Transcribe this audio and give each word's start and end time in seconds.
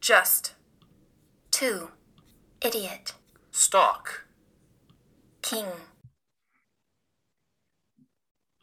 Just. 0.00 0.54
2. 1.50 1.90
Idiot. 2.62 3.12
Stock. 3.50 4.24
King. 5.42 5.66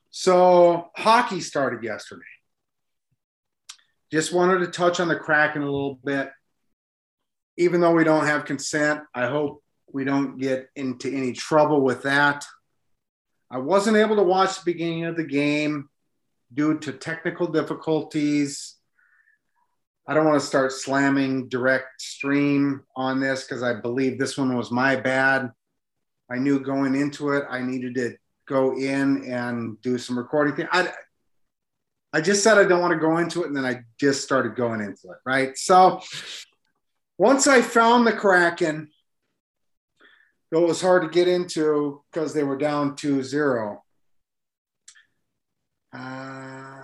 So 0.09 0.89
hockey 0.95 1.41
started 1.41 1.83
yesterday. 1.83 2.23
Just 4.11 4.33
wanted 4.33 4.59
to 4.59 4.67
touch 4.67 4.99
on 4.99 5.09
the 5.09 5.15
Kraken 5.15 5.61
a 5.61 5.65
little 5.65 5.99
bit. 6.03 6.31
Even 7.57 7.81
though 7.81 7.93
we 7.93 8.03
don't 8.03 8.25
have 8.25 8.45
consent, 8.45 9.01
I 9.13 9.27
hope 9.27 9.61
we 9.93 10.05
don't 10.05 10.39
get 10.39 10.69
into 10.75 11.07
any 11.07 11.33
trouble 11.33 11.81
with 11.81 12.03
that. 12.03 12.45
I 13.51 13.59
wasn't 13.59 13.97
able 13.97 14.15
to 14.15 14.23
watch 14.23 14.55
the 14.55 14.71
beginning 14.71 15.05
of 15.05 15.15
the 15.15 15.23
game 15.23 15.89
due 16.51 16.79
to 16.79 16.93
technical 16.93 17.47
difficulties. 17.47 18.76
I 20.07 20.13
don't 20.13 20.25
want 20.25 20.39
to 20.39 20.45
start 20.45 20.71
slamming 20.71 21.49
direct 21.49 22.01
stream 22.01 22.83
on 22.95 23.19
this 23.19 23.43
because 23.43 23.61
I 23.61 23.73
believe 23.73 24.17
this 24.17 24.37
one 24.37 24.55
was 24.55 24.71
my 24.71 24.95
bad. 24.95 25.51
I 26.31 26.37
knew 26.37 26.59
going 26.59 26.95
into 26.95 27.31
it, 27.31 27.43
I 27.49 27.61
needed 27.61 27.95
to 27.95 28.15
go 28.47 28.77
in 28.77 29.25
and 29.25 29.81
do 29.81 29.97
some 29.97 30.17
recording 30.17 30.55
thing. 30.55 30.67
I, 30.71 30.91
I 32.13 32.21
just 32.21 32.41
said 32.41 32.57
I 32.57 32.63
don't 32.63 32.81
want 32.81 32.93
to 32.93 32.99
go 32.99 33.17
into 33.17 33.43
it, 33.43 33.47
and 33.47 33.55
then 33.55 33.65
I 33.65 33.81
just 33.99 34.23
started 34.23 34.55
going 34.55 34.79
into 34.79 35.09
it, 35.09 35.17
right? 35.25 35.57
So 35.57 36.01
once 37.17 37.47
I 37.47 37.61
found 37.61 38.07
the 38.07 38.13
Kraken, 38.13 38.89
it 40.51 40.55
was 40.55 40.81
hard 40.81 41.03
to 41.03 41.09
get 41.09 41.27
into 41.27 42.01
because 42.11 42.33
they 42.33 42.43
were 42.43 42.57
down 42.57 42.95
2 42.95 43.23
0. 43.23 43.83
Uh, 45.93 46.76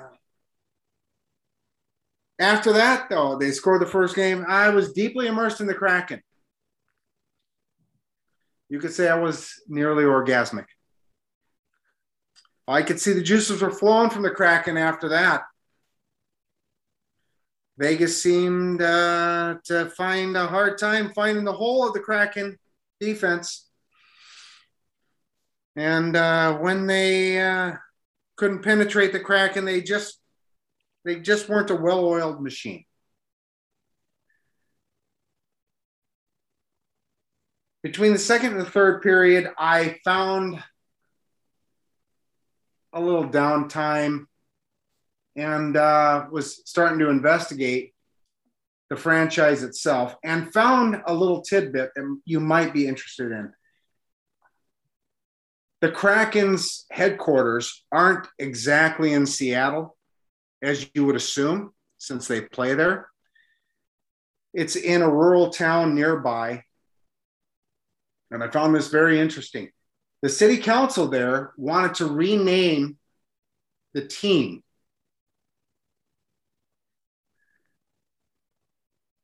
after 2.39 2.73
that, 2.73 3.09
though, 3.09 3.37
they 3.37 3.51
scored 3.51 3.81
the 3.81 3.87
first 3.87 4.15
game. 4.15 4.45
I 4.47 4.69
was 4.69 4.93
deeply 4.93 5.27
immersed 5.27 5.61
in 5.61 5.67
the 5.67 5.73
Kraken. 5.73 6.21
You 8.69 8.79
could 8.79 8.93
say 8.93 9.07
I 9.07 9.19
was 9.19 9.61
nearly 9.67 10.03
orgasmic. 10.03 10.65
I 12.67 12.81
could 12.81 12.99
see 12.99 13.13
the 13.13 13.21
juices 13.21 13.61
were 13.61 13.71
flowing 13.71 14.09
from 14.09 14.23
the 14.23 14.31
Kraken 14.31 14.77
after 14.77 15.09
that. 15.09 15.43
Vegas 17.77 18.21
seemed 18.21 18.81
uh, 18.81 19.55
to 19.65 19.89
find 19.91 20.37
a 20.37 20.47
hard 20.47 20.77
time 20.77 21.11
finding 21.13 21.43
the 21.43 21.53
hole 21.53 21.87
of 21.87 21.93
the 21.93 21.99
Kraken 21.99 22.57
defense. 22.99 23.69
And 25.75 26.15
uh, 26.15 26.57
when 26.57 26.87
they 26.87 27.41
uh, 27.41 27.73
couldn't 28.37 28.63
penetrate 28.63 29.11
the 29.11 29.19
Kraken, 29.19 29.65
they 29.65 29.81
just 29.81 30.19
they 31.03 31.19
just 31.19 31.49
weren't 31.49 31.69
a 31.69 31.75
well-oiled 31.75 32.41
machine. 32.41 32.85
Between 37.83 38.13
the 38.13 38.19
second 38.19 38.53
and 38.53 38.61
the 38.61 38.69
third 38.69 39.01
period, 39.01 39.51
I 39.57 39.97
found 40.05 40.63
a 42.93 43.01
little 43.01 43.27
downtime 43.27 44.25
and 45.35 45.75
uh, 45.75 46.27
was 46.31 46.61
starting 46.65 46.99
to 46.99 47.09
investigate 47.09 47.93
the 48.89 48.95
franchise 48.95 49.63
itself 49.63 50.15
and 50.23 50.53
found 50.53 51.01
a 51.07 51.13
little 51.13 51.41
tidbit 51.41 51.91
that 51.95 52.19
you 52.25 52.39
might 52.39 52.73
be 52.73 52.87
interested 52.87 53.31
in. 53.31 53.51
The 55.81 55.91
Kraken's 55.91 56.85
headquarters 56.91 57.83
aren't 57.91 58.27
exactly 58.39 59.11
in 59.11 59.25
Seattle, 59.25 59.97
as 60.63 60.89
you 60.95 61.05
would 61.05 61.15
assume, 61.15 61.71
since 61.97 62.27
they 62.27 62.41
play 62.41 62.73
there. 62.73 63.09
It's 64.53 64.75
in 64.75 65.01
a 65.01 65.11
rural 65.11 65.49
town 65.49 65.93
nearby. 65.93 66.63
And 68.31 68.43
I 68.43 68.49
found 68.49 68.73
this 68.73 68.87
very 68.87 69.19
interesting 69.19 69.69
the 70.23 70.29
city 70.29 70.57
council 70.57 71.09
there 71.09 71.51
wanted 71.57 71.95
to 71.95 72.05
rename 72.05 72.97
the 73.93 74.07
team. 74.07 74.63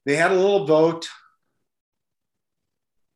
They 0.06 0.18
had 0.18 0.32
a 0.32 0.36
little 0.36 0.66
vote, 0.66 1.08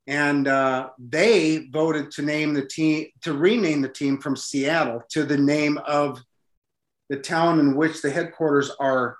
and 0.06 0.48
uh, 0.48 0.90
they 0.98 1.68
voted 1.70 2.10
to 2.12 2.22
name 2.22 2.54
the 2.54 2.64
team 2.64 3.08
to 3.22 3.34
rename 3.34 3.82
the 3.82 3.88
team 3.88 4.18
from 4.18 4.34
Seattle 4.34 5.02
to 5.10 5.24
the 5.24 5.36
name 5.36 5.78
of 5.86 6.22
the 7.08 7.16
town 7.16 7.60
in 7.60 7.76
which 7.76 8.02
the 8.02 8.10
headquarters 8.10 8.70
are 8.80 9.16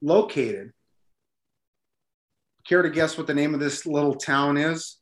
located. 0.00 0.72
Care 2.66 2.82
to 2.82 2.90
guess 2.90 3.16
what 3.16 3.26
the 3.26 3.34
name 3.34 3.54
of 3.54 3.60
this 3.60 3.86
little 3.86 4.14
town 4.14 4.56
is? 4.56 4.96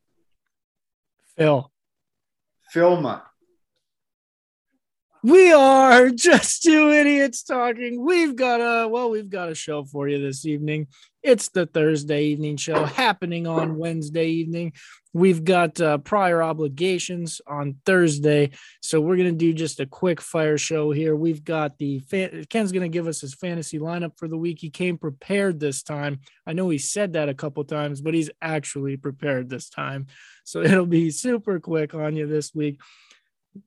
Phil. 1.36 1.70
Filma. 2.74 3.22
We 5.22 5.52
are 5.52 6.10
just 6.10 6.62
two 6.62 6.90
idiots 6.90 7.44
talking. 7.44 8.04
We've 8.04 8.36
got 8.36 8.60
a 8.60 8.86
well, 8.88 9.08
we've 9.08 9.30
got 9.30 9.48
a 9.48 9.54
show 9.54 9.84
for 9.84 10.06
you 10.06 10.20
this 10.20 10.44
evening. 10.44 10.88
It's 11.22 11.48
the 11.48 11.64
Thursday 11.64 12.24
evening 12.24 12.58
show 12.58 12.84
happening 12.84 13.46
on 13.46 13.78
Wednesday 13.78 14.28
evening. 14.28 14.74
We've 15.14 15.44
got 15.44 15.80
uh, 15.80 15.98
prior 15.98 16.42
obligations 16.42 17.40
on 17.46 17.76
Thursday, 17.86 18.50
so 18.82 19.00
we're 19.00 19.16
gonna 19.16 19.30
do 19.30 19.52
just 19.52 19.78
a 19.78 19.86
quick 19.86 20.20
fire 20.20 20.58
show 20.58 20.90
here. 20.90 21.14
We've 21.14 21.44
got 21.44 21.78
the 21.78 22.00
fan- 22.00 22.44
Ken's 22.50 22.72
gonna 22.72 22.88
give 22.88 23.06
us 23.06 23.20
his 23.20 23.32
fantasy 23.32 23.78
lineup 23.78 24.18
for 24.18 24.26
the 24.26 24.36
week. 24.36 24.58
He 24.60 24.70
came 24.70 24.98
prepared 24.98 25.60
this 25.60 25.84
time. 25.84 26.18
I 26.48 26.52
know 26.52 26.68
he 26.68 26.78
said 26.78 27.12
that 27.12 27.28
a 27.28 27.34
couple 27.34 27.62
times, 27.62 28.00
but 28.00 28.12
he's 28.12 28.28
actually 28.42 28.96
prepared 28.96 29.48
this 29.48 29.70
time. 29.70 30.08
So 30.42 30.60
it'll 30.64 30.84
be 30.84 31.12
super 31.12 31.60
quick 31.60 31.94
on 31.94 32.16
you 32.16 32.26
this 32.26 32.52
week. 32.52 32.80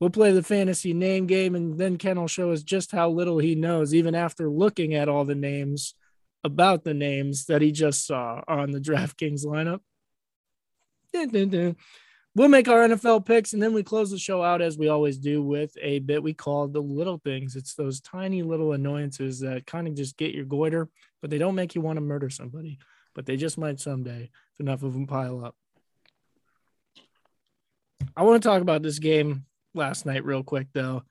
We'll 0.01 0.09
play 0.09 0.33
the 0.33 0.43
fantasy 0.43 0.93
name 0.93 1.27
game, 1.27 1.55
and 1.55 1.77
then 1.77 1.95
Ken 1.95 2.19
will 2.19 2.27
show 2.27 2.51
us 2.51 2.61
just 2.61 2.91
how 2.91 3.09
little 3.09 3.37
he 3.37 3.55
knows, 3.55 3.95
even 3.95 4.15
after 4.15 4.49
looking 4.49 4.95
at 4.95 5.07
all 5.07 5.23
the 5.23 5.33
names 5.33 5.95
about 6.43 6.83
the 6.83 6.93
names 6.93 7.45
that 7.45 7.61
he 7.61 7.71
just 7.71 8.05
saw 8.05 8.41
on 8.49 8.71
the 8.71 8.81
DraftKings 8.81 9.45
lineup. 9.45 9.79
We'll 12.37 12.49
make 12.49 12.67
our 12.67 12.87
NFL 12.87 13.25
picks, 13.25 13.53
and 13.53 13.63
then 13.63 13.73
we 13.73 13.81
close 13.81 14.11
the 14.11 14.19
show 14.19 14.43
out 14.43 14.61
as 14.61 14.77
we 14.77 14.89
always 14.89 15.17
do 15.17 15.41
with 15.41 15.75
a 15.81 15.97
bit 15.97 16.21
we 16.21 16.35
call 16.35 16.67
the 16.67 16.79
little 16.79 17.17
things. 17.17 17.55
It's 17.55 17.73
those 17.73 17.99
tiny 17.99 18.43
little 18.43 18.73
annoyances 18.73 19.39
that 19.39 19.65
kind 19.65 19.87
of 19.87 19.95
just 19.95 20.17
get 20.17 20.35
your 20.35 20.45
goiter, 20.45 20.87
but 21.19 21.31
they 21.31 21.39
don't 21.39 21.55
make 21.55 21.73
you 21.73 21.81
want 21.81 21.97
to 21.97 22.01
murder 22.01 22.29
somebody, 22.29 22.77
but 23.15 23.25
they 23.25 23.37
just 23.37 23.57
might 23.57 23.79
someday 23.79 24.29
if 24.53 24.59
enough 24.59 24.83
of 24.83 24.93
them 24.93 25.07
pile 25.07 25.43
up. 25.43 25.55
I 28.15 28.21
want 28.21 28.43
to 28.43 28.47
talk 28.47 28.61
about 28.61 28.83
this 28.83 28.99
game 28.99 29.45
last 29.73 30.05
night 30.05 30.23
real 30.23 30.43
quick 30.43 30.67
though, 30.73 31.01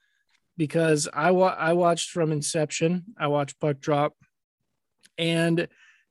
because 0.56 1.08
I 1.12 1.32
wa- 1.32 1.56
I 1.58 1.72
watched 1.72 2.10
from 2.10 2.30
inception. 2.30 3.02
I 3.18 3.26
watched 3.26 3.58
puck 3.58 3.80
drop, 3.80 4.14
and 5.18 5.66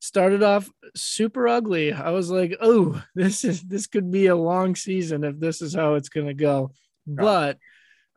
started 0.06 0.44
off 0.44 0.70
super 0.96 1.48
ugly. 1.48 1.92
I 1.94 2.12
was 2.12 2.30
like, 2.30 2.56
oh, 2.62 3.02
this 3.16 3.44
is 3.44 3.62
this 3.64 3.88
could 3.88 4.12
be 4.12 4.28
a 4.28 4.36
long 4.36 4.76
season 4.76 5.24
if 5.24 5.40
this 5.40 5.62
is 5.62 5.74
how 5.74 5.96
it's 5.96 6.10
gonna 6.10 6.34
go. 6.34 6.72
But 7.08 7.58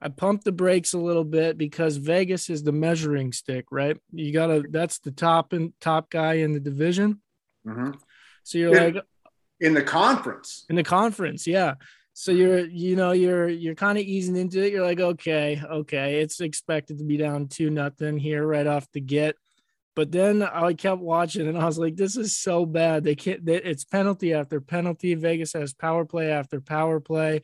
I 0.00 0.08
pumped 0.08 0.44
the 0.44 0.52
brakes 0.52 0.92
a 0.94 0.98
little 0.98 1.24
bit 1.24 1.58
because 1.58 1.96
Vegas 1.96 2.50
is 2.50 2.62
the 2.62 2.72
measuring 2.72 3.32
stick, 3.32 3.66
right? 3.70 3.96
You 4.12 4.32
gotta 4.32 4.64
that's 4.70 4.98
the 5.00 5.10
top 5.10 5.52
and 5.52 5.72
top 5.80 6.10
guy 6.10 6.34
in 6.34 6.52
the 6.52 6.60
division. 6.60 7.20
Mm-hmm. 7.66 7.92
So 8.44 8.58
you're 8.58 8.76
In- 8.76 8.94
like, 8.94 9.04
In 9.60 9.74
the 9.74 9.82
conference. 9.82 10.64
in 10.70 10.76
the 10.76 10.84
conference 10.84 11.46
yeah 11.46 11.74
so 12.14 12.30
you're 12.32 12.64
you 12.66 12.94
know 12.96 13.12
you're 13.12 13.48
you're 13.48 13.74
kind 13.74 13.98
of 13.98 14.04
easing 14.04 14.36
into 14.36 14.64
it 14.64 14.72
you're 14.72 14.84
like 14.84 15.00
okay 15.00 15.60
okay 15.70 16.20
it's 16.20 16.40
expected 16.40 16.98
to 16.98 17.04
be 17.04 17.16
down 17.16 17.48
two 17.48 17.68
nothing 17.70 18.16
here 18.18 18.44
right 18.46 18.66
off 18.66 18.86
the 18.92 19.00
get 19.00 19.34
but 19.98 20.12
then 20.12 20.44
i 20.44 20.72
kept 20.72 21.00
watching 21.00 21.48
and 21.48 21.58
i 21.58 21.64
was 21.66 21.76
like 21.76 21.96
this 21.96 22.16
is 22.16 22.36
so 22.36 22.64
bad. 22.64 23.02
They 23.02 23.16
can't 23.16 23.44
they, 23.44 23.56
it's 23.56 23.84
penalty 23.84 24.32
after 24.32 24.60
penalty. 24.60 25.14
Vegas 25.16 25.54
has 25.54 25.74
power 25.74 26.04
play 26.04 26.30
after 26.30 26.60
power 26.60 27.00
play. 27.00 27.40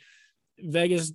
Vegas 0.61 1.13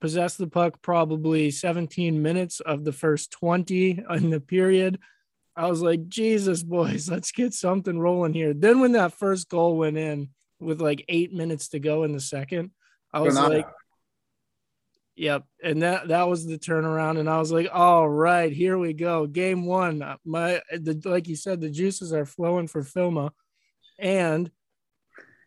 possessed 0.00 0.38
the 0.38 0.46
puck 0.46 0.80
probably 0.80 1.50
17 1.50 2.22
minutes 2.22 2.60
of 2.60 2.84
the 2.84 2.92
first 2.92 3.32
20 3.32 4.04
in 4.10 4.30
the 4.30 4.38
period. 4.40 5.00
I 5.56 5.66
was 5.66 5.82
like 5.82 6.06
jesus 6.06 6.62
boys 6.62 7.10
let's 7.14 7.32
get 7.32 7.52
something 7.52 7.98
rolling 7.98 8.32
here. 8.32 8.54
Then 8.54 8.78
when 8.78 8.92
that 8.92 9.14
first 9.18 9.48
goal 9.48 9.76
went 9.76 9.96
in 9.96 10.28
with 10.60 10.80
like 10.80 11.04
eight 11.08 11.32
minutes 11.32 11.70
to 11.70 11.80
go 11.80 12.04
in 12.04 12.12
the 12.12 12.20
second 12.20 12.70
I 13.12 13.22
was 13.22 13.34
like, 13.34 13.66
yep. 15.16 15.44
And 15.62 15.82
that 15.82 16.08
that 16.08 16.28
was 16.28 16.46
the 16.46 16.58
turnaround. 16.58 17.18
And 17.18 17.28
I 17.28 17.38
was 17.38 17.52
like, 17.52 17.68
all 17.72 18.08
right, 18.08 18.52
here 18.52 18.78
we 18.78 18.92
go. 18.92 19.26
Game 19.26 19.66
one. 19.66 20.02
My 20.24 20.60
the, 20.72 21.00
like 21.04 21.28
you 21.28 21.36
said, 21.36 21.60
the 21.60 21.70
juices 21.70 22.12
are 22.12 22.26
flowing 22.26 22.68
for 22.68 22.82
Filma. 22.82 23.30
And 23.98 24.50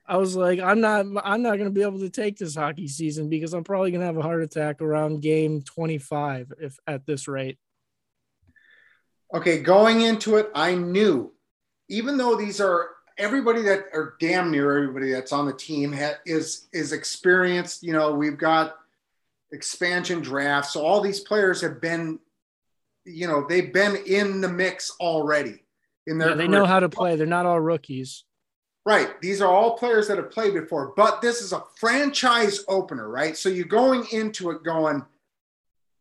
I 0.06 0.18
was 0.18 0.36
like, 0.36 0.60
I'm 0.60 0.82
not 0.82 1.06
I'm 1.24 1.42
not 1.42 1.58
gonna 1.58 1.70
be 1.70 1.82
able 1.82 2.00
to 2.00 2.10
take 2.10 2.38
this 2.38 2.56
hockey 2.56 2.88
season 2.88 3.30
because 3.30 3.54
I'm 3.54 3.64
probably 3.64 3.92
gonna 3.92 4.06
have 4.06 4.18
a 4.18 4.22
heart 4.22 4.44
attack 4.44 4.82
around 4.82 5.22
game 5.22 5.62
25 5.62 6.54
if 6.60 6.78
at 6.86 7.06
this 7.06 7.28
rate. 7.28 7.58
Okay, 9.34 9.60
going 9.60 10.02
into 10.02 10.38
it, 10.38 10.52
I 10.54 10.76
knew, 10.76 11.34
even 11.90 12.18
though 12.18 12.36
these 12.36 12.62
are 12.62 12.90
everybody 13.18 13.62
that 13.64 13.86
or 13.94 14.16
damn 14.20 14.52
near 14.52 14.78
everybody 14.78 15.12
that's 15.12 15.32
on 15.32 15.46
the 15.46 15.54
team 15.54 15.94
ha, 15.94 16.12
is 16.26 16.68
is 16.74 16.92
experienced. 16.92 17.82
You 17.82 17.94
know, 17.94 18.14
we've 18.14 18.38
got 18.38 18.76
expansion 19.54 20.20
drafts, 20.20 20.74
so 20.74 20.86
all 20.86 21.00
these 21.00 21.22
players 21.22 21.62
have 21.62 21.80
been, 21.80 22.20
you 23.06 23.28
know, 23.28 23.46
they've 23.48 23.72
been 23.72 23.96
in 24.06 24.42
the 24.42 24.50
mix 24.50 24.92
already. 25.00 25.64
In 26.06 26.18
their 26.18 26.30
Yeah, 26.30 26.36
they 26.36 26.48
career. 26.48 26.60
know 26.60 26.66
how 26.66 26.82
to 26.82 26.90
play. 26.90 27.16
They're 27.16 27.26
not 27.26 27.46
all 27.46 27.62
rookies. 27.62 28.26
Right. 28.86 29.22
These 29.22 29.42
are 29.42 29.50
all 29.50 29.78
players 29.78 30.10
that 30.10 30.18
have 30.18 30.32
played 30.32 30.54
before, 30.54 30.94
but 30.98 31.22
this 31.22 31.42
is 31.42 31.54
a 31.54 31.64
franchise 31.78 32.66
opener, 32.68 33.08
right? 33.08 33.38
So 33.38 33.48
you're 33.48 33.66
going 33.66 34.06
into 34.12 34.52
it 34.52 34.64
going, 34.64 35.06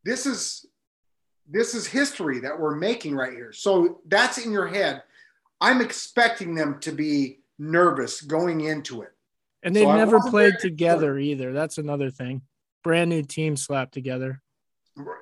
this 0.04 0.26
is 0.26 0.66
this 1.49 1.75
is 1.75 1.87
history 1.87 2.40
that 2.40 2.58
we're 2.58 2.75
making 2.75 3.14
right 3.14 3.32
here. 3.32 3.52
So 3.52 4.00
that's 4.06 4.38
in 4.38 4.50
your 4.50 4.66
head. 4.66 5.02
I'm 5.60 5.81
expecting 5.81 6.54
them 6.54 6.81
to 6.81 6.90
be 6.93 7.40
nervous 7.58 8.20
going 8.22 8.62
into 8.62 9.02
it. 9.02 9.12
And 9.62 9.76
they've 9.76 9.87
So 9.87 9.96
never 9.96 10.19
played 10.20 10.54
together 10.60 11.19
either. 11.19 11.52
That's 11.52 11.78
another 11.78 12.10
thing. 12.10 12.43
Brand 12.82 13.11
new 13.11 13.23
team 13.23 13.56
slapped 13.56 13.94
together. 13.94 14.43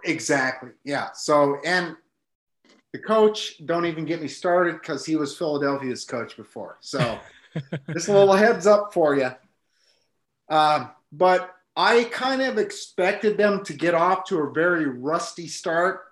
Exactly. 0.05 0.71
Yeah. 0.85 1.09
So 1.13 1.59
and 1.65 1.97
the 2.93 2.99
coach, 2.99 3.65
don't 3.65 3.87
even 3.87 4.05
get 4.05 4.21
me 4.21 4.29
started 4.29 4.81
because 4.81 5.07
he 5.07 5.17
was 5.17 5.37
Philadelphia's 5.37 6.05
coach 6.05 6.37
before. 6.37 6.79
So 6.81 7.19
just 7.93 8.09
a 8.09 8.13
little 8.13 8.35
heads 8.35 8.67
up 8.67 8.93
for 8.93 9.15
you. 9.17 9.31
Um, 10.49 10.91
but 11.13 11.55
I 11.77 12.05
kind 12.05 12.43
of 12.43 12.59
expected 12.59 13.37
them 13.37 13.65
to 13.65 13.73
get 13.73 13.95
off 13.95 14.25
to 14.25 14.41
a 14.41 14.53
very 14.53 14.87
rusty 14.87 15.47
start. 15.47 16.03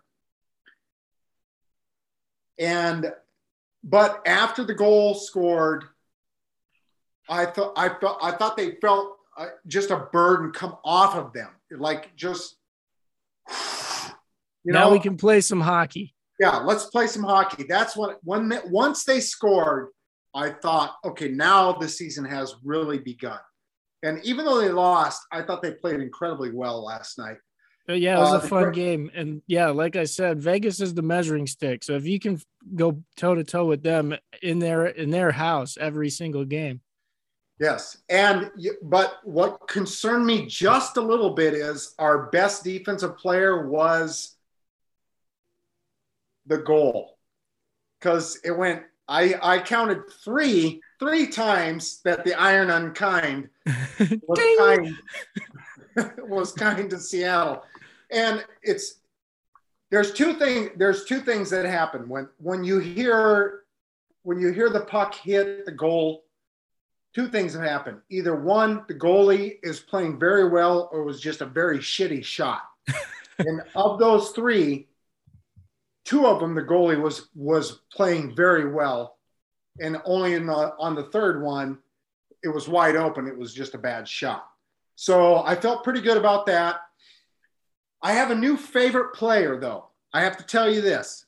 And 2.59 3.13
but 3.83 4.23
after 4.27 4.65
the 4.65 4.75
goal 4.75 5.15
scored, 5.15 5.85
I 7.29 7.47
thought 7.47 7.73
I 7.77 7.89
felt 7.89 8.19
I 8.23 8.33
thought 8.33 8.57
they 8.57 8.73
felt 8.77 9.18
uh, 9.39 9.47
just 9.67 9.91
a 9.91 10.09
burden 10.13 10.51
come 10.53 10.77
off 10.85 11.15
of 11.15 11.33
them, 11.33 11.51
like 11.71 12.15
just 12.17 12.57
you 14.65 14.73
now 14.73 14.85
know. 14.87 14.93
we 14.93 14.99
can 15.01 15.17
play 15.17 15.41
some 15.41 15.61
hockey. 15.61 16.15
yeah, 16.41 16.59
let's 16.59 16.87
play 16.87 17.07
some 17.07 17.23
hockey. 17.23 17.65
That's 17.69 17.97
what 17.97 18.19
when 18.23 18.49
they- 18.49 18.61
once 18.67 19.05
they 19.05 19.21
scored, 19.21 19.89
I 20.35 20.51
thought, 20.51 20.97
okay, 21.05 21.29
now 21.29 21.73
the 21.73 21.89
season 21.89 22.25
has 22.25 22.55
really 22.65 22.99
begun. 22.99 23.39
And 24.03 24.21
even 24.25 24.45
though 24.45 24.61
they 24.61 24.69
lost, 24.71 25.23
I 25.33 25.43
thought 25.43 25.63
they 25.63 25.73
played 25.73 26.01
incredibly 26.01 26.51
well 26.53 26.85
last 26.85 27.19
night. 27.19 27.39
But 27.87 28.01
yeah, 28.01 28.17
it 28.17 28.21
was 28.21 28.35
Uh, 28.35 28.45
a 28.45 28.49
fun 28.49 28.65
que- 28.73 28.83
game. 28.85 29.11
And 29.15 29.43
yeah, 29.47 29.71
like 29.71 29.97
I 29.97 30.05
said, 30.05 30.41
Vegas 30.41 30.81
is 30.81 30.95
the 30.95 31.03
measuring 31.03 31.47
stick. 31.47 31.83
So 31.83 31.95
if 31.95 32.07
you 32.07 32.21
can 32.21 32.39
go 32.77 33.03
toe 33.17 33.35
to 33.35 33.43
toe 33.45 33.65
with 33.65 33.83
them 33.83 34.15
in 34.43 34.59
their 34.59 34.87
in 34.87 35.11
their 35.11 35.33
house 35.33 35.77
every 35.81 36.11
single 36.11 36.45
game. 36.45 36.81
Yes. 37.59 37.99
And 38.09 38.51
but 38.83 39.19
what 39.25 39.67
concerned 39.69 40.25
me 40.25 40.47
just 40.47 40.97
a 40.97 41.01
little 41.01 41.31
bit 41.31 41.55
is 41.55 41.95
our 41.99 42.27
best 42.31 42.63
defensive 42.63 43.17
player 43.17 43.69
was 43.69 44.37
the 46.47 46.59
goal. 46.59 47.19
Cuz 48.01 48.41
it 48.45 48.53
went 48.53 48.85
I 49.09 49.35
I 49.43 49.59
counted 49.59 50.09
3 50.25 50.81
3 51.01 51.27
times 51.29 52.01
that 52.03 52.25
the 52.25 52.35
iron 52.35 52.71
unkind 52.71 53.49
was 54.27 54.39
kind 54.59 54.97
was 56.29 56.53
kind 56.53 56.89
to 56.91 56.99
Seattle. 56.99 57.65
And 58.11 58.45
it's 58.63 59.01
there's 59.91 60.13
two 60.13 60.35
things 60.35 60.71
there's 60.77 61.07
two 61.07 61.21
things 61.21 61.51
that 61.51 61.65
happen 61.65 62.09
when 62.09 62.29
when 62.39 62.63
you 62.63 62.79
hear 62.79 63.65
when 64.23 64.39
you 64.39 64.53
hear 64.53 64.69
the 64.69 64.83
puck 64.83 65.15
hit 65.15 65.65
the 65.65 65.73
goal 65.73 66.25
two 67.15 67.29
things 67.29 67.55
have 67.55 67.63
happened. 67.63 67.99
Either 68.11 68.37
one 68.37 68.85
the 68.89 68.95
goalie 68.95 69.59
is 69.63 69.81
playing 69.81 70.19
very 70.19 70.49
well 70.49 70.89
or 70.93 71.01
it 71.01 71.05
was 71.05 71.21
just 71.21 71.41
a 71.41 71.47
very 71.47 71.79
shitty 71.79 72.25
shot. 72.25 72.63
And 73.41 73.63
of 73.77 74.01
those 74.01 74.31
three 74.31 74.89
two 76.05 76.27
of 76.27 76.41
them 76.41 76.57
the 76.57 76.63
goalie 76.63 77.01
was 77.01 77.29
was 77.37 77.83
playing 77.93 78.35
very 78.35 78.73
well. 78.73 79.17
And 79.81 80.03
only 80.05 80.35
in 80.35 80.47
the 80.47 80.75
on 80.79 80.97
the 80.97 81.05
third 81.05 81.41
one 81.41 81.79
it 82.43 82.49
was 82.49 82.69
wide 82.69 82.97
open. 82.97 83.29
It 83.29 83.39
was 83.39 83.55
just 83.55 83.75
a 83.75 83.79
bad 83.79 84.09
shot. 84.09 84.45
So 84.97 85.39
i 85.45 85.55
felt 85.55 85.85
pretty 85.85 86.01
good 86.01 86.17
about 86.17 86.47
that. 86.47 86.81
I 88.03 88.13
have 88.13 88.33
a 88.33 88.35
new 88.35 88.57
favorite 88.57 89.15
player 89.15 89.59
though. 89.61 89.87
I 90.13 90.23
have 90.23 90.37
to 90.39 90.45
tell 90.45 90.69
you 90.69 90.81
this. 90.81 91.27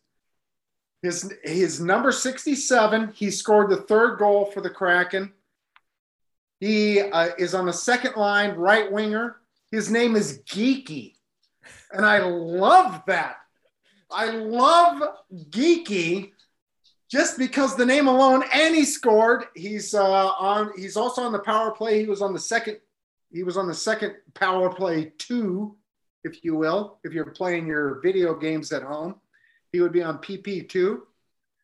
His 1.03 1.33
his 1.44 1.81
number 1.81 2.11
67 2.11 3.12
he 3.15 3.31
scored 3.31 3.71
the 3.71 3.83
third 3.83 4.19
goal 4.19 4.47
for 4.47 4.61
the 4.61 4.71
kraken 4.71 5.33
he 6.61 7.01
uh, 7.01 7.31
is 7.39 7.55
on 7.55 7.67
the 7.67 7.73
second 7.73 8.17
line 8.17 8.53
right 8.53 8.93
winger. 8.93 9.37
His 9.73 9.91
name 9.91 10.15
is 10.15 10.43
Geekie. 10.47 11.15
And 11.93 12.05
i 12.05 12.19
love 12.19 13.03
that. 13.07 13.37
I 14.11 14.31
love 14.31 15.03
Geekie 15.51 16.33
just 17.11 17.39
because 17.39 17.77
the 17.77 17.87
name 17.87 18.07
alone 18.07 18.45
and 18.53 18.75
he 18.75 18.85
scored. 18.85 19.45
He's 19.55 19.95
uh, 19.95 20.29
on 20.29 20.73
he's 20.77 20.97
also 20.97 21.23
on 21.23 21.33
the 21.33 21.39
power 21.39 21.71
play. 21.71 22.01
He 22.01 22.07
was 22.07 22.23
on 22.23 22.33
the 22.33 22.41
second 22.41 22.79
he 23.33 23.43
was 23.43 23.57
on 23.57 23.67
the 23.67 23.75
second 23.75 24.15
power 24.35 24.73
play 24.73 25.12
two 25.19 25.77
if 26.25 26.45
you 26.45 26.57
will 26.57 26.99
if 27.05 27.12
you're 27.12 27.31
playing 27.31 27.67
your 27.67 28.01
video 28.01 28.35
games 28.35 28.73
at 28.73 28.83
home. 28.83 29.17
He 29.73 29.81
would 29.81 29.93
be 29.93 30.03
on 30.03 30.19
pp2 30.19 30.99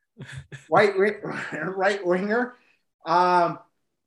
right 0.70 0.92
right 1.76 2.06
winger. 2.06 2.54
Um, 3.04 3.58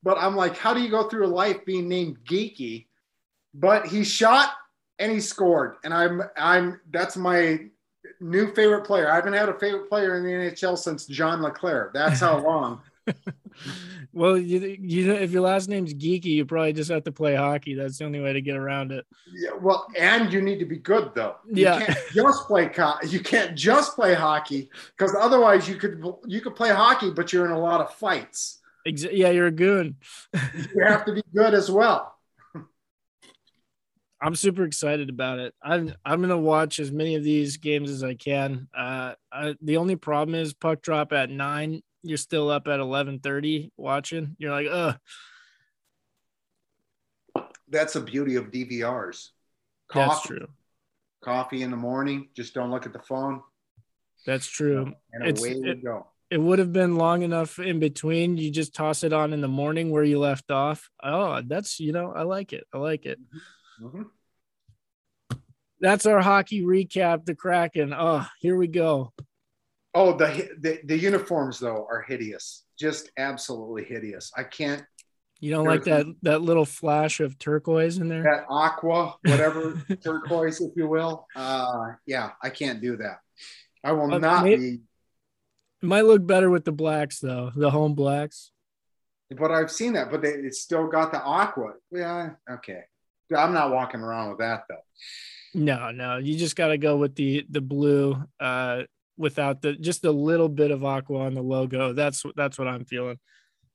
but 0.04 0.18
i'm 0.18 0.36
like 0.36 0.56
how 0.57 0.74
do 0.74 0.81
you 0.81 0.90
go 0.90 1.07
through 1.10 1.28
life 1.28 1.63
being 1.66 1.88
named 1.88 2.18
Geekie 2.25 2.86
but 3.54 3.86
he 3.88 4.04
shot 4.04 4.51
and 5.00 5.12
he 5.12 5.19
scored 5.19 5.75
and 5.84 5.94
i'm 5.94 6.22
i'm 6.38 6.80
that's 6.92 7.18
my 7.18 7.60
new 8.22 8.54
favorite 8.54 8.86
player. 8.86 9.12
I 9.12 9.16
haven't 9.16 9.34
had 9.34 9.50
a 9.50 9.60
favorite 9.60 9.88
player 9.90 10.16
in 10.16 10.24
the 10.24 10.30
NHL 10.31 10.78
since 10.78 11.06
John 11.06 11.42
LeClair. 11.42 11.92
That's 11.94 12.19
how 12.22 12.40
long. 12.44 12.81
well, 14.13 14.38
you 14.38 14.78
you 14.80 15.07
know, 15.07 15.13
if 15.13 15.31
your 15.31 15.42
last 15.42 15.69
name's 15.69 15.94
Geekie, 15.94 16.25
you 16.25 16.45
probably 16.45 16.74
just 16.74 16.90
have 16.92 17.04
to 17.04 17.12
play 17.12 17.36
hockey. 17.36 17.75
That's 17.75 17.98
the 17.98 18.06
only 18.06 18.19
way 18.19 18.34
to 18.34 18.42
get 18.42 18.56
around 18.56 18.92
it. 18.92 19.06
Yeah, 19.34 19.52
well, 19.62 19.88
and 19.98 20.31
you 20.34 20.42
need 20.42 20.60
to 20.60 20.66
be 20.66 20.78
good 20.78 21.12
though. 21.13 21.36
You 21.48 21.63
Yeah. 21.66 21.86
can't 21.86 22.00
just 22.13 22.48
play 22.48 22.68
co- 22.68 22.98
you 23.06 23.19
can't 23.19 23.56
just 23.56 23.95
play 23.95 24.13
hockey 24.13 24.69
because 24.98 25.16
otherwise 25.19 25.68
you 25.69 25.75
could 25.75 26.04
you 26.25 26.42
could 26.42 26.56
play 26.56 26.69
hockey, 26.69 27.12
but 27.12 27.31
you're 27.31 27.45
in 27.45 27.52
a 27.52 27.60
lot 27.60 27.81
of 27.81 27.94
fights. 27.94 28.59
Ex- 28.90 29.06
yeah, 29.12 29.30
you're 29.30 29.48
a 29.48 29.52
goon. 29.52 29.98
You 30.76 30.84
have 30.86 31.06
to 31.06 31.14
be 31.14 31.24
good 31.34 31.54
as 31.54 31.69
well. 31.72 32.16
I'm 34.22 34.36
super 34.36 34.64
excited 34.66 35.10
about 35.10 35.40
it. 35.40 35.54
I'm 35.64 35.94
I'm 36.04 36.19
gonna 36.22 36.38
watch 36.38 36.80
as 36.80 36.92
many 36.92 37.16
of 37.16 37.24
these 37.24 37.56
games 37.58 37.90
as 37.90 38.04
I 38.04 38.16
can. 38.16 38.68
Uh, 38.78 39.14
I, 39.31 39.56
the 39.62 39.78
only 39.78 39.96
problem 39.96 40.36
is 40.36 40.54
puck 40.54 40.81
drop 40.81 41.14
at 41.14 41.30
nine. 41.30 41.81
You're 42.04 42.18
still 42.18 42.50
up 42.50 42.68
at 42.68 42.80
eleven 42.81 43.19
thirty 43.19 43.72
watching. 43.78 44.36
You're 44.38 44.52
like, 44.52 44.68
ugh. 44.69 44.98
That's 47.69 47.94
the 47.94 48.02
beauty 48.02 48.36
of 48.36 48.52
DVRs. 48.52 49.30
That's 49.94 50.16
Coffee, 50.16 50.28
true. 50.28 50.48
coffee 51.22 51.62
in 51.62 51.72
the 51.72 51.78
morning. 51.78 52.30
Just 52.36 52.54
don't 52.54 52.72
look 52.72 52.86
at 52.86 52.94
the 52.94 53.00
phone, 53.00 53.42
That's 54.26 54.48
true. 54.48 54.94
and 55.14 55.24
It's- 55.26 55.40
away 55.40 55.56
we 55.60 55.69
it- 55.69 55.84
go. 55.84 56.08
It 56.31 56.40
would 56.40 56.59
have 56.59 56.71
been 56.71 56.95
long 56.95 57.24
enough 57.24 57.57
in 57.57 57.80
between. 57.80 58.38
You 58.38 58.52
just 58.52 58.76
toss 58.76 59.04
it 59.04 59.14
on 59.14 59.33
in 59.33 59.42
the 59.42 59.48
morning 59.48 59.90
where 59.90 60.04
you 60.04 60.19
left 60.19 60.52
off. 60.52 60.90
Oh, 61.04 61.42
that's 61.45 61.80
you 61.80 61.92
know, 61.92 62.14
I 62.16 62.21
like 62.24 62.54
it. 62.54 62.66
I 62.74 62.78
like 62.78 63.06
it. 63.06 63.19
Mhm. 63.81 64.06
That's 65.81 66.06
our 66.06 66.21
hockey 66.21 66.62
recap. 66.64 67.26
The 67.26 67.36
Kraken. 67.36 67.94
Oh, 67.98 68.26
here 68.40 68.57
we 68.57 68.68
go. 68.68 69.14
Oh, 69.95 70.16
the, 70.18 70.50
the 70.59 70.80
the 70.83 70.98
uniforms 70.98 71.59
though 71.59 71.88
are 71.90 72.04
hideous. 72.07 72.64
Just 72.78 73.09
absolutely 73.18 73.86
hideous. 73.86 74.31
I 74.38 74.44
can't 74.44 74.83
You 75.40 75.52
don't 75.52 75.66
like 75.66 75.86
that 75.86 76.06
that 76.21 76.42
little 76.42 76.66
flash 76.66 77.21
of 77.21 77.40
turquoise 77.40 77.98
in 77.98 78.07
there? 78.07 78.24
that 78.24 78.45
aqua, 78.50 79.16
whatever 79.26 79.81
turquoise, 80.04 80.62
if 80.62 80.74
you 80.76 80.88
will. 80.88 81.26
Uh, 81.36 81.94
yeah, 82.06 82.31
I 82.44 82.50
can't 82.52 82.81
do 82.81 82.98
that. 82.98 83.19
I 83.83 83.94
will 83.94 84.14
Uh, 84.14 84.19
not 84.19 84.44
be. 84.44 84.81
It 85.81 85.86
might 85.86 86.06
look 86.06 86.26
better 86.26 86.50
with 86.50 86.66
the 86.66 86.71
blacks 86.71 87.19
though, 87.19 87.52
the 87.56 87.71
home 87.71 87.94
blacks. 87.94 88.52
But 89.30 89.52
I've 89.52 89.71
seen 89.71 89.94
that, 89.94 90.09
but 90.12 90.21
they, 90.21 90.30
it's 90.30 90.59
still 90.59 90.88
got 90.88 91.12
the 91.12 91.21
aqua. 91.21 91.74
Yeah, 91.92 92.31
okay. 92.50 92.81
I'm 93.36 93.54
not 93.54 93.71
walking 93.71 94.02
around 94.02 94.30
with 94.30 94.40
that 94.40 94.64
though. 94.68 94.81
No, 95.54 95.92
no, 95.92 96.18
you 96.18 96.38
just 96.38 96.56
got 96.56 96.68
to 96.68 96.78
go 96.78 96.98
with 96.98 97.16
the 97.16 97.45
the 97.50 97.62
blue 97.62 98.21
uh 98.40 98.83
without 99.18 99.62
the 99.62 99.74
just 99.74 100.06
a 100.06 100.12
little 100.12 100.50
bit 100.50 100.71
of 100.71 100.83
aqua 100.83 101.19
on 101.19 101.36
the 101.36 101.42
logo. 101.42 101.94
That's 101.94 102.24
that's 102.36 102.57
what 102.57 102.68
I'm 102.68 102.86
feeling. 102.86 103.19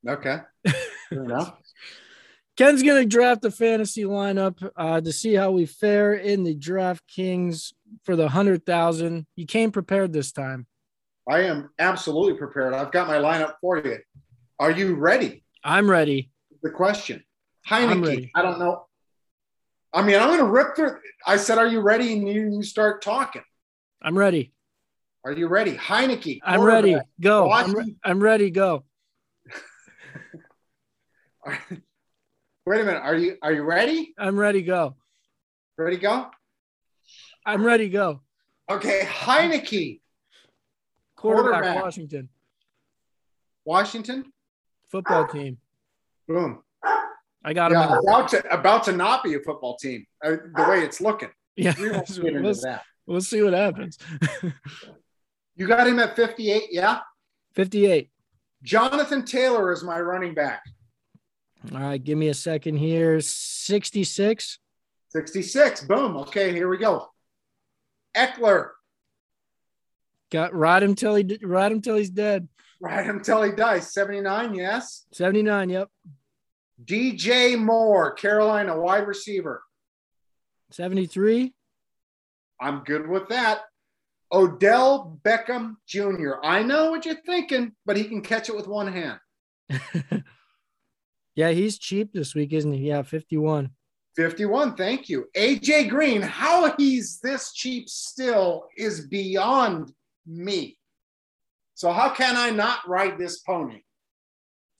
Okay, 0.06 0.40
fair 0.66 0.75
enough. 1.25 1.54
Ken's 2.56 2.82
gonna 2.82 3.04
draft 3.04 3.42
the 3.42 3.50
fantasy 3.50 4.04
lineup 4.04 4.70
uh, 4.76 5.00
to 5.00 5.12
see 5.12 5.34
how 5.34 5.50
we 5.50 5.66
fare 5.66 6.14
in 6.14 6.44
the 6.44 6.54
DraftKings 6.54 7.73
for 8.04 8.14
the 8.16 8.28
hundred 8.28 8.64
thousand. 8.64 9.26
You 9.37 9.46
came 9.46 9.73
prepared 9.73 10.12
this 10.12 10.32
time. 10.32 10.66
I 11.28 11.43
am 11.43 11.71
absolutely 11.78 12.35
prepared. 12.35 12.75
I've 12.75 12.93
got 12.93 13.09
my 13.09 13.16
lineup 13.16 13.54
for 13.61 13.78
you. 13.78 13.99
Are 14.59 14.71
you 14.71 14.95
ready? 14.95 15.45
I'm 15.62 15.88
ready. 15.90 16.31
The 16.62 16.71
question. 16.71 17.23
Heinicke. 17.69 18.31
I 18.35 18.43
don't 18.43 18.59
know. 18.59 18.87
I 19.93 20.02
mean, 20.02 20.16
I'm 20.16 20.28
going 20.28 20.40
to 20.40 20.45
rip 20.47 20.76
through. 20.76 20.99
I 21.26 21.37
said, 21.37 21.57
"Are 21.57 21.66
you 21.66 21.81
ready?" 21.81 22.12
And 22.12 22.28
you, 22.28 22.50
you 22.52 22.62
start 22.62 23.00
talking. 23.00 23.43
I'm 24.02 24.19
ready. 24.19 24.52
Are 25.25 25.33
you 25.33 25.47
ready? 25.49 25.75
Heinicke. 25.76 26.40
I'm 26.45 26.61
ready. 26.61 26.99
Go. 27.21 27.50
I'm, 27.50 27.73
re- 27.73 27.97
I'm 28.04 28.21
ready. 28.21 28.50
Go. 28.50 28.85
Wait 32.66 32.81
a 32.81 32.85
minute. 32.85 33.02
Are 33.02 33.14
you 33.14 33.37
are 33.43 33.52
you 33.52 33.62
ready? 33.62 34.14
I'm 34.19 34.38
ready. 34.38 34.62
Go. 34.62 34.97
Ready? 35.78 35.97
Go. 35.97 36.31
I'm 37.47 37.64
ready. 37.64 37.88
Go. 37.88 38.21
Okay. 38.71 39.00
Heinicke. 39.00 40.00
Quarterback, 41.25 41.62
Quarterback. 41.62 41.83
Washington 41.85 42.28
Washington. 43.64 44.33
football 44.90 45.26
team. 45.26 45.57
Boom. 46.28 46.62
I 47.43 47.54
got 47.54 47.73
him. 47.73 47.78
Yeah, 47.78 47.93
in. 47.93 47.99
about 47.99 48.28
to 48.28 48.54
about 48.54 48.85
to 48.85 48.93
not 48.93 49.25
be 49.25 49.35
a 49.35 49.40
football 49.40 49.76
team. 49.76 50.04
Uh, 50.23 50.37
the 50.54 50.66
way 50.69 50.81
it's 50.81 51.00
looking. 51.00 51.31
Yeah. 51.57 51.75
We 51.81 51.90
won't 51.90 52.07
get 52.07 52.19
into 52.19 52.43
we'll, 52.43 52.54
that. 52.62 52.83
we'll 53.07 53.21
see 53.23 53.43
what 53.43 53.54
happens. 53.54 53.99
You 55.57 55.69
got 55.69 55.87
him 55.87 56.00
at 56.00 56.16
58. 56.16 56.64
Yeah. 56.73 56.99
58. 57.54 58.11
Jonathan 58.64 59.25
Taylor 59.25 59.71
is 59.71 59.85
my 59.85 60.00
running 60.00 60.35
back. 60.35 60.64
All 61.73 61.78
right. 61.78 62.02
Give 62.02 62.19
me 62.19 62.26
a 62.26 62.35
second 62.35 62.76
here. 62.76 63.21
66. 63.21 64.59
66. 65.11 65.85
Boom. 65.85 66.16
Okay, 66.16 66.52
here 66.52 66.69
we 66.69 66.76
go. 66.76 67.07
Ekeler. 68.16 68.71
Got 70.34 70.52
ride 70.52 70.82
him 70.82 70.96
till 70.96 71.14
he 71.14 71.38
ride 71.44 71.70
him 71.70 71.80
till 71.80 71.94
he's 71.94 72.10
dead. 72.10 72.48
Ride 72.80 73.06
him 73.06 73.18
until 73.18 73.44
he 73.44 73.52
dies. 73.52 73.94
79. 73.94 74.52
Yes. 74.52 75.06
79. 75.12 75.70
Yep. 75.70 75.88
DJ 76.84 77.56
Moore, 77.56 78.14
Carolina 78.14 78.76
wide 78.76 79.06
receiver. 79.06 79.62
73. 80.72 81.54
I'm 82.60 82.82
good 82.82 83.08
with 83.08 83.28
that. 83.28 83.60
Odell 84.32 85.20
Beckham 85.24 85.76
Jr. 85.86 86.42
I 86.42 86.64
know 86.64 86.90
what 86.90 87.06
you're 87.06 87.14
thinking, 87.14 87.70
but 87.86 87.96
he 87.96 88.02
can 88.02 88.20
catch 88.20 88.48
it 88.48 88.56
with 88.56 88.66
one 88.66 88.92
hand. 88.92 89.20
yeah, 91.36 91.50
he's 91.50 91.78
cheap 91.78 92.12
this 92.12 92.34
week, 92.34 92.52
isn't 92.52 92.72
he? 92.72 92.88
Yeah, 92.88 93.02
51. 93.02 93.70
51. 94.16 94.74
Thank 94.74 95.08
you. 95.08 95.26
AJ 95.36 95.90
Green, 95.90 96.22
how 96.22 96.74
he's 96.76 97.20
this 97.22 97.52
cheap 97.52 97.88
still 97.88 98.66
is 98.76 99.06
beyond 99.06 99.92
me. 100.26 100.78
So, 101.75 101.93
how 101.93 102.11
can 102.11 102.37
I 102.37 102.50
not 102.50 102.88
ride 102.88 103.19
this 103.19 103.40
pony? 103.40 103.83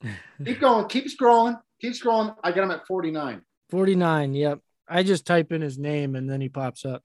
Keep 0.45 0.59
going. 0.59 0.87
Keep 0.87 1.07
scrolling. 1.07 1.59
Keep 1.81 1.93
scrolling. 1.93 2.35
I 2.43 2.51
got 2.51 2.63
him 2.63 2.71
at 2.71 2.87
49. 2.87 3.41
49. 3.69 4.33
Yep. 4.33 4.59
I 4.87 5.03
just 5.03 5.25
type 5.25 5.51
in 5.51 5.61
his 5.61 5.77
name 5.77 6.15
and 6.15 6.29
then 6.29 6.41
he 6.41 6.49
pops 6.49 6.85
up. 6.85 7.03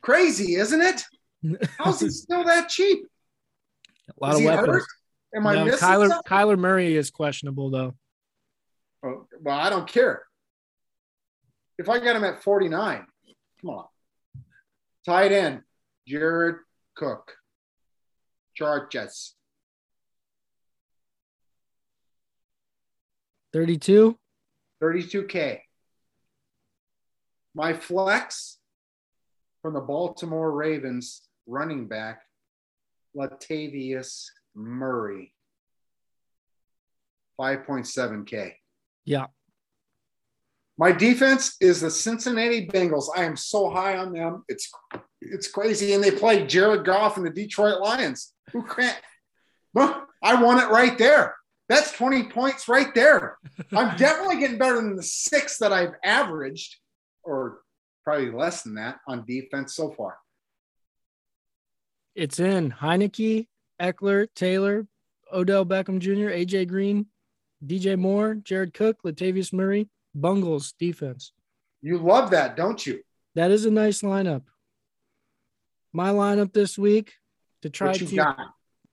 Crazy, 0.00 0.54
isn't 0.54 0.80
it? 0.80 1.02
How's 1.78 2.00
he 2.00 2.10
still 2.10 2.44
that 2.44 2.68
cheap? 2.68 3.06
A 4.08 4.24
lot 4.24 4.34
Is 4.34 4.40
of 4.40 4.44
weapons. 4.46 4.68
hurt? 4.68 4.84
Am 5.34 5.46
I 5.46 5.64
missing 5.64 5.86
Kyler 5.86 6.08
something? 6.08 6.22
Kyler 6.30 6.58
Murray 6.58 6.96
is 6.96 7.10
questionable 7.10 7.70
though. 7.70 7.94
Oh, 9.04 9.26
well, 9.40 9.58
I 9.58 9.70
don't 9.70 9.86
care. 9.86 10.22
If 11.78 11.88
I 11.88 11.98
got 11.98 12.16
him 12.16 12.24
at 12.24 12.42
49, 12.42 13.06
come 13.60 13.70
on. 13.70 13.84
Tight 15.06 15.32
end, 15.32 15.62
Jared 16.06 16.56
Cook. 16.98 17.36
Chargers. 18.56 19.36
32. 23.52 24.18
32K. 24.82 25.60
My 27.54 27.72
flex 27.72 28.58
from 29.62 29.74
the 29.74 29.80
Baltimore 29.80 30.50
Ravens 30.50 31.22
running 31.46 31.86
back, 31.86 32.22
Latavius 33.16 34.26
Murray. 34.56 35.32
5.7K. 37.40 38.54
Yeah. 39.04 39.26
My 40.78 40.92
defense 40.92 41.56
is 41.60 41.80
the 41.80 41.90
Cincinnati 41.90 42.68
Bengals. 42.68 43.08
I 43.14 43.24
am 43.24 43.36
so 43.36 43.68
high 43.68 43.98
on 43.98 44.12
them. 44.12 44.44
It's 44.48 44.70
it's 45.20 45.48
crazy. 45.48 45.92
And 45.92 46.02
they 46.02 46.12
play 46.12 46.46
Jared 46.46 46.86
Goff 46.86 47.16
and 47.16 47.26
the 47.26 47.30
Detroit 47.30 47.80
Lions. 47.80 48.32
Who 48.52 48.62
can't? 48.62 48.96
I 49.76 50.42
want 50.42 50.62
it 50.62 50.70
right 50.70 50.96
there. 50.96 51.34
That's 51.68 51.92
20 51.92 52.24
points 52.28 52.68
right 52.68 52.94
there. 52.94 53.36
I'm 53.72 53.96
definitely 53.96 54.38
getting 54.38 54.58
better 54.58 54.76
than 54.76 54.96
the 54.96 55.02
six 55.02 55.58
that 55.58 55.72
I've 55.72 55.94
averaged, 56.02 56.76
or 57.22 57.60
probably 58.04 58.30
less 58.30 58.62
than 58.62 58.74
that 58.76 58.98
on 59.06 59.26
defense 59.26 59.74
so 59.74 59.90
far. 59.90 60.16
It's 62.14 62.40
in 62.40 62.72
Heinicke, 62.72 63.46
Ekeler, 63.80 64.28
Taylor, 64.34 64.86
Odell 65.32 65.66
Beckham 65.66 65.98
Jr., 65.98 66.30
AJ 66.30 66.68
Green, 66.68 67.06
DJ 67.64 67.98
Moore, 67.98 68.34
Jared 68.36 68.72
Cook, 68.72 69.02
Latavius 69.04 69.52
Murray, 69.52 69.88
Bungles 70.20 70.72
defense. 70.78 71.32
You 71.80 71.98
love 71.98 72.30
that, 72.30 72.56
don't 72.56 72.84
you? 72.84 73.00
That 73.34 73.50
is 73.50 73.64
a 73.64 73.70
nice 73.70 74.02
lineup. 74.02 74.42
My 75.92 76.10
lineup 76.10 76.52
this 76.52 76.76
week 76.76 77.14
to 77.62 77.70
try 77.70 77.92
to 77.92 78.16
got? 78.16 78.38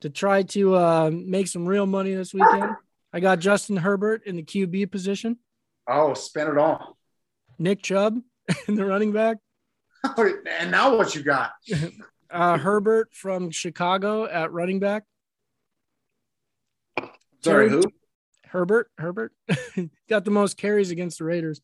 to 0.02 0.10
try 0.10 0.44
to 0.44 0.76
uh, 0.76 1.12
make 1.12 1.48
some 1.48 1.66
real 1.66 1.86
money 1.86 2.14
this 2.14 2.34
weekend. 2.34 2.76
I 3.12 3.20
got 3.20 3.40
Justin 3.40 3.78
Herbert 3.78 4.24
in 4.26 4.36
the 4.36 4.44
QB 4.44 4.92
position, 4.92 5.38
Oh, 5.88 6.14
spend 6.14 6.50
it 6.50 6.58
all. 6.58 6.98
Nick 7.60 7.82
Chubb 7.82 8.20
in 8.68 8.76
the 8.76 8.86
running 8.86 9.12
back, 9.12 9.38
and 10.18 10.72
now 10.72 10.98
what 10.98 11.16
you 11.16 11.24
got? 11.24 11.52
uh, 12.30 12.58
Herbert 12.58 13.14
from 13.14 13.52
Chicago 13.52 14.26
at 14.26 14.52
running 14.52 14.80
back. 14.80 15.04
Sorry, 17.00 17.10
Terry- 17.42 17.70
who? 17.70 17.82
Herbert, 18.56 18.90
Herbert 18.98 19.34
got 20.10 20.24
the 20.24 20.32
most 20.32 20.56
carries 20.56 20.90
against 20.90 21.18
the 21.20 21.26
Raiders. 21.26 21.60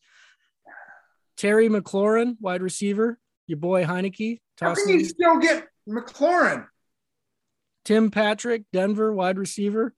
Terry 1.38 1.70
McLaurin, 1.70 2.36
wide 2.38 2.60
receiver. 2.62 3.18
Your 3.46 3.56
boy 3.56 3.84
Heinicke. 3.84 4.40
How 4.60 4.74
can 4.74 4.88
you 4.90 5.04
still 5.06 5.38
get 5.38 5.68
McLaurin? 5.88 6.66
Tim 7.86 8.10
Patrick, 8.10 8.64
Denver, 8.74 9.10
wide 9.14 9.38
receiver. 9.38 9.94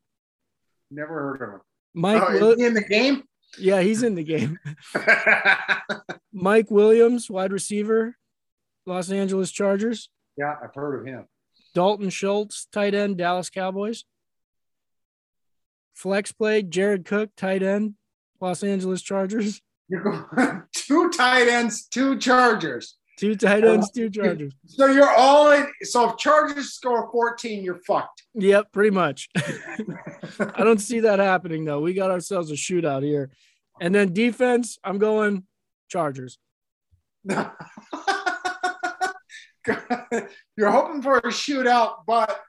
Never 0.92 1.12
heard 1.14 1.42
of 1.42 1.54
him. 1.54 1.60
Mike, 1.94 2.22
Oh, 2.24 2.32
Wil- 2.32 2.50
is 2.52 2.58
he 2.58 2.64
in 2.66 2.74
the 2.74 2.84
game? 2.84 3.24
yeah, 3.58 3.80
he's 3.80 4.04
in 4.04 4.14
the 4.14 4.22
game. 4.22 4.58
Mike 6.32 6.70
Williams, 6.70 7.28
wide 7.28 7.52
receiver, 7.52 8.16
Los 8.86 9.10
Angeles 9.10 9.50
Chargers. 9.50 10.10
yeah, 10.36 10.54
I've 10.62 10.74
heard 10.74 11.00
of 11.00 11.06
him. 11.06 11.26
Dalton 11.74 12.10
Schultz, 12.10 12.66
tight 12.72 12.94
end, 12.94 13.18
Dallas 13.18 13.50
Cowboys. 13.50 14.04
Flex 15.94 16.32
play, 16.32 16.62
Jared 16.62 17.04
Cook, 17.04 17.30
tight 17.36 17.62
end, 17.62 17.94
Los 18.40 18.62
Angeles 18.62 19.00
Chargers. 19.00 19.62
You're 19.88 20.02
going 20.02 20.62
two 20.74 21.10
tight 21.10 21.48
ends, 21.48 21.86
two 21.86 22.18
Chargers. 22.18 22.96
Two 23.16 23.36
tight 23.36 23.64
ends, 23.64 23.90
two 23.92 24.06
uh, 24.06 24.10
Chargers. 24.10 24.52
So 24.66 24.86
you're 24.86 25.14
all 25.14 25.52
in. 25.52 25.66
So 25.82 26.10
if 26.10 26.16
Chargers 26.16 26.72
score 26.72 27.08
14, 27.12 27.62
you're 27.62 27.80
fucked. 27.86 28.24
Yep, 28.34 28.72
pretty 28.72 28.90
much. 28.90 29.28
I 29.36 30.64
don't 30.64 30.80
see 30.80 31.00
that 31.00 31.20
happening 31.20 31.64
though. 31.64 31.80
We 31.80 31.94
got 31.94 32.10
ourselves 32.10 32.50
a 32.50 32.54
shootout 32.54 33.04
here. 33.04 33.30
And 33.80 33.94
then 33.94 34.12
defense, 34.12 34.78
I'm 34.82 34.98
going 34.98 35.44
Chargers. 35.88 36.38
you're 37.24 37.52
hoping 40.70 41.02
for 41.02 41.18
a 41.18 41.28
shootout, 41.28 41.98
but 42.06 42.40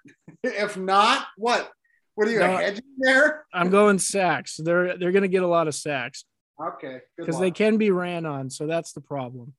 if 0.44 0.78
not, 0.78 1.26
what? 1.38 1.72
What 2.16 2.28
are 2.28 2.32
you 2.32 2.40
No. 2.40 2.58
hedging 2.58 2.84
there? 3.00 3.46
I'm 3.54 3.70
going 3.70 4.00
sacks. 4.00 4.58
They're 4.58 4.98
they're 4.98 5.12
gonna 5.12 5.28
get 5.28 5.44
a 5.44 5.48
lot 5.48 5.68
of 5.68 5.76
sacks 5.76 6.26
Okay, 6.62 7.00
because 7.18 7.40
they 7.40 7.52
can 7.52 7.78
be 7.78 7.92
ran 7.92 8.26
on. 8.26 8.50
So 8.50 8.66
that's 8.68 8.94
the 8.94 9.02
problem. 9.02 9.54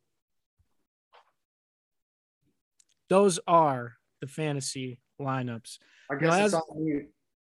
Those 3.08 3.38
are 3.46 3.94
the 4.20 4.26
fantasy 4.26 5.00
lineups. 5.20 5.78
I 6.10 6.14
guess 6.16 6.22
No, 6.30 6.44
it's 6.44 6.54
as- 6.54 6.54
on 6.54 6.84
me. 6.84 7.00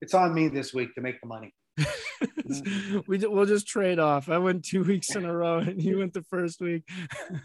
It's 0.03 0.13
on 0.15 0.35
me 0.35 0.49
this 0.49 0.75
week 0.75 0.95
to 0.97 1.01
make 1.01 1.21
the 1.23 1.27
money. 1.27 1.55
we 3.07 3.19
we'll 3.19 3.47
just 3.47 3.67
trade 3.67 3.99
off. 3.99 4.29
I 4.29 4.37
went 4.39 4.65
two 4.65 4.83
weeks 4.85 5.15
in 5.17 5.25
a 5.25 5.35
row, 5.35 5.59
and 5.59 5.83
you 5.83 5.99
went 5.99 6.13
the 6.13 6.23
first 6.25 6.61
week. 6.61 6.83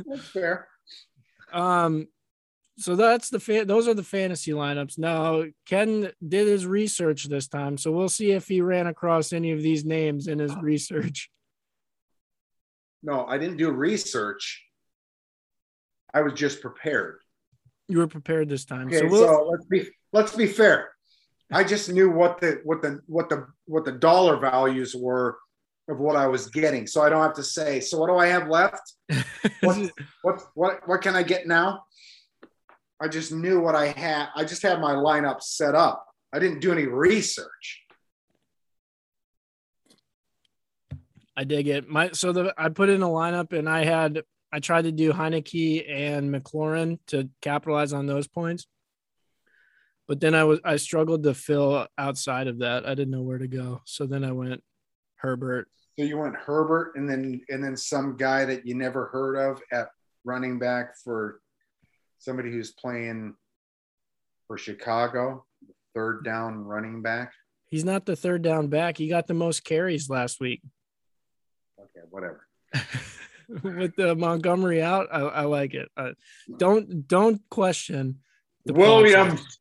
That's 0.06 0.28
fair. 0.30 0.68
Um, 1.54 2.08
so 2.78 2.96
that's 2.96 3.30
the 3.30 3.40
fa- 3.40 3.66
those 3.66 3.88
are 3.88 3.94
the 3.94 4.04
fantasy 4.04 4.52
lineups. 4.52 4.98
Now 4.98 5.44
Ken 5.66 6.12
did 6.28 6.48
his 6.48 6.66
research 6.66 7.26
this 7.26 7.48
time, 7.48 7.78
so 7.78 7.92
we'll 7.92 8.10
see 8.10 8.32
if 8.32 8.48
he 8.48 8.62
ran 8.62 8.88
across 8.88 9.34
any 9.34 9.52
of 9.52 9.62
these 9.62 9.86
names 9.86 10.28
in 10.28 10.40
his 10.40 10.52
uh. 10.52 10.60
research. 10.62 11.30
No, 13.04 13.26
I 13.26 13.38
didn't 13.38 13.58
do 13.58 13.72
research. 13.72 14.64
I 16.14 16.22
was 16.22 16.34
just 16.34 16.62
prepared. 16.62 17.20
You 17.88 17.98
were 17.98 18.08
prepared 18.08 18.48
this 18.48 18.66
time, 18.66 18.88
Okay, 18.88 19.00
so 19.00 19.08
so, 19.08 19.10
we'll 19.10 19.52
let's 19.52 19.66
be 19.66 19.90
let's 20.14 20.36
be 20.36 20.48
fair. 20.48 20.92
I 21.52 21.64
just 21.64 21.90
knew 21.90 22.10
what 22.10 22.40
the 22.40 22.62
what 22.64 22.82
the 22.82 23.02
what 23.08 23.30
the 23.30 23.48
what 23.66 23.86
the 23.86 23.92
dollar 23.92 24.38
values 24.38 24.96
were 24.96 25.38
of 25.90 26.00
what 26.00 26.16
I 26.16 26.28
was 26.28 26.48
getting, 26.48 26.88
so 26.88 27.02
I 27.02 27.10
don't 27.10 27.22
have 27.22 27.34
to 27.36 27.44
say. 27.44 27.80
So 27.82 27.98
what 27.98 28.08
do 28.08 28.18
I 28.18 28.28
have 28.28 28.48
left? 28.48 28.94
What 29.62 29.92
what 30.24 30.42
what, 30.56 30.88
what 30.88 31.02
can 31.02 31.16
I 31.16 31.24
get 31.24 31.48
now? 31.48 31.84
I 33.02 33.08
just 33.08 33.32
knew 33.32 33.60
what 33.60 33.76
I 33.76 33.88
had. 33.88 34.28
I 34.36 34.44
just 34.44 34.62
had 34.62 34.80
my 34.80 34.94
lineup 34.94 35.42
set 35.42 35.74
up. 35.74 36.06
I 36.32 36.40
didn't 36.40 36.60
do 36.60 36.72
any 36.72 36.86
research. 36.86 37.82
I 41.36 41.44
dig 41.44 41.68
it. 41.68 41.90
My 41.90 42.12
so 42.12 42.32
the 42.32 42.54
I 42.58 42.70
put 42.70 42.90
in 42.90 43.02
a 43.02 43.08
lineup 43.08 43.58
and 43.58 43.68
I 43.68 43.84
had 43.86 44.22
I 44.54 44.60
tried 44.60 44.84
to 44.84 44.92
do 44.92 45.14
Heinicke 45.14 45.90
and 45.90 46.34
McLaurin 46.34 47.00
to 47.08 47.30
capitalize 47.42 47.94
on 47.94 48.06
those 48.06 48.28
points. 48.28 48.68
But 50.08 50.20
then 50.20 50.36
I 50.36 50.44
was 50.44 50.60
I 50.64 50.76
struggled 50.76 51.24
to 51.24 51.34
fill 51.34 51.88
outside 51.98 52.48
of 52.48 52.60
that. 52.60 52.86
I 52.86 52.90
didn't 52.90 53.12
know 53.12 53.24
where 53.24 53.40
to 53.40 53.48
go. 53.48 53.82
So 53.86 54.06
then 54.06 54.24
I 54.24 54.32
went 54.32 54.62
Herbert. 55.16 55.70
So 55.98 56.06
you 56.06 56.20
went 56.20 56.36
Herbert 56.36 56.94
and 56.96 57.10
then 57.10 57.42
and 57.50 57.64
then 57.64 57.76
some 57.76 58.18
guy 58.18 58.46
that 58.46 58.68
you 58.68 58.76
never 58.76 59.08
heard 59.08 59.38
of 59.38 59.62
at 59.72 59.88
running 60.24 60.60
back 60.60 60.98
for 61.04 61.42
somebody 62.22 62.52
who's 62.52 62.72
playing 62.72 63.34
for 64.48 64.58
Chicago, 64.58 65.46
third 65.94 66.24
down 66.24 66.64
running 66.64 67.02
back. 67.02 67.34
He's 67.70 67.84
not 67.84 68.06
the 68.06 68.16
third 68.16 68.42
down 68.42 68.68
back. 68.68 68.98
He 68.98 69.08
got 69.08 69.28
the 69.28 69.34
most 69.34 69.64
carries 69.64 70.10
last 70.10 70.40
week. 70.40 70.62
Okay, 71.80 72.06
whatever. 72.10 72.48
With 73.64 73.96
the 73.96 74.16
Montgomery 74.16 74.82
out, 74.82 75.08
I, 75.12 75.20
I 75.20 75.42
like 75.44 75.74
it. 75.74 75.90
Uh, 75.98 76.12
don't 76.58 77.08
don't 77.08 77.42
question 77.50 78.20
the 78.66 78.74
Williams. 78.74 79.42
process. 79.42 79.58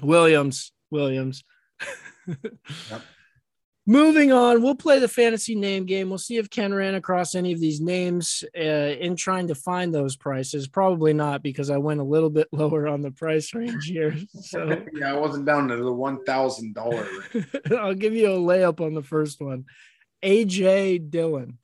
Williams. 0.00 0.72
Williams. 0.90 1.44
Moving 3.84 4.30
on, 4.30 4.62
we'll 4.62 4.76
play 4.76 5.00
the 5.00 5.08
fantasy 5.08 5.56
name 5.56 5.86
game. 5.86 6.08
We'll 6.08 6.18
see 6.18 6.36
if 6.36 6.48
Ken 6.48 6.72
ran 6.72 6.94
across 6.94 7.34
any 7.34 7.52
of 7.52 7.58
these 7.58 7.80
names 7.80 8.44
uh, 8.56 8.60
in 8.60 9.16
trying 9.16 9.48
to 9.48 9.56
find 9.56 9.92
those 9.92 10.14
prices. 10.14 10.68
Probably 10.68 11.12
not 11.12 11.42
because 11.42 11.68
I 11.68 11.78
went 11.78 11.98
a 11.98 12.04
little 12.04 12.30
bit 12.30 12.46
lower 12.52 12.86
on 12.86 13.02
the 13.02 13.10
price 13.10 13.54
range 13.54 13.86
here. 13.86 14.16
So 14.42 14.84
yeah, 14.92 15.12
I 15.12 15.16
wasn't 15.16 15.46
down 15.46 15.68
to 15.68 15.76
the 15.76 15.92
one 15.92 16.24
thousand 16.24 16.74
dollar. 16.74 17.06
I'll 17.78 17.94
give 17.94 18.14
you 18.14 18.28
a 18.28 18.38
layup 18.38 18.80
on 18.80 18.94
the 18.94 19.02
first 19.02 19.40
one. 19.40 19.64
AJ 20.22 21.10
Dillon. 21.10 21.58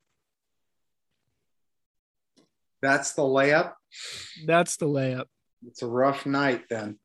That's 2.81 3.13
the 3.13 3.23
layup. 3.23 3.73
That's 4.47 4.77
the 4.77 4.87
layup. 4.87 5.27
It's 5.67 5.83
a 5.83 5.87
rough 5.87 6.25
night 6.25 6.65
then. 6.71 6.99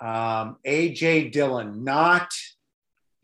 Um, 0.00 0.56
AJ 0.66 1.32
Dillon, 1.32 1.84
not 1.84 2.30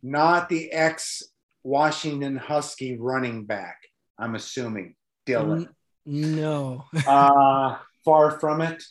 not 0.03 0.49
the 0.49 0.73
ex 0.73 1.23
Washington 1.63 2.37
Husky 2.37 2.97
running 2.97 3.45
back. 3.45 3.79
I'm 4.19 4.35
assuming 4.35 4.95
Dillon. 5.27 5.69
No. 6.07 6.85
uh, 7.07 7.77
far 8.05 8.39
from 8.39 8.61
it. 8.61 8.83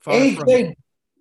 Far 0.00 0.14
from 0.14 0.48
AJ 0.48 0.74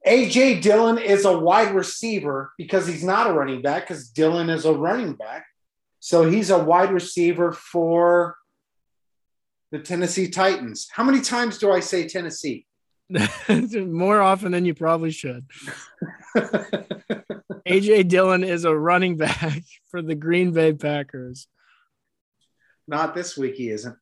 AJ 0.08 0.62
Dillon 0.62 0.98
is 0.98 1.25
a 1.25 1.38
wide 1.38 1.75
receiver 1.75 2.53
because 2.58 2.88
he's 2.88 3.03
not 3.03 3.29
a 3.29 3.34
running 3.34 3.62
back 3.62 3.88
because 3.88 4.10
Dylan 4.12 4.50
is 4.50 4.65
a 4.65 4.74
running 4.74 5.13
back. 5.13 5.46
So 6.00 6.29
he's 6.29 6.50
a 6.50 6.63
wide 6.63 6.91
receiver 6.91 7.51
for 7.51 8.38
the 9.72 9.79
Tennessee 9.79 10.29
Titans. 10.29 10.88
How 10.91 11.03
many 11.03 11.20
times 11.20 11.58
do 11.58 11.72
I 11.72 11.82
say 11.82 12.08
Tennessee? 12.08 12.65
More 13.73 14.21
often 14.21 14.51
than 14.51 14.65
you 14.65 14.73
probably 14.73 15.11
should. 15.11 15.45
AJ 17.67 18.07
Dillon 18.07 18.43
is 18.43 18.65
a 18.65 18.75
running 18.75 19.17
back 19.17 19.63
for 19.91 20.01
the 20.01 20.15
Green 20.15 20.51
Bay 20.51 20.73
Packers. 20.73 21.47
Not 22.87 23.13
this 23.13 23.37
week, 23.37 23.55
he 23.55 23.69
isn't. 23.69 23.97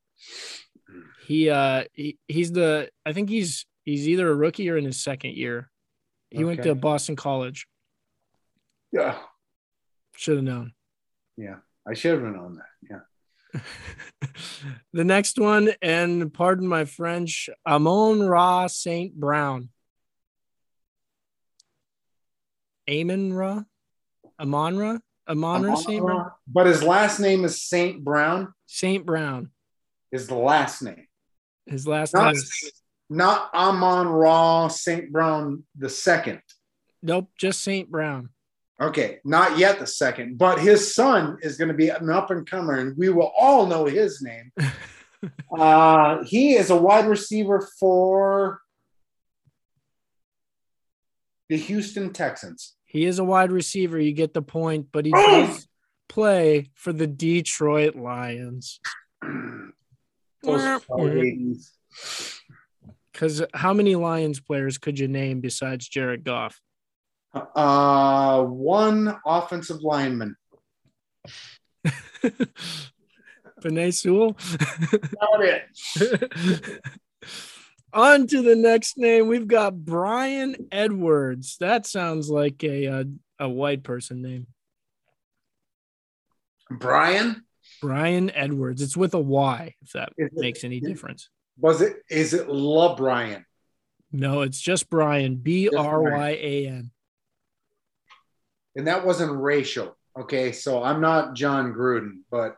He 1.28 1.50
uh 1.50 1.86
he, 1.94 2.18
he's 2.28 2.52
the 2.52 2.90
I 3.06 3.14
think 3.14 3.30
he's 3.30 3.66
he's 3.84 4.08
either 4.08 4.30
a 4.30 4.36
rookie 4.36 4.70
or 4.70 4.78
in 4.78 4.86
his 4.86 5.04
second 5.04 5.36
year. 5.36 5.70
He 6.30 6.44
went 6.44 6.64
to 6.64 6.76
Boston 6.76 7.16
College. 7.16 7.68
Yeah. 8.92 9.18
Should 10.16 10.38
have 10.38 10.44
known. 10.44 10.74
Yeah. 11.38 11.58
I 11.88 11.94
should 11.94 12.14
have 12.14 12.34
known 12.34 12.56
that. 12.56 12.66
Yeah. 12.90 13.00
The 14.94 15.04
next 15.04 15.40
one, 15.40 15.70
and 15.82 16.34
pardon 16.34 16.68
my 16.68 16.86
French, 16.86 17.50
Amon 17.66 18.24
Ra 18.24 18.68
Saint 18.68 19.16
Brown. 19.16 19.70
Amon 22.90 23.34
Ra? 23.34 23.64
Amon 24.40 24.78
Ra? 24.78 24.98
Amon 25.28 25.64
Ra 25.64 25.76
Saint 25.76 26.04
Brown? 26.06 26.32
But 26.48 26.68
his 26.68 26.84
last 26.84 27.20
name 27.20 27.46
is 27.46 27.62
Saint 27.62 28.04
Brown, 28.04 28.54
Saint 28.68 29.06
Brown. 29.06 29.52
is 30.12 30.28
the 30.28 30.36
last 30.36 30.82
name. 30.82 31.08
His 31.66 31.88
last 31.88 32.14
Not, 32.14 32.34
name 32.34 32.36
is 32.36 32.72
not 33.10 33.54
Amon 33.54 34.08
Ra 34.08 34.68
Saint 34.68 35.12
Brown 35.12 35.64
the 35.78 35.90
second. 35.90 36.42
nope, 37.02 37.30
just 37.38 37.62
Saint 37.62 37.90
Brown. 37.90 38.30
Okay, 38.82 39.20
not 39.24 39.58
yet 39.58 39.80
the 39.80 39.88
second, 39.88 40.38
but 40.38 40.60
his 40.60 40.94
son 40.94 41.38
is 41.42 41.58
going 41.58 41.70
to 41.70 41.74
be 41.74 41.90
an 41.90 42.10
up 42.10 42.30
and 42.30 42.50
comer, 42.50 42.76
and 42.80 42.98
we 42.98 43.10
will 43.10 43.32
all 43.38 43.66
know 43.68 43.86
his 43.86 44.22
name. 44.22 44.52
uh, 45.58 46.24
he 46.26 46.56
is 46.56 46.70
a 46.70 46.76
wide 46.76 47.08
receiver 47.08 47.68
for 47.80 48.60
the 51.48 51.58
Houston 51.58 52.12
Texans. 52.12 52.76
He 52.86 53.06
is 53.06 53.20
a 53.20 53.24
wide 53.24 53.52
receiver. 53.52 54.00
You 54.00 54.12
get 54.12 54.34
the 54.34 54.42
point, 54.42 54.88
but 54.92 55.06
he 55.06 55.14
Oh! 55.16 55.46
does 55.46 55.68
play 56.10 56.70
for 56.74 56.92
the 56.92 57.08
Detroit 57.08 57.96
Lions. 57.96 58.80
Because 63.12 63.42
how 63.54 63.74
many 63.74 63.96
Lions 63.96 64.40
players 64.40 64.78
could 64.78 65.00
you 65.00 65.08
name 65.08 65.40
besides 65.42 65.88
Jared 65.88 66.24
Goff? 66.24 66.62
Uh, 67.36 68.44
one 68.44 69.18
offensive 69.26 69.82
lineman. 69.82 70.36
Penei 73.62 73.94
Sewell. 73.94 74.38
Not 75.22 75.44
it. 75.44 76.82
On 77.94 78.28
to 78.28 78.42
the 78.42 78.56
next 78.56 78.98
name. 78.98 79.28
We've 79.28 79.48
got 79.48 79.76
Bryan 79.86 80.68
Edwards. 80.72 81.58
That 81.60 81.86
sounds 81.86 82.30
like 82.30 82.64
a 82.64 82.86
a, 82.86 83.06
a 83.40 83.50
white 83.50 83.84
person 83.84 84.22
name. 84.22 84.48
Brian. 86.70 87.44
Bryan 87.82 88.32
Edwards. 88.32 88.82
It's 88.82 88.98
with 88.98 89.14
a 89.14 89.20
Y, 89.20 89.76
if 89.82 89.92
that 89.92 90.10
Is 90.18 90.28
it- 90.28 90.40
makes 90.40 90.64
any 90.64 90.80
difference. 90.80 91.30
Was 91.58 91.82
it? 91.82 91.98
Is 92.10 92.34
it 92.34 92.50
La 92.50 92.96
Brian? 92.96 93.46
No, 94.12 94.42
it's 94.42 94.60
just 94.60 94.90
Brian. 94.90 95.36
B 95.38 95.70
R 95.70 96.02
Y 96.02 96.30
A 96.42 96.68
N. 96.68 96.92
And 98.76 98.88
that 98.88 99.06
wasn't 99.06 99.42
racial. 99.42 99.96
Okay, 100.18 100.52
so 100.52 100.84
I'm 100.84 101.02
not 101.02 101.34
Jon 101.34 101.74
Gruden, 101.74 102.20
but 102.32 102.58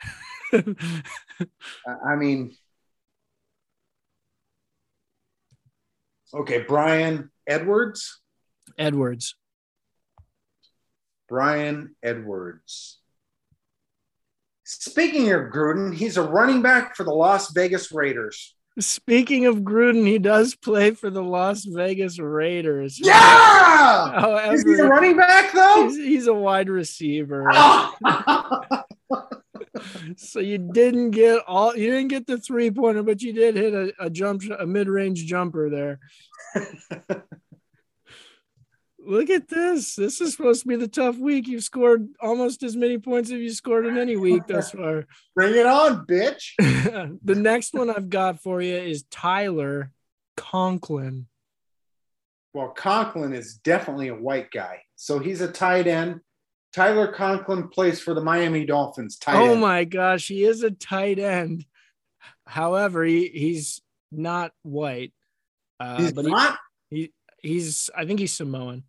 I- 0.53 2.15
mean, 2.15 2.55
okay, 6.33 6.61
Bryan 6.61 7.31
Edwards. 7.47 8.19
Edwards. 8.77 9.35
Bryan 11.29 11.95
Edwards. 12.03 12.99
Speaking 14.63 15.31
of 15.31 15.43
Gruden, 15.51 15.93
he's 15.95 16.17
a 16.17 16.21
running 16.21 16.61
back 16.61 16.95
for 16.95 17.03
the 17.03 17.13
Las 17.13 17.51
Vegas 17.53 17.91
Raiders. 17.91 18.55
Speaking 18.79 19.47
of 19.47 19.57
Gruden, 19.57 20.05
he 20.05 20.19
does 20.19 20.53
play 20.55 20.91
for 20.91 21.09
the 21.09 21.23
Las 21.23 21.65
Vegas 21.65 22.19
Raiders. 22.19 22.99
Yeah! 23.01 24.11
Oh, 24.15 24.51
Is 24.51 24.63
he 24.63 24.73
a 24.75 24.85
running 24.85 25.17
back 25.17 25.51
though? 25.51 25.87
he's, 25.87 25.97
he's 25.97 26.27
a 26.27 26.33
wide 26.33 26.69
receiver. 26.69 27.51
so 30.15 30.39
you 30.39 30.57
didn't 30.57 31.11
get 31.11 31.41
all 31.47 31.75
you 31.75 31.89
didn't 31.89 32.09
get 32.09 32.27
the 32.27 32.37
three 32.37 32.69
pointer, 32.69 33.03
but 33.03 33.21
you 33.21 33.33
did 33.33 33.55
hit 33.55 33.73
a, 33.73 33.93
a 33.99 34.09
jump 34.09 34.43
a 34.59 34.65
mid 34.67 34.87
range 34.87 35.25
jumper 35.25 35.69
there. 35.69 35.99
Look 39.07 39.29
at 39.29 39.47
this. 39.47 39.95
This 39.95 40.19
is 40.19 40.33
supposed 40.35 40.63
to 40.63 40.67
be 40.67 40.75
the 40.75 40.87
tough 40.87 41.17
week. 41.17 41.47
You've 41.47 41.63
scored 41.63 42.09
almost 42.21 42.61
as 42.63 42.75
many 42.75 42.97
points 42.97 43.31
as 43.31 43.39
you 43.39 43.51
scored 43.51 43.85
in 43.85 43.97
any 43.97 44.17
week 44.17 44.45
thus 44.47 44.71
far. 44.73 45.05
Bring 45.33 45.55
it 45.55 45.65
on, 45.65 46.05
bitch. 46.05 46.51
the 47.23 47.35
next 47.35 47.73
one 47.73 47.89
I've 47.89 48.09
got 48.09 48.41
for 48.41 48.61
you 48.61 48.75
is 48.75 49.03
Tyler 49.09 49.91
Conklin. 50.35 51.27
Well, 52.53 52.69
Conklin 52.69 53.33
is 53.33 53.55
definitely 53.55 54.09
a 54.09 54.15
white 54.15 54.51
guy. 54.51 54.81
So 54.97 55.19
he's 55.19 55.41
a 55.41 55.51
tight 55.51 55.87
end. 55.87 56.19
Tyler 56.73 57.07
Conklin 57.13 57.69
plays 57.69 58.01
for 58.01 58.13
the 58.13 58.21
Miami 58.21 58.65
Dolphins. 58.65 59.17
Tight 59.17 59.35
Oh 59.37 59.51
end. 59.53 59.61
my 59.61 59.83
gosh, 59.85 60.27
he 60.27 60.43
is 60.43 60.63
a 60.63 60.71
tight 60.71 61.17
end. 61.17 61.65
However, 62.45 63.03
he, 63.05 63.27
he's 63.29 63.81
not 64.11 64.51
white. 64.63 65.13
Uh, 65.79 65.97
He's 65.97 66.11
but 66.13 66.25
he- 66.25 66.31
not? 66.31 66.57
he, 66.89 67.13
he's 67.41 67.89
I 67.95 68.05
think 68.05 68.19
he's 68.19 68.33
Samoan. 68.33 68.83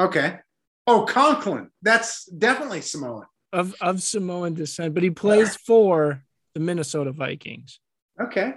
Okay. 0.00 0.38
Oh, 0.86 1.04
Conklin. 1.04 1.70
That's 1.82 2.24
definitely 2.24 2.80
Samoan. 2.80 3.26
of 3.52 3.74
of 3.80 4.02
Samoan 4.02 4.54
descent, 4.54 4.94
but 4.94 5.02
he 5.02 5.10
plays 5.10 5.56
for 5.56 6.24
the 6.54 6.60
Minnesota 6.60 7.12
Vikings. 7.12 7.80
Okay. 8.20 8.54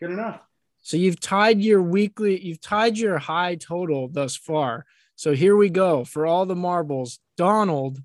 Good 0.00 0.10
enough. 0.10 0.40
So 0.82 0.96
you've 0.96 1.20
tied 1.20 1.60
your 1.60 1.82
weekly, 1.82 2.40
you've 2.44 2.60
tied 2.60 2.98
your 2.98 3.18
high 3.18 3.54
total 3.54 4.08
thus 4.08 4.36
far. 4.36 4.86
So 5.14 5.32
here 5.32 5.56
we 5.56 5.70
go 5.70 6.04
for 6.04 6.26
all 6.26 6.46
the 6.46 6.56
marbles. 6.56 7.18
Donald 7.36 7.98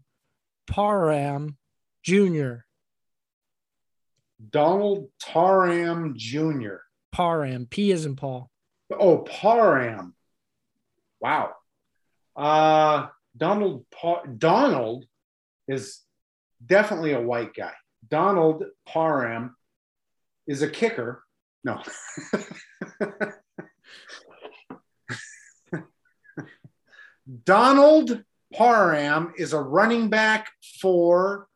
Parham 0.68 1.58
Jr. 2.04 2.64
Donald 4.50 5.10
Taram 5.22 6.16
Jr. 6.16 6.78
Parham, 7.12 7.66
P 7.66 7.92
is 7.92 8.06
in 8.06 8.16
Paul. 8.16 8.50
Oh, 8.92 9.20
Parham. 9.20 10.16
Wow. 11.20 11.56
Uh, 12.36 13.08
Donald 13.36 13.86
Par- 13.92 14.28
Donald 14.28 15.06
is 15.68 16.02
definitely 16.66 17.14
a 17.14 17.22
white 17.22 17.54
guy. 17.54 17.74
Donald 18.08 18.64
Parham 18.86 19.56
is 20.48 20.62
a 20.62 20.70
kicker. 20.70 21.24
No. 21.64 21.82
Donald 27.46 28.24
Parham 28.54 29.34
is 29.38 29.54
a 29.54 29.62
running 29.62 30.10
back 30.10 30.52
for 30.82 31.48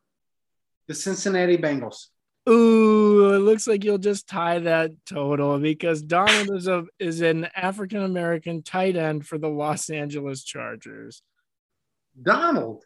the 0.88 0.93
Cincinnati 0.93 1.57
Bengals. 1.57 2.05
Ooh, 2.47 3.34
it 3.34 3.39
looks 3.39 3.65
like 3.67 3.84
you'll 3.84 3.97
just 3.97 4.27
tie 4.27 4.60
that 4.60 4.91
total 5.05 5.58
because 5.60 6.01
Donald 6.03 6.55
is 6.55 6.67
a 6.67 6.86
is 6.99 7.21
an 7.21 7.47
African 7.55 8.03
American 8.03 8.62
tight 8.62 8.95
end 8.95 9.25
for 9.25 9.38
the 9.38 9.47
Los 9.49 9.89
Angeles 9.89 10.43
Chargers. 10.43 11.23
Donald. 12.21 12.84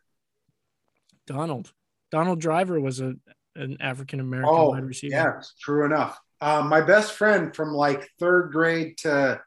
Donald. 1.28 1.72
Donald 2.10 2.40
Driver 2.40 2.80
was 2.80 3.02
a 3.02 3.16
an 3.56 3.78
African 3.82 4.20
American 4.22 4.50
Oh, 4.54 4.70
wide 4.70 4.86
receiver. 4.86 5.14
yes, 5.16 5.54
true 5.60 5.86
enough. 5.86 6.18
Um, 6.40 6.70
my 6.70 6.80
best 6.82 7.14
friend 7.14 7.54
from 7.54 7.74
like 7.74 8.10
third 8.18 8.52
grade 8.54 8.98
to 9.00 9.42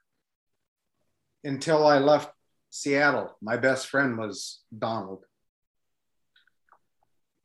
until 1.42 1.86
I 1.86 1.98
left 1.98 2.30
Seattle, 2.68 3.36
my 3.40 3.56
best 3.56 3.86
friend 3.86 4.18
was 4.18 4.60
Donald. 4.76 5.24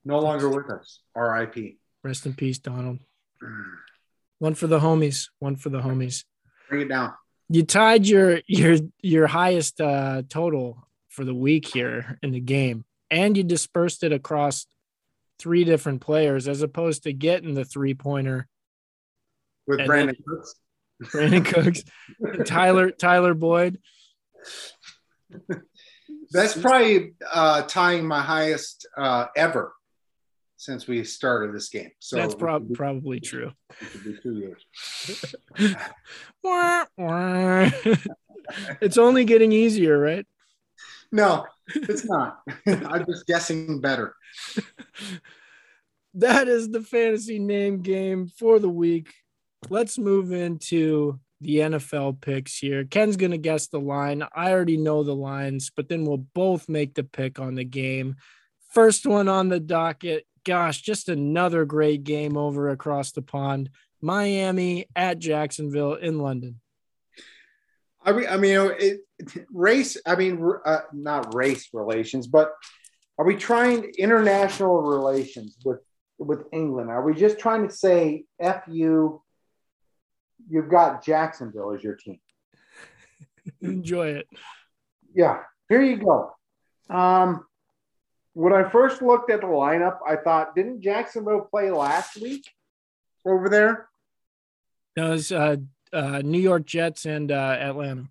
No 0.04 0.20
longer 0.20 0.50
with 0.50 0.70
us. 0.70 1.02
R.I.P. 1.16 1.78
Rest 2.08 2.26
in 2.26 2.36
peace, 2.36 2.58
Donald. 2.58 3.00
One 4.40 4.56
for 4.56 4.66
the 4.66 4.80
homies. 4.80 5.28
One 5.40 5.58
for 5.58 5.68
the 5.68 5.82
homies. 5.82 6.24
Bring 6.70 6.84
it 6.84 6.88
down. 6.88 7.12
You 7.50 7.64
tied 7.64 8.08
your 8.08 8.40
your 8.48 8.78
your 9.02 9.28
highest 9.28 9.82
uh, 9.82 10.22
total 10.30 10.88
for 11.10 11.26
the 11.26 11.36
week 11.36 11.68
here 11.68 12.18
in 12.24 12.32
the 12.32 12.40
game, 12.40 12.86
and 13.12 13.36
you 13.36 13.44
dispersed 13.44 14.06
it 14.06 14.14
across 14.14 14.68
three 15.38 15.66
different 15.66 16.00
players 16.00 16.48
as 16.48 16.62
opposed 16.62 17.04
to 17.04 17.12
getting 17.12 17.56
the 17.56 17.66
three 17.66 17.94
pointer. 17.94 18.48
With 19.68 19.82
Brandin 19.82 20.06
then- 20.06 20.16
Cooks. 20.26 20.56
Brandin 21.14 21.46
Cooks, 21.46 21.84
Tyler 22.46 22.92
Tyler 22.92 23.34
Boyd. 23.34 23.80
That's 26.32 26.58
probably 26.58 27.16
uh, 27.30 27.64
tying 27.64 28.08
my 28.08 28.22
highest 28.22 28.88
uh, 28.96 29.26
ever 29.36 29.74
since 30.58 30.88
we 30.88 31.04
started 31.04 31.56
this 31.56 31.70
game. 31.70 31.92
So 32.00 32.18
That's 32.18 32.36
prob- 32.36 32.68
be- 32.68 32.74
probably 32.74 33.20
true. 33.20 33.52
it 33.80 33.92
could 33.92 34.04
be 34.04 34.18
two 34.22 34.38
years. 34.38 35.86
Wah, 36.44 36.86
wah. 36.98 37.70
it's 38.82 38.98
only 38.98 39.24
getting 39.24 39.52
easier, 39.52 39.98
right? 39.98 40.26
No, 41.12 41.46
it's 41.74 42.06
not. 42.06 42.40
I'm 42.68 43.06
just 43.06 43.28
guessing 43.28 43.80
better. 43.80 44.16
that 46.16 46.48
is 46.48 46.70
the 46.70 46.82
fantasy 46.82 47.40
name 47.40 47.82
game 47.82 48.28
for 48.28 48.60
the 48.60 48.70
week. 48.70 49.14
Let's 49.70 49.98
move 49.98 50.32
into 50.32 51.20
the 51.40 51.58
NFL 51.58 52.20
picks 52.20 52.58
here. 52.58 52.84
Ken's 52.84 53.16
going 53.16 53.32
to 53.32 53.38
guess 53.38 53.68
the 53.68 53.80
line. 53.80 54.24
I 54.36 54.52
already 54.52 54.78
know 54.78 55.04
the 55.04 55.16
lines, 55.16 55.72
but 55.76 55.88
then 55.88 56.04
we'll 56.04 56.18
both 56.18 56.68
make 56.68 56.96
the 56.96 57.04
pick 57.04 57.40
on 57.40 57.56
the 57.56 57.64
game. 57.64 58.16
First 58.70 59.06
one 59.06 59.28
on 59.28 59.50
the 59.50 59.60
docket. 59.60 60.26
Gosh, 60.48 60.82
just 60.82 61.10
another 61.10 61.66
great 61.66 62.06
game 62.06 62.38
over 62.38 62.70
across 62.70 63.12
the 63.12 63.22
pond. 63.22 63.70
Miami 64.00 64.86
at 64.96 65.20
Jacksonville 65.20 65.96
in 65.96 66.20
London. 66.20 66.62
I 68.02 68.14
mean, 68.14 68.28
I 68.30 68.38
mean, 68.38 68.72
it, 68.80 69.02
race. 69.52 69.98
I 70.06 70.16
mean, 70.16 70.50
uh, 70.66 70.80
not 70.94 71.36
race 71.36 71.68
relations, 71.74 72.28
but 72.28 72.54
are 73.18 73.26
we 73.26 73.36
trying 73.36 73.92
international 73.98 74.82
relations 74.82 75.58
with 75.66 75.82
with 76.18 76.46
England? 76.54 76.92
Are 76.92 77.04
we 77.04 77.14
just 77.14 77.40
trying 77.40 77.68
to 77.68 77.74
say 77.74 78.24
"f 78.40 78.64
you"? 78.70 79.22
You've 80.50 80.70
got 80.70 81.04
Jacksonville 81.04 81.74
as 81.74 81.84
your 81.84 81.96
team. 81.96 82.22
Enjoy 83.62 84.12
it. 84.12 84.28
Yeah, 85.14 85.40
here 85.68 85.82
you 85.82 85.98
go. 85.98 86.32
Um, 86.90 87.44
when 88.38 88.54
I 88.54 88.70
first 88.70 89.02
looked 89.02 89.32
at 89.32 89.42
the 89.42 89.48
lineup, 89.48 89.98
I 90.08 90.16
thought, 90.16 90.54
didn't 90.54 90.82
Jacksonville 90.82 91.48
play 91.50 91.72
last 91.72 92.22
week 92.22 92.48
over 93.26 93.50
there? 93.50 93.90
Was 94.96 95.32
uh, 95.32 95.56
uh, 95.92 96.22
New 96.24 96.40
York 96.40 96.66
Jets 96.66 97.08
and 97.08 97.32
uh, 97.32 97.58
Atlanta. 97.60 98.10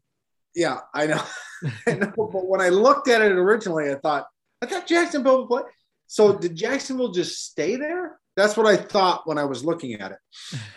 Yeah, 0.53 0.81
I 0.93 1.07
know. 1.07 1.23
I 1.87 1.95
know. 1.95 2.13
But 2.17 2.49
when 2.49 2.61
I 2.61 2.71
looked 2.71 3.09
at 3.09 3.23
it 3.23 3.31
originally, 3.31 3.89
I 3.89 3.95
thought, 3.95 4.27
I 4.61 4.67
thought 4.67 4.89
Jacksonville 4.89 5.43
would 5.43 5.49
play. 5.49 5.63
So 6.09 6.37
did 6.37 6.57
Jacksonville 6.57 7.13
just 7.13 7.45
stay 7.45 7.77
there? 7.77 8.19
That's 8.37 8.57
what 8.57 8.67
I 8.67 8.77
thought 8.77 9.29
when 9.29 9.39
I 9.39 9.45
was 9.45 9.65
looking 9.65 9.95
at 9.95 10.13
it. 10.13 10.19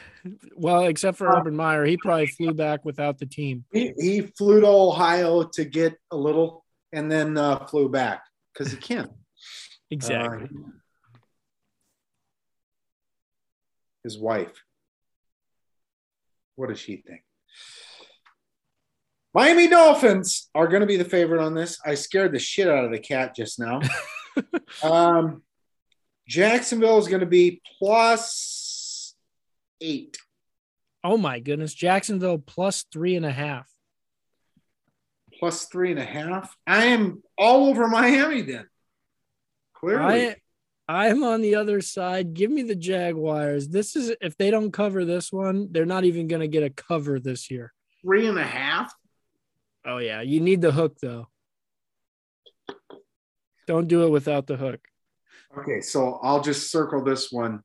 Well, 0.54 0.84
except 0.84 1.18
for 1.18 1.30
Urban 1.30 1.56
Meyer, 1.56 1.86
he 1.86 1.96
probably 1.96 2.28
flew 2.28 2.54
back 2.54 2.84
without 2.84 3.20
the 3.20 3.26
team. 3.26 3.64
He, 3.72 3.94
he 3.98 4.22
flew 4.38 4.60
to 4.60 4.68
Ohio 4.68 5.46
to 5.54 5.64
get 5.64 5.96
a 6.12 6.18
little 6.18 6.66
and 6.92 7.10
then 7.10 7.38
uh, 7.38 7.66
flew 7.68 7.88
back 7.88 8.22
because 8.54 8.74
he 8.74 8.78
can. 8.78 9.10
Exactly. 9.92 10.44
Uh, 10.46 10.70
his 14.04 14.18
wife. 14.18 14.64
What 16.56 16.70
does 16.70 16.80
she 16.80 16.98
think? 16.98 17.22
Miami 19.34 19.68
Dolphins 19.68 20.50
are 20.56 20.68
going 20.68 20.82
to 20.82 20.88
be 20.88 20.98
the 20.98 21.06
favorite 21.06 21.44
on 21.44 21.54
this. 21.54 21.80
I 21.86 21.96
scared 21.96 22.32
the 22.32 22.40
shit 22.40 22.68
out 22.68 22.86
of 22.86 22.92
the 22.92 23.00
cat 23.00 23.36
just 23.36 23.60
now. 23.60 23.80
um, 24.84 25.44
Jacksonville 26.28 26.98
is 26.98 27.08
going 27.08 27.20
to 27.22 27.26
be 27.26 27.62
plus 27.78 29.16
eight. 29.82 30.18
oh 31.04 31.18
my 31.18 31.40
goodness, 31.40 31.74
Jacksonville 31.74 32.40
plus 32.40 32.86
three 32.92 33.16
and 33.16 33.26
a 33.26 33.32
half. 33.32 33.68
Plus 35.40 35.66
three 35.66 35.92
and 35.92 36.00
a 36.00 36.06
half. 36.06 36.56
I 36.68 36.88
am 36.88 37.24
all 37.38 37.68
over 37.68 37.88
Miami 37.88 38.42
then. 38.42 38.68
Clearly. 39.80 40.30
I 40.30 40.36
I'm 40.90 41.24
on 41.24 41.42
the 41.42 41.54
other 41.54 41.82
side. 41.82 42.34
Give 42.34 42.50
me 42.50 42.64
the 42.64 42.76
Jaguars. 42.76 43.68
This 43.68 43.96
is 43.96 44.12
if 44.22 44.36
they 44.38 44.50
don't 44.50 44.72
cover 44.72 45.06
this 45.06 45.32
one, 45.32 45.68
they're 45.72 45.86
not 45.86 46.04
even 46.04 46.28
going 46.28 46.42
to 46.42 46.48
get 46.48 46.64
a 46.64 46.72
cover 46.72 47.20
this 47.20 47.52
year. 47.52 47.74
three 48.02 48.28
and 48.28 48.40
a 48.40 48.44
half. 48.44 48.92
Oh 49.86 49.98
yeah, 49.98 50.22
you 50.22 50.40
need 50.40 50.62
the 50.62 50.72
hook 50.72 50.98
though. 51.00 51.28
Don't 53.68 53.88
do 53.88 54.04
it 54.08 54.10
without 54.10 54.48
the 54.48 54.58
hook. 54.58 54.80
Okay, 55.58 55.82
so 55.82 56.20
I'll 56.24 56.42
just 56.42 56.72
circle 56.72 57.04
this 57.04 57.32
one 57.32 57.62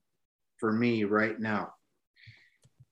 for 0.57 0.71
me 0.71 1.03
right 1.03 1.39
now. 1.39 1.73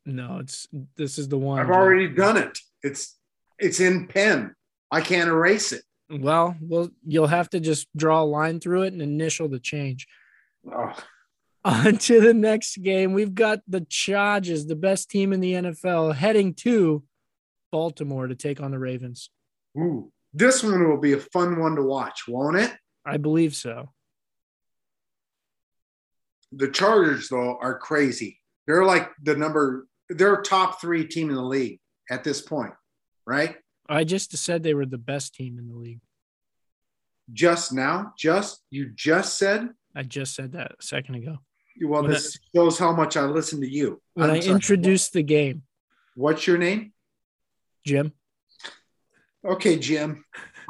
No, 0.06 0.40
it's 0.40 0.68
this 0.98 1.20
is 1.20 1.30
the 1.30 1.38
one. 1.38 1.60
I've 1.60 1.70
already 1.70 2.08
done 2.08 2.38
it. 2.38 2.58
It's 2.82 3.18
it's 3.60 3.80
in 3.80 4.08
pen. 4.08 4.56
I 4.92 5.02
can't 5.02 5.30
erase 5.30 5.72
it. 5.72 5.84
Well, 6.22 6.56
well, 6.62 6.90
you'll 7.06 7.28
have 7.28 7.50
to 7.52 7.60
just 7.60 7.88
draw 7.96 8.22
a 8.22 8.26
line 8.26 8.60
through 8.60 8.84
it 8.84 8.94
and 8.94 9.02
initial 9.02 9.48
the 9.48 9.60
change. 9.60 10.08
Oh, 10.72 10.94
On 11.66 11.98
to 11.98 12.20
the 12.20 12.34
next 12.34 12.82
game. 12.82 13.14
We've 13.14 13.34
got 13.34 13.60
the 13.68 13.82
Chargers, 13.90 14.66
the 14.66 14.76
best 14.76 15.10
team 15.10 15.32
in 15.32 15.40
the 15.40 15.54
NFL, 15.54 16.14
heading 16.14 16.54
to 16.56 17.04
Baltimore 17.72 18.28
to 18.28 18.36
take 18.36 18.62
on 18.62 18.72
the 18.72 18.80
Ravens. 18.80 19.30
ooh. 19.78 20.12
This 20.34 20.64
one 20.64 20.90
will 20.90 20.98
be 20.98 21.14
a 21.14 21.20
fun 21.20 21.60
one 21.60 21.76
to 21.76 21.84
watch, 21.84 22.24
won't 22.28 22.58
it? 22.58 22.74
I 23.06 23.18
believe 23.18 23.56
so. 23.56 23.90
The 26.52 26.70
Chargers, 26.70 27.30
though, 27.30 27.58
are 27.62 27.78
crazy. 27.78 28.40
They're 28.66 28.84
like 28.84 29.10
the 29.22 29.36
number, 29.36 29.88
they're 30.10 30.42
top 30.42 30.82
three 30.82 31.06
team 31.06 31.30
in 31.30 31.36
the 31.36 31.42
league 31.44 31.80
at 32.10 32.24
this 32.24 32.42
point, 32.42 32.74
right? 33.28 33.56
I 33.90 34.04
just 34.04 34.36
said 34.38 34.64
they 34.64 34.74
were 34.74 34.86
the 34.86 34.98
best 34.98 35.36
team 35.36 35.58
in 35.60 35.68
the 35.68 35.76
league. 35.76 36.00
Just 37.32 37.72
now, 37.74 38.14
just 38.18 38.62
you 38.70 38.90
just 38.94 39.38
said. 39.38 39.70
I 39.96 40.04
just 40.04 40.36
said 40.36 40.54
that 40.54 40.72
a 40.80 40.84
second 40.84 41.16
ago 41.16 41.38
Well, 41.82 42.02
When 42.02 42.12
this 42.12 42.38
shows 42.56 42.80
how 42.80 42.94
much 42.94 43.16
I 43.16 43.26
listen 43.26 43.62
to 43.62 43.70
you. 43.70 44.02
when 44.16 44.30
I'm 44.30 44.36
I 44.38 44.40
sorry. 44.40 44.56
introduced 44.56 45.14
the 45.14 45.24
game. 45.24 45.64
What's 46.16 46.46
your 46.48 46.58
name? 46.58 46.94
Jim, 47.86 48.14
Okay, 49.46 49.78
Jim. 49.78 50.24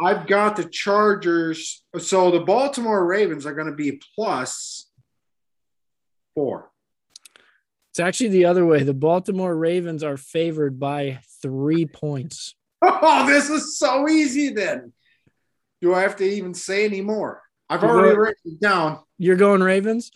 I've 0.04 0.26
got 0.26 0.56
the 0.56 0.64
Chargers. 0.66 1.84
So 2.00 2.32
the 2.32 2.40
Baltimore 2.40 3.06
Ravens 3.06 3.46
are 3.46 3.54
going 3.54 3.68
to 3.70 3.76
be 3.76 4.02
plus 4.16 4.90
four. 6.34 6.72
It's 7.92 8.00
actually 8.00 8.30
the 8.30 8.46
other 8.46 8.66
way. 8.66 8.82
The 8.82 8.96
Baltimore 8.96 9.56
Ravens 9.56 10.04
are 10.04 10.18
favored 10.18 10.80
by 10.80 11.20
three 11.44 11.86
points. 11.86 12.56
Oh, 13.06 13.26
this 13.28 13.50
is 13.50 13.78
so 13.78 14.10
easy 14.10 14.50
then. 14.50 14.92
Do 15.82 15.94
I 15.94 16.02
have 16.02 16.18
to 16.18 16.26
even 16.26 16.54
say 16.54 16.86
any 16.86 17.02
more? 17.02 17.42
I've 17.70 17.82
You're 17.82 17.92
already 17.92 18.10
going- 18.10 18.20
written 18.20 18.52
it 18.54 18.60
down. 18.60 19.00
You're 19.18 19.36
going 19.38 19.64
Ravens? 19.64 20.12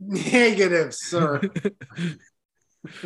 Negative, 0.00 0.92
sir. 0.92 1.40
this 2.82 2.98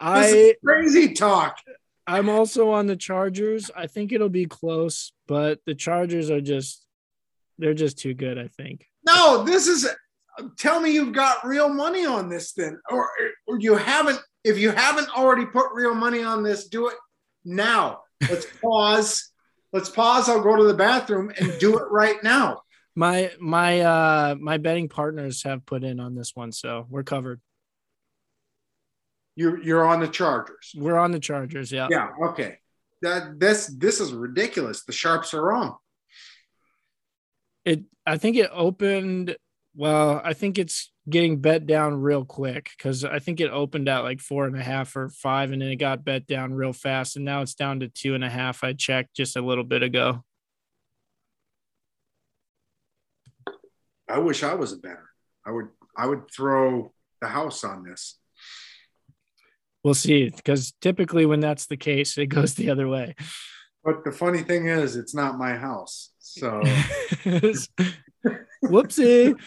I 0.00 0.26
is 0.26 0.54
crazy 0.64 1.14
talk. 1.14 1.58
I'm 2.06 2.28
also 2.28 2.70
on 2.70 2.86
the 2.86 2.96
Chargers. 2.96 3.70
I 3.76 3.86
think 3.86 4.12
it'll 4.12 4.28
be 4.28 4.46
close, 4.46 5.12
but 5.26 5.60
the 5.66 5.74
Chargers 5.74 6.30
are 6.30 6.40
just 6.40 6.84
they're 7.58 7.74
just 7.74 7.98
too 7.98 8.14
good, 8.14 8.38
I 8.38 8.48
think. 8.48 8.86
No, 9.06 9.42
this 9.44 9.66
is. 9.66 9.88
Tell 10.56 10.80
me 10.80 10.92
you've 10.92 11.12
got 11.12 11.44
real 11.46 11.68
money 11.68 12.06
on 12.06 12.28
this, 12.28 12.52
then, 12.52 12.78
or, 12.90 13.08
or 13.46 13.58
you 13.58 13.74
haven't. 13.74 14.20
If 14.44 14.58
you 14.58 14.70
haven't 14.70 15.08
already 15.16 15.44
put 15.46 15.72
real 15.72 15.94
money 15.94 16.22
on 16.22 16.42
this, 16.42 16.68
do 16.68 16.88
it 16.88 16.94
now. 17.44 18.02
Let's 18.28 18.46
pause. 18.60 19.30
Let's 19.72 19.88
pause. 19.88 20.28
I'll 20.28 20.42
go 20.42 20.56
to 20.56 20.64
the 20.64 20.74
bathroom 20.74 21.32
and 21.38 21.58
do 21.58 21.78
it 21.78 21.84
right 21.90 22.22
now. 22.22 22.62
My 22.94 23.30
my 23.40 23.80
uh 23.80 24.34
my 24.40 24.56
betting 24.56 24.88
partners 24.88 25.42
have 25.44 25.64
put 25.64 25.84
in 25.84 26.00
on 26.00 26.14
this 26.14 26.34
one, 26.34 26.52
so 26.52 26.86
we're 26.88 27.04
covered. 27.04 27.40
You're 29.36 29.62
you're 29.62 29.84
on 29.84 30.00
the 30.00 30.08
Chargers. 30.08 30.72
We're 30.74 30.98
on 30.98 31.12
the 31.12 31.20
Chargers, 31.20 31.70
yeah. 31.70 31.86
Yeah. 31.90 32.08
Okay. 32.30 32.56
That 33.02 33.38
this 33.38 33.66
this 33.68 34.00
is 34.00 34.12
ridiculous. 34.12 34.84
The 34.84 34.92
sharps 34.92 35.32
are 35.32 35.44
wrong. 35.44 35.76
It 37.64 37.84
I 38.04 38.18
think 38.18 38.36
it 38.36 38.50
opened 38.52 39.36
well, 39.76 40.20
I 40.24 40.32
think 40.32 40.58
it's 40.58 40.90
getting 41.08 41.40
bet 41.40 41.66
down 41.66 42.00
real 42.00 42.24
quick 42.24 42.70
because 42.76 43.04
I 43.04 43.18
think 43.18 43.40
it 43.40 43.50
opened 43.50 43.88
at 43.88 44.00
like 44.00 44.20
four 44.20 44.46
and 44.46 44.56
a 44.56 44.62
half 44.62 44.94
or 44.96 45.08
five, 45.08 45.52
and 45.52 45.62
then 45.62 45.70
it 45.70 45.76
got 45.76 46.04
bet 46.04 46.26
down 46.26 46.54
real 46.54 46.72
fast, 46.72 47.16
and 47.16 47.24
now 47.24 47.42
it's 47.42 47.54
down 47.54 47.80
to 47.80 47.88
two 47.88 48.14
and 48.14 48.24
a 48.24 48.30
half. 48.30 48.64
I 48.64 48.72
checked 48.72 49.16
just 49.16 49.36
a 49.36 49.42
little 49.42 49.64
bit 49.64 49.82
ago. 49.82 50.24
I 54.08 54.18
wish 54.18 54.42
I 54.42 54.54
was 54.54 54.72
a 54.72 54.78
better. 54.78 55.10
I 55.44 55.50
would 55.50 55.68
I 55.96 56.06
would 56.06 56.30
throw 56.30 56.92
the 57.20 57.28
house 57.28 57.64
on 57.64 57.84
this. 57.84 58.18
We'll 59.84 59.94
see 59.94 60.30
because 60.30 60.72
typically 60.80 61.26
when 61.26 61.40
that's 61.40 61.66
the 61.66 61.76
case, 61.76 62.18
it 62.18 62.26
goes 62.26 62.54
the 62.54 62.70
other 62.70 62.88
way. 62.88 63.14
But 63.84 64.04
the 64.04 64.12
funny 64.12 64.42
thing 64.42 64.66
is, 64.66 64.96
it's 64.96 65.14
not 65.14 65.38
my 65.38 65.56
house. 65.56 66.10
So, 66.18 66.62
Whoopsie. 68.64 69.38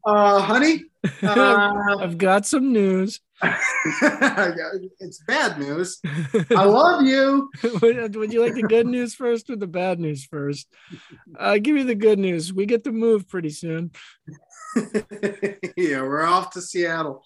uh, 0.06 0.40
honey, 0.40 0.84
uh, 1.22 1.72
I've 2.00 2.18
got 2.18 2.46
some 2.46 2.72
news. 2.72 3.20
it's 3.42 5.22
bad 5.26 5.58
news. 5.58 6.00
I 6.56 6.64
love 6.64 7.04
you. 7.04 7.50
would, 7.82 8.16
would 8.16 8.32
you 8.32 8.42
like 8.42 8.54
the 8.54 8.62
good 8.62 8.86
news 8.86 9.14
first 9.14 9.50
or 9.50 9.56
the 9.56 9.66
bad 9.66 10.00
news 10.00 10.24
first? 10.24 10.72
Uh, 11.38 11.58
give 11.58 11.76
you 11.76 11.84
the 11.84 11.94
good 11.94 12.18
news. 12.18 12.52
We 12.52 12.64
get 12.64 12.84
to 12.84 12.92
move 12.92 13.28
pretty 13.28 13.50
soon. 13.50 13.90
yeah, 15.76 16.00
we're 16.00 16.24
off 16.24 16.50
to 16.52 16.62
Seattle. 16.62 17.22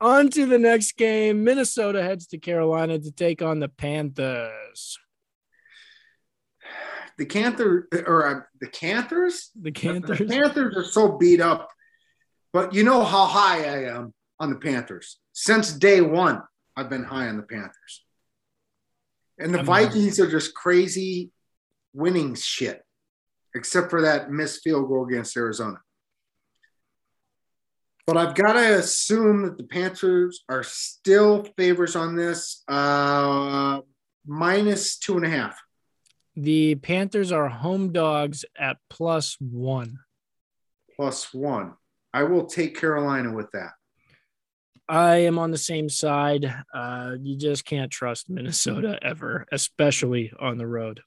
on 0.00 0.30
to 0.30 0.46
the 0.46 0.58
next 0.58 0.96
game. 0.96 1.44
Minnesota 1.44 2.02
heads 2.02 2.26
to 2.28 2.38
Carolina 2.38 2.98
to 2.98 3.12
take 3.12 3.42
on 3.42 3.60
the 3.60 3.68
Panthers. 3.68 4.98
The 7.18 7.26
Canthor 7.26 7.84
or 8.06 8.26
uh, 8.26 8.40
the 8.60 8.66
Canthers. 8.66 9.50
The 9.60 9.72
Canthers, 9.72 10.18
The 10.18 10.26
Panthers. 10.26 10.76
Are 10.76 10.84
so 10.84 11.16
beat 11.16 11.40
up, 11.40 11.70
but 12.52 12.74
you 12.74 12.84
know 12.84 13.04
how 13.04 13.24
high 13.24 13.64
I 13.64 13.84
am 13.84 14.12
on 14.38 14.50
the 14.50 14.56
Panthers. 14.56 15.18
Since 15.32 15.72
day 15.72 16.00
one, 16.02 16.42
I've 16.76 16.90
been 16.90 17.04
high 17.04 17.28
on 17.28 17.36
the 17.36 17.42
Panthers. 17.42 18.04
And 19.38 19.52
the 19.52 19.58
I'm- 19.58 19.66
Vikings 19.66 20.20
are 20.20 20.30
just 20.30 20.54
crazy 20.54 21.30
winning 21.94 22.34
shit, 22.34 22.82
except 23.54 23.88
for 23.88 24.02
that 24.02 24.30
missed 24.30 24.62
field 24.62 24.88
goal 24.88 25.06
against 25.06 25.36
Arizona. 25.36 25.78
But 28.06 28.16
I've 28.16 28.34
got 28.34 28.52
to 28.52 28.78
assume 28.78 29.42
that 29.44 29.56
the 29.56 29.64
Panthers 29.64 30.44
are 30.48 30.62
still 30.62 31.44
favors 31.56 31.96
on 31.96 32.14
this, 32.14 32.62
uh, 32.68 33.80
minus 34.26 34.98
two 34.98 35.16
and 35.16 35.26
a 35.26 35.28
half. 35.28 35.58
The 36.36 36.74
Panthers 36.76 37.32
are 37.32 37.48
home 37.48 37.92
dogs 37.92 38.44
at 38.58 38.76
plus 38.90 39.36
one. 39.40 39.98
plus 40.94 41.32
one. 41.32 41.74
I 42.12 42.24
will 42.24 42.46
take 42.46 42.78
Carolina 42.78 43.32
with 43.32 43.50
that. 43.52 43.72
I 44.88 45.16
am 45.16 45.38
on 45.38 45.50
the 45.50 45.58
same 45.58 45.88
side. 45.88 46.54
Uh, 46.72 47.16
you 47.20 47.36
just 47.36 47.64
can't 47.64 47.90
trust 47.90 48.30
Minnesota 48.30 48.98
ever, 49.02 49.46
especially 49.50 50.32
on 50.38 50.58
the 50.58 50.66
road. 50.66 51.00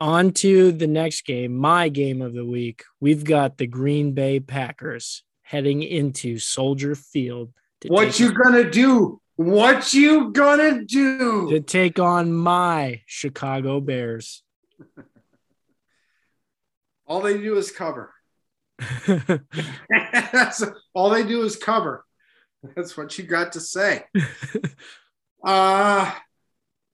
On 0.00 0.32
to 0.32 0.72
the 0.72 0.86
next 0.86 1.24
game, 1.24 1.56
my 1.56 1.88
game 1.88 2.20
of 2.20 2.34
the 2.34 2.44
week. 2.44 2.82
We've 3.00 3.24
got 3.24 3.56
the 3.56 3.66
Green 3.66 4.12
Bay 4.12 4.40
Packers 4.40 5.22
heading 5.42 5.82
into 5.82 6.38
Soldier 6.38 6.94
Field 6.94 7.52
What 7.86 8.18
you 8.18 8.32
gonna 8.32 8.68
do? 8.70 9.20
What 9.36 9.92
you 9.92 10.32
gonna 10.32 10.84
do 10.84 11.50
to 11.50 11.60
take 11.60 11.98
on 11.98 12.32
my 12.32 13.02
Chicago 13.06 13.80
Bears. 13.80 14.42
All 17.06 17.20
they 17.20 17.38
do 17.38 17.56
is 17.56 17.70
cover. 17.70 18.12
That's 19.06 20.62
all 20.92 21.08
they 21.10 21.24
do 21.24 21.42
is 21.44 21.56
cover. 21.56 22.04
That's 22.74 22.96
what 22.96 23.16
you 23.16 23.24
got 23.24 23.52
to 23.52 23.60
say. 23.60 24.04
Uh 25.44 26.12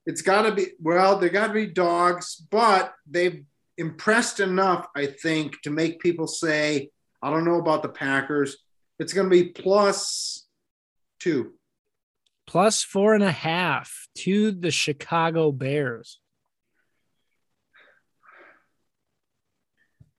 it's 0.04 0.20
got 0.20 0.42
to 0.42 0.52
be 0.52 0.66
well. 0.80 1.18
They 1.18 1.28
got 1.28 1.46
to 1.46 1.52
be 1.52 1.66
dogs, 1.66 2.34
but 2.50 2.92
they've 3.08 3.44
impressed 3.78 4.40
enough, 4.40 4.88
I 4.96 5.06
think, 5.06 5.62
to 5.62 5.70
make 5.70 6.00
people 6.00 6.26
say, 6.26 6.90
"I 7.22 7.30
don't 7.30 7.44
know 7.44 7.60
about 7.60 7.82
the 7.82 7.88
Packers." 7.88 8.56
It's 8.98 9.12
going 9.12 9.30
to 9.30 9.30
be 9.30 9.50
plus 9.50 10.46
two. 11.20 11.54
Plus 12.52 12.82
four 12.82 13.14
and 13.14 13.24
a 13.24 13.32
half 13.32 14.08
to 14.14 14.52
the 14.52 14.70
Chicago 14.70 15.50
Bears. 15.50 16.20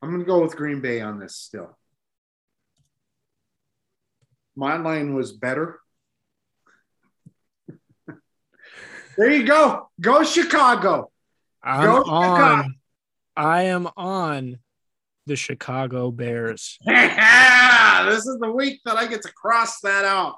I'm 0.02 0.10
going 0.10 0.22
to 0.22 0.26
go 0.26 0.42
with 0.42 0.56
Green 0.56 0.82
Bay 0.82 1.00
on 1.00 1.20
this 1.20 1.36
still. 1.36 1.78
My 4.56 4.78
line 4.78 5.14
was 5.14 5.32
better. 5.32 5.80
there 9.16 9.30
you 9.32 9.46
go. 9.46 9.92
Go 10.02 10.24
Chicago. 10.24 11.12
I'm 11.64 11.86
Go 11.86 11.98
on. 11.98 12.36
Chicago. 12.36 12.70
I 13.38 13.62
am 13.66 13.88
on 13.96 14.58
the 15.28 15.36
Chicago 15.36 16.10
Bears. 16.10 16.80
this 16.86 18.26
is 18.26 18.40
the 18.40 18.52
week 18.52 18.82
that 18.86 18.98
I 18.98 19.06
get 19.06 19.22
to 19.22 19.32
cross 19.32 19.82
that 19.82 20.04
out. 20.04 20.38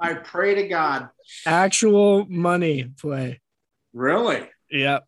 I 0.00 0.14
pray 0.14 0.54
to 0.54 0.66
God. 0.66 1.10
Actual 1.46 2.26
money 2.26 2.84
play. 2.98 3.40
Really? 3.92 4.48
Yep. 4.70 5.04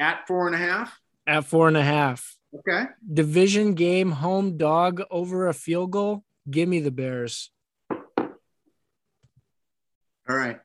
At 0.00 0.26
four 0.26 0.46
and 0.46 0.56
a 0.56 0.58
half? 0.58 0.98
At 1.26 1.44
four 1.44 1.68
and 1.68 1.76
a 1.76 1.82
half. 1.82 2.36
Okay. 2.54 2.86
Division 3.12 3.74
game 3.74 4.10
home 4.10 4.56
dog 4.56 5.02
over 5.10 5.46
a 5.46 5.54
field 5.54 5.92
goal. 5.92 6.24
Give 6.50 6.68
me 6.68 6.80
the 6.80 6.90
Bears. 6.90 7.50
All 10.28 10.36
right. 10.36 10.58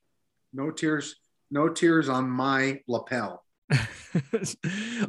No 0.54 0.72
tears. 0.72 1.16
No 1.52 1.70
tears 1.70 2.10
on 2.10 2.30
my 2.30 2.82
lapel. 2.88 3.44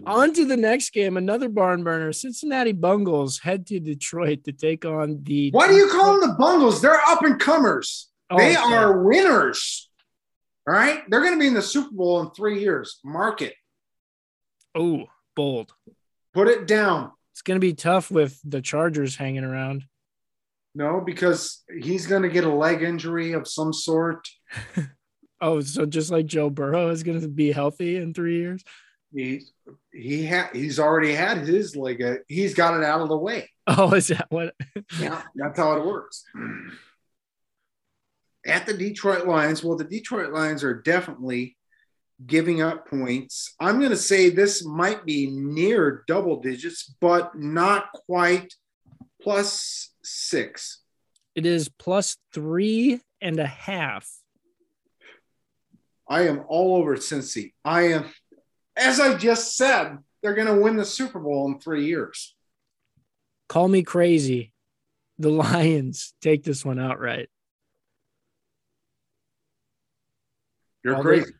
on 0.07 0.35
to 0.35 0.45
the 0.45 0.57
next 0.57 0.91
game. 0.91 1.17
Another 1.17 1.49
barn 1.49 1.85
burner. 1.85 2.13
Cincinnati 2.13 2.73
Bungles 2.73 3.39
head 3.39 3.67
to 3.69 3.81
Detroit 3.81 4.45
to 4.45 4.53
take 4.53 4.85
on 4.85 5.21
the. 5.23 5.51
Why 5.53 5.69
do 5.69 5.75
you 5.75 5.89
call 5.89 6.21
them 6.21 6.29
the 6.29 6.37
Bungles? 6.37 6.83
They're 6.83 7.01
up 7.09 7.23
and 7.23 7.41
comers. 7.41 8.09
Oh, 8.31 8.37
they 8.39 8.55
sorry. 8.55 8.75
are 8.75 9.03
winners. 9.03 9.91
All 10.67 10.75
right. 10.75 11.03
They're 11.09 11.21
going 11.23 11.35
to 11.35 11.39
be 11.41 11.47
in 11.47 11.55
the 11.55 11.63
Super 11.63 11.95
Bowl 11.95 12.21
in 12.21 12.31
three 12.31 12.61
years. 12.61 12.99
Mark 13.05 13.43
it. 13.43 13.55
Oh, 14.75 15.05
bold. 15.35 15.73
Put 16.35 16.49
it 16.49 16.67
down. 16.67 17.13
It's 17.33 17.43
going 17.43 17.57
to 17.57 17.67
be 17.67 17.73
tough 17.75 18.11
with 18.11 18.39
the 18.45 18.61
Chargers 18.61 19.17
hanging 19.17 19.45
around. 19.45 19.85
No, 20.75 21.01
because 21.01 21.63
he's 21.81 22.07
going 22.07 22.23
to 22.23 22.29
get 22.29 22.45
a 22.45 22.53
leg 22.53 22.83
injury 22.83 23.33
of 23.33 23.49
some 23.49 23.73
sort. 23.73 24.29
Oh, 25.41 25.61
so 25.61 25.87
just 25.87 26.11
like 26.11 26.27
Joe 26.27 26.51
Burrow 26.51 26.89
is 26.89 27.05
going 27.05 27.21
to 27.21 27.29
be 27.29 27.53
healthy 27.53 27.95
in 27.97 28.13
three 28.13 28.39
years. 28.39 28.65
He 29.15 29.43
he 29.93 30.27
ha- 30.27 30.51
he's 30.53 30.81
already 30.81 31.15
had 31.15 31.39
his 31.47 31.77
leg. 31.77 32.03
uh, 32.03 32.15
He's 32.27 32.55
got 32.55 32.75
it 32.77 32.83
out 32.83 33.03
of 33.03 33.09
the 33.09 33.17
way. 33.17 33.49
Oh, 33.69 33.95
is 33.95 34.09
that 34.09 34.27
what? 34.31 34.57
Yeah, 34.99 35.23
that's 35.37 35.57
how 35.57 35.77
it 35.77 35.87
works. 35.87 36.25
At 38.49 38.67
the 38.67 38.73
Detroit 38.73 39.27
Lions, 39.27 39.63
well, 39.63 39.77
the 39.77 39.85
Detroit 39.85 40.33
Lions 40.33 40.65
are 40.65 40.75
definitely 40.75 41.57
giving 42.27 42.63
up 42.63 42.89
points. 42.89 43.55
I'm 43.61 43.79
going 43.79 43.91
to 43.91 43.97
say 43.97 44.31
this 44.31 44.65
might 44.65 45.05
be 45.05 45.31
near 45.31 46.03
double 46.07 46.41
digits, 46.41 46.95
but 47.01 47.39
not 47.39 47.93
quite 47.93 48.55
plus 49.23 49.93
six. 50.03 50.81
It 51.35 51.47
is 51.47 51.69
plus 51.69 52.17
three 52.33 53.01
and 53.21 53.39
a 53.39 53.47
half. 53.47 54.11
I 56.09 56.23
am 56.23 56.45
all 56.49 56.77
over 56.77 56.97
Cincy. 56.97 57.53
I 57.65 57.93
am, 57.93 58.07
as 58.75 58.99
I 58.99 59.15
just 59.17 59.55
said, 59.55 59.99
they're 60.23 60.35
going 60.35 60.49
to 60.49 60.61
win 60.61 60.77
the 60.77 60.85
Super 60.85 61.21
Bowl 61.21 61.47
in 61.47 61.61
three 61.61 61.85
years. 61.87 62.35
Call 63.49 63.69
me 63.69 63.83
crazy. 63.83 64.53
The 65.19 65.31
Lions 65.31 66.15
take 66.23 66.45
this 66.45 66.65
one 66.65 66.79
outright. 66.79 67.29
You're 70.89 70.97
All 70.97 71.03
crazy. 71.03 71.33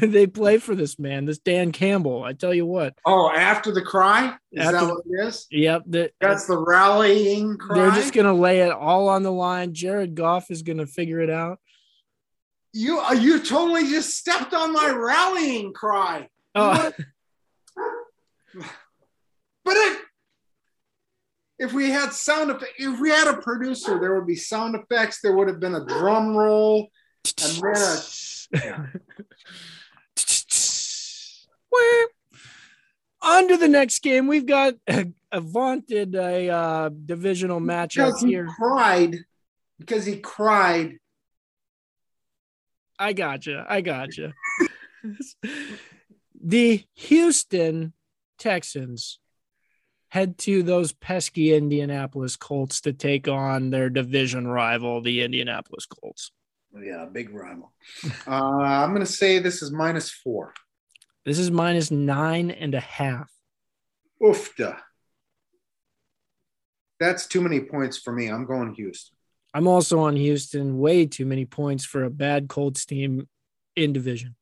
They, 0.00 0.06
they 0.06 0.26
play 0.26 0.58
for 0.58 0.74
this 0.74 0.98
man, 0.98 1.24
this 1.24 1.38
Dan 1.38 1.70
Campbell. 1.72 2.24
I 2.24 2.32
tell 2.32 2.52
you 2.52 2.66
what. 2.66 2.94
Oh, 3.06 3.30
after 3.30 3.70
the 3.70 3.82
cry? 3.82 4.34
Is 4.50 4.64
After- 4.66 4.86
that 4.86 4.86
what 4.92 5.04
it 5.06 5.26
is? 5.26 5.46
Yep. 5.50 5.82
the- 5.86 6.10
That's 6.20 6.46
the 6.46 6.58
rallying 6.58 7.58
cry. 7.58 7.76
they're 7.78 7.90
just 7.92 8.12
going 8.12 8.26
to 8.26 8.32
lay 8.32 8.60
it 8.60 8.72
all 8.72 9.08
on 9.08 9.22
the 9.22 9.30
line. 9.32 9.72
Jared 9.74 10.14
Goff 10.14 10.50
is 10.50 10.62
going 10.62 10.78
to 10.78 10.86
figure 10.86 11.20
it 11.20 11.30
out. 11.30 11.60
you 12.72 12.98
uh, 13.00 13.12
you 13.12 13.38
totally 13.44 13.82
just 13.88 14.16
stepped 14.16 14.52
on 14.54 14.72
my 14.72 14.90
rallying 14.90 15.72
cry. 15.72 16.28
Oh, 16.54 16.90
But 19.64 19.76
it, 19.76 19.98
if 21.60 21.72
we 21.72 21.90
had 21.90 22.12
sound 22.12 22.50
effects, 22.50 22.72
if 22.78 22.98
we 23.00 23.10
had 23.10 23.28
a 23.28 23.40
producer, 23.40 23.98
there 24.00 24.16
would 24.16 24.26
be 24.26 24.34
sound 24.34 24.74
effects. 24.74 25.20
There 25.22 25.36
would 25.36 25.46
have 25.48 25.60
been 25.60 25.76
a 25.76 25.84
drum 25.86 26.36
roll. 26.36 26.88
And 27.42 27.62
then 27.62 27.98
On 33.24 33.48
to 33.48 33.56
the 33.56 33.68
next 33.68 34.00
game. 34.02 34.26
We've 34.26 34.46
got 34.46 34.74
a, 34.88 35.06
a 35.30 35.40
vaunted 35.40 36.14
a 36.16 36.48
uh, 36.48 36.88
divisional 36.88 37.60
matchup 37.60 38.06
Because 38.06 38.20
he 38.20 38.28
here. 38.28 38.46
cried. 38.46 39.16
Because 39.78 40.04
he 40.04 40.16
cried. 40.16 40.98
I 42.98 43.12
gotcha. 43.12 43.64
I 43.68 43.80
gotcha. 43.80 44.32
the 46.42 46.84
Houston 46.94 47.92
Texans 48.38 49.18
head 50.08 50.36
to 50.38 50.62
those 50.62 50.92
pesky 50.92 51.54
Indianapolis 51.54 52.36
Colts 52.36 52.80
to 52.82 52.92
take 52.92 53.28
on 53.28 53.70
their 53.70 53.88
division 53.88 54.46
rival, 54.46 55.00
the 55.00 55.22
Indianapolis 55.22 55.86
Colts. 55.86 56.32
Yeah, 56.80 57.06
big 57.10 57.30
rival. 57.30 57.72
Uh, 58.26 58.30
I'm 58.30 58.90
going 58.90 59.04
to 59.04 59.12
say 59.12 59.38
this 59.38 59.62
is 59.62 59.72
minus 59.72 60.10
four. 60.10 60.54
This 61.24 61.38
is 61.38 61.50
minus 61.50 61.90
nine 61.90 62.50
and 62.50 62.74
a 62.74 62.80
half. 62.80 63.30
Oofda. 64.22 64.78
That's 66.98 67.26
too 67.26 67.40
many 67.40 67.60
points 67.60 67.98
for 67.98 68.12
me. 68.12 68.28
I'm 68.28 68.46
going 68.46 68.74
Houston. 68.74 69.16
I'm 69.54 69.66
also 69.66 70.00
on 70.00 70.16
Houston. 70.16 70.78
Way 70.78 71.06
too 71.06 71.26
many 71.26 71.44
points 71.44 71.84
for 71.84 72.04
a 72.04 72.10
bad 72.10 72.48
Colts 72.48 72.86
team 72.86 73.28
in 73.76 73.92
division. 73.92 74.36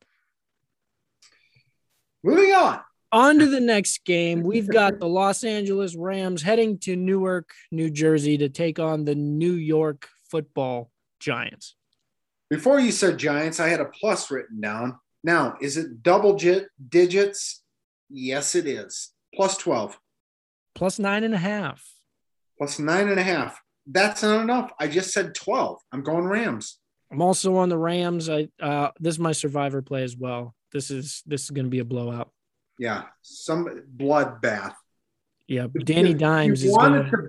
Moving 2.23 2.53
on. 2.53 2.81
On 3.12 3.38
to 3.38 3.47
the 3.47 3.61
next 3.61 4.05
game. 4.05 4.43
We've 4.43 4.69
got 4.69 5.01
the 5.01 5.09
Los 5.09 5.43
Angeles 5.43 5.97
Rams 5.97 6.43
heading 6.43 6.79
to 6.81 6.95
Newark, 6.95 7.51
New 7.73 7.90
Jersey 7.90 8.38
to 8.38 8.49
take 8.49 8.79
on 8.79 9.05
the 9.05 9.16
New 9.16 9.55
York 9.55 10.09
football 10.31 10.90
Giants. 11.19 11.75
Before 12.50 12.80
you 12.80 12.90
said 12.90 13.16
Giants, 13.18 13.60
I 13.60 13.68
had 13.68 13.80
a 13.80 13.84
plus 13.86 14.30
written 14.30 14.60
down. 14.60 14.98
Now, 15.22 15.56
is 15.60 15.76
it 15.76 16.02
double 16.02 16.34
j- 16.36 16.66
digits? 16.88 17.62
Yes, 18.08 18.54
it 18.56 18.66
is. 18.66 19.10
Plus 19.34 19.56
12, 19.56 19.98
Plus 20.74 20.98
nine 20.98 21.22
and 21.24 21.34
a 21.34 21.38
half. 21.38 21.84
plus 22.58 22.78
nine 22.78 23.08
and 23.08 23.20
a 23.20 23.22
half. 23.22 23.60
That's 23.86 24.22
not 24.22 24.42
enough. 24.42 24.72
I 24.80 24.88
just 24.88 25.12
said 25.12 25.34
12. 25.34 25.78
I'm 25.92 26.02
going 26.02 26.24
Rams. 26.24 26.78
I'm 27.12 27.22
also 27.22 27.56
on 27.56 27.68
the 27.68 27.78
Rams. 27.78 28.28
I 28.28 28.48
uh 28.60 28.90
this 29.00 29.14
is 29.14 29.18
my 29.18 29.32
survivor 29.32 29.82
play 29.82 30.02
as 30.04 30.16
well. 30.16 30.54
This 30.72 30.90
is 30.90 31.22
this 31.26 31.44
is 31.44 31.50
gonna 31.50 31.68
be 31.68 31.80
a 31.80 31.84
blowout. 31.84 32.30
Yeah, 32.78 33.04
some 33.22 33.82
bloodbath. 33.96 34.74
Yeah, 35.48 35.66
Danny 35.84 36.12
If 36.12 36.18
Dimes 36.18 36.62
you 36.64 36.70
is 36.70 36.76
gonna 36.76 37.10
to, 37.10 37.28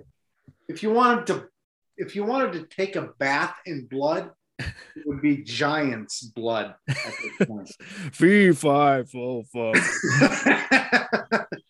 if 0.67 0.83
you 0.83 0.91
wanted 0.91 1.25
to, 1.27 1.47
if 1.97 2.15
you 2.15 2.23
wanted 2.23 2.53
to 2.53 2.63
take 2.75 2.95
a 2.95 3.09
bath 3.19 3.55
in 3.65 3.87
blood, 3.87 4.29
it 4.95 5.03
would 5.05 5.21
be 5.21 5.37
Giants 5.37 6.21
blood 6.21 6.75
at 6.87 6.95
this 6.95 7.47
point. 7.47 7.69
fee 8.13 8.51
five 8.53 9.09
full 9.09 9.43
fuck. 9.43 9.77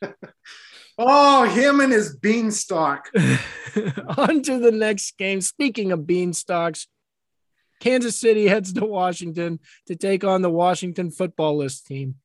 oh, 0.98 1.44
him 1.44 1.80
and 1.80 1.92
his 1.92 2.16
beanstalk. 2.16 3.10
On 4.18 4.42
to 4.44 4.60
the 4.60 4.72
next 4.72 5.18
game. 5.18 5.42
Speaking 5.42 5.92
of 5.92 6.02
beanstalks, 6.02 6.88
Kansas 7.80 8.20
City 8.20 8.48
heads 8.48 8.74
to 8.74 8.86
Washington 8.86 9.60
to 9.88 9.96
take 9.96 10.24
on 10.24 10.44
the 10.44 10.52
Washington 10.52 11.10
football 11.10 11.58
list 11.58 11.88
team. 11.88 12.16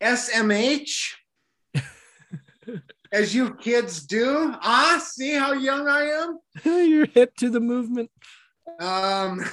SMH, 0.00 1.14
as 3.12 3.34
you 3.34 3.54
kids 3.54 4.06
do. 4.06 4.54
Ah, 4.62 5.02
see 5.04 5.32
how 5.32 5.52
young 5.52 5.88
I 5.88 6.02
am? 6.02 6.38
You're 6.64 7.06
hip 7.06 7.36
to 7.36 7.50
the 7.50 7.60
movement. 7.60 8.10
Um, 8.78 9.44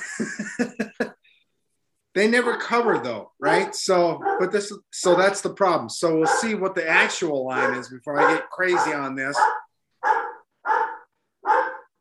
they 2.16 2.28
never 2.28 2.58
cover 2.58 3.00
though, 3.00 3.32
right? 3.40 3.74
So, 3.76 4.22
but 4.40 4.52
this, 4.52 4.72
so 4.92 5.16
that's 5.16 5.42
the 5.42 5.54
problem. 5.54 5.90
So 5.90 6.18
we'll 6.18 6.28
see 6.28 6.56
what 6.56 6.76
the 6.76 6.88
actual 6.88 7.46
line 7.46 7.74
is 7.74 7.90
before 7.90 8.20
I 8.20 8.36
get 8.36 8.50
crazy 8.50 8.94
on 8.94 9.16
this. 9.16 9.38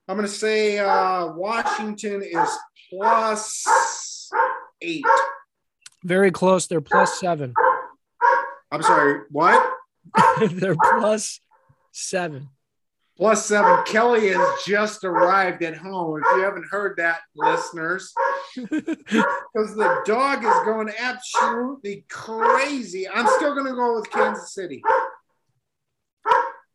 I'm 0.09 0.17
going 0.17 0.29
to 0.29 0.29
say 0.29 0.79
uh, 0.79 1.33
Washington 1.33 2.23
is 2.23 2.49
plus 2.91 4.31
eight. 4.81 5.05
Very 6.05 6.31
close. 6.31 6.69
They're 6.69 6.81
plus 6.81 7.19
seven. 7.19 7.55
I'm 8.71 8.83
sorry, 8.83 9.23
what? 9.31 9.73
They're 10.51 10.77
plus 10.77 11.41
seven. 11.97 12.51
Plus 13.17 13.47
seven. 13.47 13.83
Kelly 13.87 14.29
has 14.29 14.63
just 14.67 15.03
arrived 15.03 15.63
at 15.63 15.75
home. 15.75 16.21
If 16.21 16.37
you 16.37 16.43
haven't 16.43 16.67
heard 16.71 16.99
that, 16.99 17.21
listeners, 17.35 18.13
because 18.55 19.75
the 19.75 20.03
dog 20.05 20.45
is 20.45 20.65
going 20.67 20.91
absolutely 20.99 22.05
crazy. 22.11 23.09
I'm 23.09 23.27
still 23.37 23.55
going 23.55 23.67
to 23.67 23.75
go 23.75 23.95
with 23.95 24.11
Kansas 24.11 24.53
City. 24.53 24.83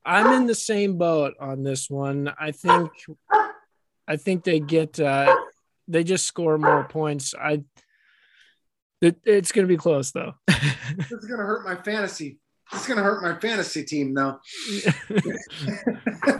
I'm 0.04 0.34
in 0.34 0.48
the 0.48 0.56
same 0.56 0.98
boat 0.98 1.36
on 1.40 1.62
this 1.62 1.88
one. 1.88 2.34
I 2.40 2.52
think 2.52 2.90
I 4.08 4.18
think 4.18 4.44
they 4.44 4.60
get 4.60 5.00
uh 5.00 5.36
they 5.88 6.04
just 6.04 6.26
score 6.26 6.58
more 6.58 6.86
points. 6.86 7.36
I 7.40 7.64
it, 9.00 9.20
it's 9.26 9.52
going 9.52 9.68
to 9.68 9.72
be 9.72 9.78
close 9.78 10.12
though. 10.12 10.34
This 10.98 11.12
is 11.12 11.26
going 11.26 11.40
to 11.40 11.46
hurt 11.46 11.64
my 11.64 11.76
fantasy. 11.76 12.40
Going 12.72 12.98
to 12.98 13.04
hurt 13.04 13.22
my 13.22 13.38
fantasy 13.40 13.84
team, 13.84 14.14
though. 14.14 14.40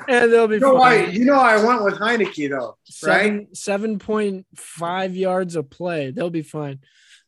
and 0.08 0.32
they'll 0.32 0.48
be 0.48 0.56
You 0.56 0.62
know, 0.62 0.78
I, 0.78 1.06
you 1.06 1.26
know, 1.26 1.40
I 1.40 1.64
went 1.64 1.84
with 1.84 1.96
Heinicke, 1.96 2.50
though, 2.50 2.78
right? 3.06 3.52
7.5 3.54 5.16
yards 5.16 5.56
of 5.56 5.70
play. 5.70 6.12
They'll 6.12 6.30
be 6.30 6.42
fine. 6.42 6.80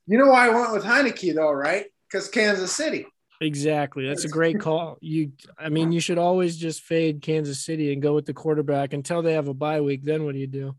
You 0.08 0.18
know 0.18 0.28
why 0.28 0.48
I 0.48 0.50
went 0.50 0.72
with 0.72 0.84
Heinicke, 0.84 1.36
though, 1.36 1.52
right? 1.52 1.86
Because 2.10 2.30
Kansas 2.30 2.72
City. 2.72 3.06
Exactly. 3.42 4.08
That's 4.08 4.26
a 4.26 4.30
great 4.30 4.60
call. 4.60 4.98
You 5.02 5.34
I 5.58 5.70
mean, 5.70 5.92
you 5.92 6.00
should 6.00 6.18
always 6.18 6.58
just 6.58 6.82
fade 6.82 7.22
Kansas 7.22 7.64
City 7.64 7.94
and 7.94 8.02
go 8.02 8.14
with 8.14 8.26
the 8.26 8.34
quarterback 8.34 8.94
until 8.94 9.22
they 9.22 9.34
have 9.34 9.48
a 9.48 9.54
bye 9.54 9.82
week. 9.82 10.04
Then 10.04 10.24
what 10.26 10.34
do 10.34 10.40
you 10.40 10.48
do? 10.48 10.76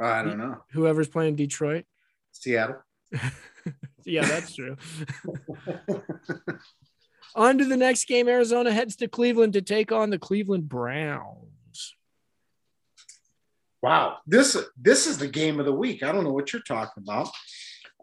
I 0.00 0.22
don't 0.22 0.38
know. 0.38 0.58
Whoever's 0.72 1.08
playing 1.08 1.36
Detroit. 1.36 1.84
Seattle. 2.32 2.82
Yeah, 4.04 4.26
that's 4.26 4.54
true. 4.54 4.76
On 7.34 7.58
to 7.58 7.64
the 7.64 7.76
next 7.76 8.06
game. 8.06 8.28
Arizona 8.28 8.72
heads 8.72 8.96
to 8.96 9.08
Cleveland 9.08 9.52
to 9.54 9.62
take 9.62 9.92
on 9.92 10.10
the 10.10 10.18
Cleveland 10.18 10.68
Browns. 10.68 11.94
Wow, 13.82 14.18
this 14.26 14.56
this 14.80 15.06
is 15.06 15.18
the 15.18 15.26
game 15.28 15.58
of 15.58 15.66
the 15.66 15.72
week. 15.72 16.02
I 16.02 16.12
don't 16.12 16.24
know 16.24 16.32
what 16.32 16.52
you're 16.52 16.62
talking 16.62 17.02
about. 17.02 17.28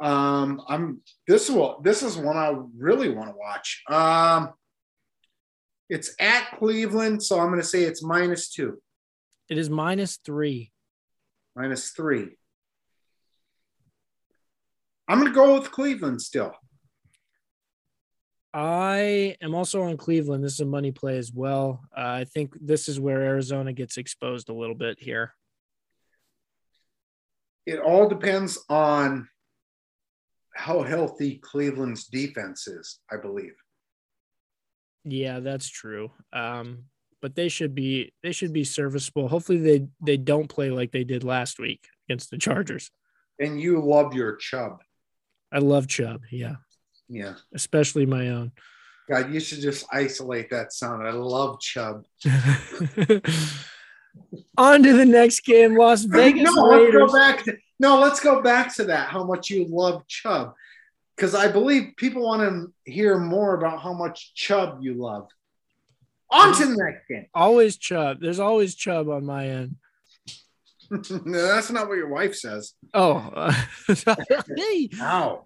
Um, 0.01 0.61
I'm 0.67 1.01
this 1.27 1.49
will 1.49 1.79
this 1.81 2.03
is 2.03 2.17
one 2.17 2.37
I 2.37 2.53
really 2.77 3.09
want 3.09 3.29
to 3.29 3.35
watch. 3.37 3.83
Um, 3.89 4.53
it's 5.89 6.13
at 6.19 6.57
Cleveland, 6.59 7.23
so 7.23 7.39
I'm 7.39 7.47
going 7.47 7.61
to 7.61 7.65
say 7.65 7.83
it's 7.83 8.03
minus 8.03 8.49
two, 8.49 8.81
It 9.49 9.57
is 9.57 9.69
minus 9.69 10.17
three. 10.17 10.71
minus 11.55 11.91
three. 11.91 12.37
I'm 15.07 15.19
going 15.19 15.31
to 15.31 15.35
go 15.35 15.57
with 15.57 15.71
Cleveland 15.71 16.21
still. 16.21 16.53
I 18.53 19.35
am 19.41 19.53
also 19.53 19.83
on 19.83 19.97
Cleveland. 19.97 20.43
This 20.43 20.53
is 20.53 20.59
a 20.61 20.65
money 20.65 20.91
play 20.91 21.17
as 21.17 21.31
well. 21.31 21.81
Uh, 21.95 22.01
I 22.01 22.23
think 22.25 22.53
this 22.59 22.89
is 22.89 22.99
where 22.99 23.21
Arizona 23.21 23.73
gets 23.73 23.97
exposed 23.97 24.49
a 24.49 24.53
little 24.53 24.75
bit 24.75 24.99
here. 24.99 25.33
it 27.65 27.79
all 27.79 28.09
depends 28.09 28.57
on 28.69 29.27
how 30.55 30.81
healthy 30.81 31.37
Cleveland's 31.37 32.05
defense 32.07 32.67
is, 32.67 32.99
I 33.11 33.17
believe. 33.17 33.53
Yeah, 35.03 35.39
that's 35.39 35.69
true. 35.69 36.11
Um, 36.33 36.85
but 37.21 37.35
they 37.35 37.49
should 37.49 37.75
be 37.75 38.11
they 38.23 38.31
should 38.31 38.53
be 38.53 38.63
serviceable. 38.63 39.27
Hopefully 39.27 39.59
they 39.59 39.87
they 40.01 40.17
don't 40.17 40.47
play 40.47 40.71
like 40.71 40.91
they 40.91 41.03
did 41.03 41.23
last 41.23 41.59
week 41.59 41.87
against 42.07 42.31
the 42.31 42.37
Chargers. 42.37 42.89
And 43.37 43.61
you 43.61 43.81
love 43.81 44.13
your 44.15 44.35
Chubb. 44.37 44.81
I 45.51 45.59
love 45.59 45.87
Chubb, 45.87 46.21
yeah, 46.31 46.55
Yeah. 47.09 47.33
especially 47.53 48.05
my 48.05 48.29
own. 48.29 48.51
God, 49.09 49.33
you 49.33 49.39
should 49.39 49.61
just 49.61 49.85
isolate 49.91 50.51
that 50.51 50.71
sound. 50.71 51.07
I 51.07 51.11
love 51.11 51.59
Chubb. 51.59 52.05
On 54.57 54.83
to 54.83 54.93
the 54.93 55.05
next 55.05 55.39
game, 55.41 55.75
Las 55.75 56.03
Vegas 56.03 56.43
no, 56.43 56.61
let's 56.61 56.91
go 56.93 57.07
back 57.11 57.43
to 57.45 57.57
no, 57.79 57.99
let's 57.99 58.19
go 58.19 58.41
back 58.41 58.75
to 58.75 58.83
that. 58.85 59.09
How 59.09 59.23
much 59.23 59.49
you 59.49 59.65
love 59.67 60.05
Chubb. 60.07 60.53
Because 61.15 61.33
I 61.33 61.47
believe 61.51 61.93
people 61.97 62.23
want 62.23 62.41
to 62.41 62.91
hear 62.91 63.17
more 63.17 63.55
about 63.55 63.81
how 63.81 63.93
much 63.93 64.33
Chubb 64.35 64.79
you 64.81 64.93
love. 64.93 65.27
On 66.31 66.53
to 66.53 66.65
the 66.65 66.75
next 66.75 67.07
game. 67.07 67.25
Always 67.33 67.77
Chubb. 67.77 68.19
There's 68.21 68.39
always 68.39 68.75
Chubb 68.75 69.09
on 69.09 69.25
my 69.25 69.47
end. 69.47 69.75
no, 70.91 71.47
that's 71.47 71.71
not 71.71 71.87
what 71.87 71.97
your 71.97 72.09
wife 72.09 72.35
says. 72.35 72.73
Oh, 72.93 73.15
uh, 73.35 73.53
hey, 74.55 74.89
Ow. 75.01 75.45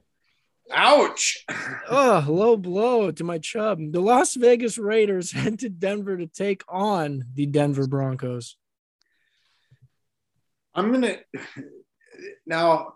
Ouch. 0.74 1.46
oh, 1.90 2.26
low 2.28 2.58
blow 2.58 3.12
to 3.12 3.24
my 3.24 3.38
chub. 3.38 3.80
The 3.92 4.02
Las 4.02 4.34
Vegas 4.34 4.78
Raiders 4.78 5.32
head 5.34 5.60
to 5.60 5.70
Denver 5.70 6.18
to 6.18 6.28
take 6.28 6.64
on 6.68 7.26
the 7.34 7.46
Denver 7.46 7.88
Broncos. 7.88 8.58
I'm 10.76 10.92
gonna 10.92 11.18
now. 12.46 12.94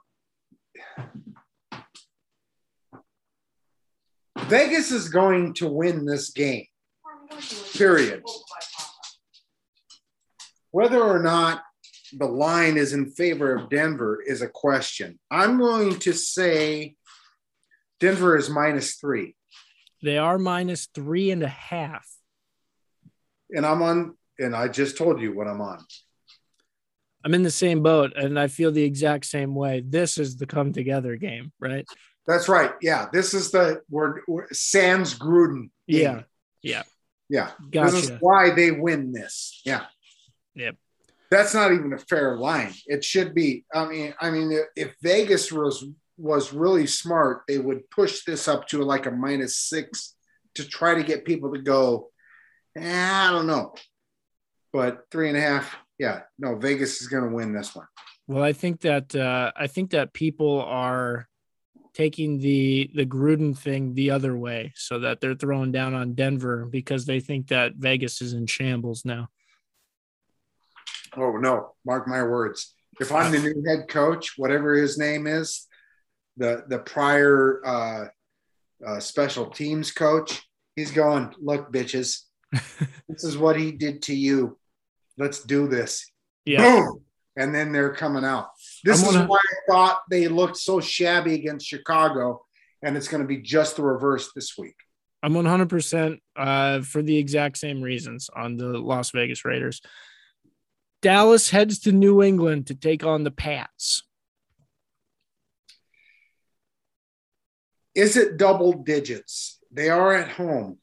Vegas 4.45 4.91
is 4.91 5.09
going 5.09 5.53
to 5.55 5.67
win 5.67 6.05
this 6.05 6.30
game. 6.30 6.65
Period. 7.73 8.23
Whether 10.71 11.01
or 11.01 11.19
not 11.19 11.63
the 12.13 12.28
line 12.28 12.78
is 12.78 12.93
in 12.93 13.11
favor 13.11 13.55
of 13.55 13.69
Denver 13.69 14.21
is 14.25 14.41
a 14.41 14.47
question. 14.47 15.19
I'm 15.30 15.57
going 15.57 15.99
to 15.99 16.13
say 16.13 16.96
Denver 17.99 18.37
is 18.37 18.49
minus 18.49 18.95
three, 18.95 19.35
They 20.03 20.17
are 20.17 20.37
minus 20.37 20.87
three 20.93 21.31
and 21.31 21.43
a 21.43 21.47
half. 21.47 22.07
and 23.49 23.65
I'm 23.65 23.81
on. 23.81 24.15
And 24.39 24.55
I 24.55 24.67
just 24.67 24.97
told 24.97 25.19
you 25.19 25.33
what 25.33 25.47
I'm 25.47 25.61
on. 25.61 25.83
I'm 27.25 27.33
in 27.33 27.41
the 27.41 27.49
same 27.49 27.81
boat 27.81 28.13
and 28.15 28.39
I 28.39 28.47
feel 28.47 28.71
the 28.71 28.83
exact 28.83 29.25
same 29.25 29.55
way. 29.55 29.81
This 29.83 30.19
is 30.19 30.37
the 30.37 30.45
come 30.45 30.73
together 30.73 31.15
game, 31.15 31.51
right? 31.59 31.83
That's 32.27 32.47
right. 32.47 32.71
Yeah, 32.81 33.07
this 33.11 33.33
is 33.33 33.49
the 33.49 33.81
we're 33.89 34.21
Sans 34.51 35.17
Gruden. 35.17 35.71
game. 35.87 36.23
Yeah. 36.61 36.83
Yeah. 37.29 37.49
Yeah. 37.71 37.85
This 37.85 37.93
is 37.95 38.11
why 38.19 38.51
they 38.51 38.69
win 38.69 39.11
this. 39.11 39.59
Yeah. 39.65 39.85
Yep. 40.53 40.75
That's 41.31 41.53
not 41.55 41.71
even 41.73 41.91
a 41.93 41.97
fair 41.97 42.37
line. 42.37 42.73
It 42.85 43.03
should 43.03 43.33
be. 43.33 43.65
I 43.73 43.85
mean, 43.87 44.13
I 44.21 44.29
mean, 44.29 44.55
if 44.75 44.95
Vegas 45.01 45.51
was 45.51 45.83
was 46.18 46.53
really 46.53 46.88
smart, 46.88 47.43
they 47.47 47.57
would 47.57 47.89
push 47.89 48.24
this 48.26 48.47
up 48.47 48.68
to 48.70 48.84
like 48.84 49.05
a 49.05 49.11
minus 49.11 49.57
six 49.57 50.15
to 50.55 50.68
try 50.68 50.95
to 50.95 51.03
get 51.03 51.26
people 51.26 51.53
to 51.53 51.61
go. 51.61 52.09
"Eh, 52.76 53.28
I 53.28 53.32
don't 53.32 53.47
know, 53.47 53.76
but 54.74 55.05
three 55.11 55.30
and 55.30 55.38
a 55.38 55.41
half. 55.41 55.76
Yeah, 55.99 56.22
no, 56.38 56.55
Vegas 56.55 57.01
is 57.01 57.07
going 57.07 57.24
to 57.24 57.36
win 57.36 57.53
this 57.53 57.76
one. 57.76 57.88
Well, 58.28 58.43
I 58.43 58.53
think 58.53 58.82
that 58.82 59.15
uh, 59.15 59.51
I 59.55 59.68
think 59.68 59.91
that 59.91 60.13
people 60.13 60.61
are 60.61 61.28
taking 61.93 62.39
the 62.39 62.91
the 62.93 63.05
Gruden 63.05 63.57
thing 63.57 63.93
the 63.93 64.11
other 64.11 64.38
way, 64.38 64.74
so 64.76 64.99
that 64.99 65.22
they're 65.22 65.36
throwing 65.36 65.72
down 65.72 65.93
on 65.93 66.13
Denver 66.13 66.65
because 66.65 67.05
they 67.05 67.20
think 67.20 67.47
that 67.47 67.76
Vegas 67.76 68.22
is 68.22 68.34
in 68.34 68.45
shambles 68.45 69.05
now. 69.05 69.30
Oh 71.15 71.38
no, 71.38 71.74
mark 71.86 72.07
my 72.07 72.22
words. 72.24 72.76
If 72.99 73.11
I'm 73.11 73.32
the 73.32 73.39
new 73.39 73.63
head 73.68 73.88
coach, 73.88 74.38
whatever 74.38 74.74
his 74.74 74.97
name 74.97 75.28
is, 75.28 75.68
the 76.38 76.63
the 76.67 76.79
prior 76.79 77.61
uh, 77.65 78.05
uh, 78.85 78.99
special 78.99 79.47
teams 79.47 79.91
coach, 79.91 80.41
he's 80.75 80.91
going. 80.91 81.33
Look, 81.39 81.71
bitches, 81.71 82.21
this 82.51 83.23
is 83.23 83.38
what 83.38 83.57
he 83.57 83.71
did 83.71 84.03
to 84.03 84.15
you. 84.15 84.57
Let's 85.17 85.43
do 85.43 85.67
this. 85.67 86.09
Yeah, 86.45 86.61
Boom, 86.61 87.01
and 87.35 87.53
then 87.53 87.71
they're 87.71 87.93
coming 87.93 88.23
out. 88.23 88.49
This 88.83 89.03
I'm 89.03 89.21
is 89.23 89.27
why 89.27 89.39
I 89.39 89.71
thought 89.71 90.01
they 90.09 90.27
looked 90.27 90.57
so 90.57 90.79
shabby 90.79 91.33
against 91.33 91.67
Chicago, 91.67 92.45
and 92.81 92.95
it's 92.95 93.07
going 93.07 93.21
to 93.21 93.27
be 93.27 93.38
just 93.38 93.75
the 93.75 93.83
reverse 93.83 94.31
this 94.33 94.57
week. 94.57 94.75
I'm 95.23 95.33
100% 95.33 96.19
uh, 96.35 96.81
for 96.81 97.01
the 97.01 97.17
exact 97.17 97.57
same 97.57 97.81
reasons 97.81 98.29
on 98.35 98.55
the 98.55 98.77
Las 98.77 99.11
Vegas 99.11 99.45
Raiders. 99.45 99.81
Dallas 101.01 101.49
heads 101.49 101.79
to 101.79 101.91
New 101.91 102.21
England 102.21 102.67
to 102.67 102.75
take 102.75 103.03
on 103.03 103.23
the 103.23 103.31
Pats. 103.31 104.03
Is 107.97 108.15
it 108.15 108.37
double 108.37 108.73
digits? 108.73 109.57
They 109.71 109.89
are 109.89 110.13
at 110.13 110.29
home. 110.29 110.77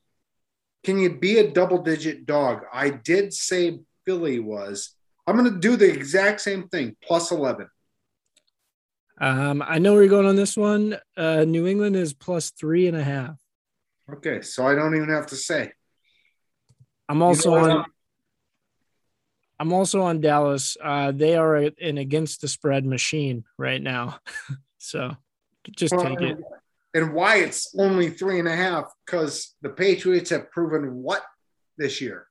Can 0.82 0.98
you 0.98 1.16
be 1.16 1.38
a 1.38 1.48
double 1.48 1.78
digit 1.78 2.26
dog? 2.26 2.62
I 2.72 2.90
did 2.90 3.32
say 3.32 3.78
Philly 4.04 4.40
was. 4.40 4.90
I'm 5.24 5.36
going 5.36 5.50
to 5.50 5.60
do 5.60 5.76
the 5.76 5.88
exact 5.88 6.40
same 6.40 6.68
thing, 6.68 6.96
plus 7.00 7.30
11. 7.30 7.68
Um, 9.20 9.62
I 9.64 9.78
know 9.78 9.92
where 9.92 10.02
you're 10.02 10.10
going 10.10 10.26
on 10.26 10.34
this 10.34 10.56
one. 10.56 10.98
Uh, 11.16 11.44
New 11.44 11.68
England 11.68 11.94
is 11.94 12.12
plus 12.12 12.50
three 12.50 12.88
and 12.88 12.96
a 12.96 13.04
half. 13.04 13.36
Okay, 14.12 14.42
so 14.42 14.66
I 14.66 14.74
don't 14.74 14.96
even 14.96 15.08
have 15.08 15.28
to 15.28 15.36
say. 15.36 15.70
I'm 17.08 17.22
also 17.22 17.54
You 17.54 17.60
know 17.68 17.78
on. 17.78 17.84
I'm 19.60 19.72
also 19.72 20.02
on 20.02 20.20
Dallas. 20.20 20.76
Uh, 20.82 21.12
they 21.12 21.36
are 21.36 21.54
an 21.56 21.96
against 21.96 22.40
the 22.40 22.48
spread 22.48 22.84
machine 22.84 23.44
right 23.56 23.80
now, 23.80 24.18
so 24.78 25.16
just 25.76 25.94
take 25.96 26.20
it. 26.20 26.38
And 26.94 27.12
why 27.12 27.36
it's 27.38 27.74
only 27.78 28.08
three 28.10 28.38
and 28.38 28.46
a 28.48 28.54
half? 28.54 28.84
Because 29.04 29.54
the 29.62 29.68
Patriots 29.70 30.30
have 30.30 30.50
proven 30.52 30.94
what 30.94 31.22
this 31.76 32.00
year? 32.00 32.26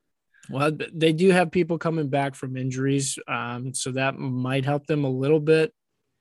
Well, 0.49 0.72
they 0.93 1.14
do 1.14 1.30
have 1.32 1.51
people 1.51 1.78
coming 1.78 2.07
back 2.09 2.36
from 2.36 2.57
injuries, 2.57 3.18
um, 3.28 3.74
so 3.74 3.91
that 3.91 4.18
might 4.18 4.66
help 4.66 4.88
them 4.88 5.03
a 5.03 5.09
little 5.09 5.39
bit. 5.39 5.74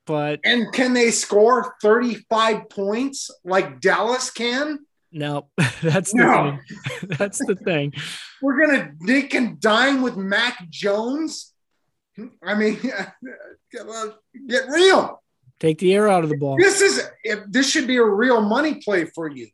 But 0.06 0.40
And 0.44 0.72
can 0.72 0.94
they 0.94 1.12
score 1.12 1.74
35 1.82 2.68
points 2.68 3.30
like 3.44 3.80
Dallas 3.80 4.30
can? 4.30 4.80
no, 5.12 5.48
that's 5.82 6.10
the 6.12 6.18
No. 6.24 6.58
thing. 7.00 7.08
that's 7.18 7.38
the 7.38 7.54
thing. 7.54 7.92
We're 8.40 8.64
going 8.66 8.80
to 8.80 8.92
nick 9.00 9.34
and 9.34 9.60
dine 9.60 10.02
with 10.02 10.16
Mac 10.16 10.68
Jones? 10.70 11.52
I 12.44 12.54
mean, 12.54 12.78
get 14.48 14.68
real. 14.68 15.22
Take 15.62 15.78
the 15.78 15.94
air 15.94 16.08
out 16.08 16.24
of 16.24 16.30
the 16.30 16.36
ball. 16.36 16.56
This 16.58 16.80
is 16.80 17.08
if 17.22 17.38
this 17.48 17.70
should 17.70 17.86
be 17.86 17.96
a 17.98 18.04
real 18.04 18.40
money 18.40 18.80
play 18.84 19.04
for 19.04 19.30
you. 19.30 19.46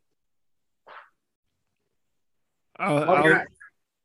I'll- 2.79 3.25
Okay. 3.25 3.43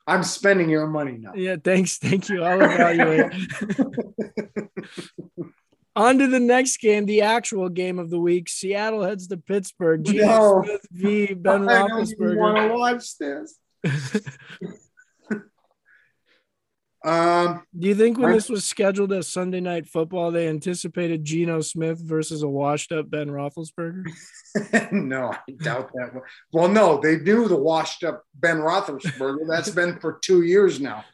I'm 0.06 0.22
spending 0.22 0.68
your 0.68 0.86
money 0.86 1.12
now. 1.18 1.32
yeah, 1.34 1.56
thanks. 1.64 1.96
Thank 1.96 2.28
you. 2.28 2.42
I'll 2.44 2.60
evaluate. 2.60 3.32
On 5.96 6.18
to 6.18 6.26
the 6.26 6.40
next 6.40 6.76
game, 6.80 7.06
the 7.06 7.22
actual 7.22 7.70
game 7.70 7.98
of 7.98 8.10
the 8.10 8.18
week. 8.20 8.50
Seattle 8.50 9.02
heads 9.02 9.26
to 9.28 9.38
Pittsburgh. 9.38 10.04
Geno 10.04 10.26
No. 10.26 10.62
Smith 10.62 10.86
v. 10.92 11.32
Ben 11.32 11.66
I 11.70 11.88
don't 11.88 12.36
want 12.36 12.56
to 12.70 12.74
watch 12.76 13.16
this. 13.16 13.58
Um, 17.04 17.62
Do 17.78 17.86
you 17.86 17.94
think 17.94 18.18
when 18.18 18.32
this 18.32 18.48
was 18.48 18.64
scheduled 18.64 19.12
as 19.12 19.28
Sunday 19.28 19.60
night 19.60 19.86
football, 19.86 20.30
they 20.30 20.48
anticipated 20.48 21.22
Geno 21.22 21.60
Smith 21.60 21.98
versus 21.98 22.42
a 22.42 22.48
washed 22.48 22.92
up 22.92 23.10
Ben 23.10 23.28
Roethlisberger? 23.28 24.04
no, 24.92 25.30
I 25.30 25.52
doubt 25.62 25.92
that. 25.92 26.22
Well, 26.52 26.68
no, 26.68 26.98
they 26.98 27.18
knew 27.18 27.46
the 27.46 27.56
washed 27.56 28.04
up 28.04 28.24
Ben 28.34 28.56
Roethlisberger. 28.56 29.46
That's 29.46 29.68
been 29.68 29.98
for 30.00 30.18
two 30.22 30.42
years 30.42 30.80
now. 30.80 31.04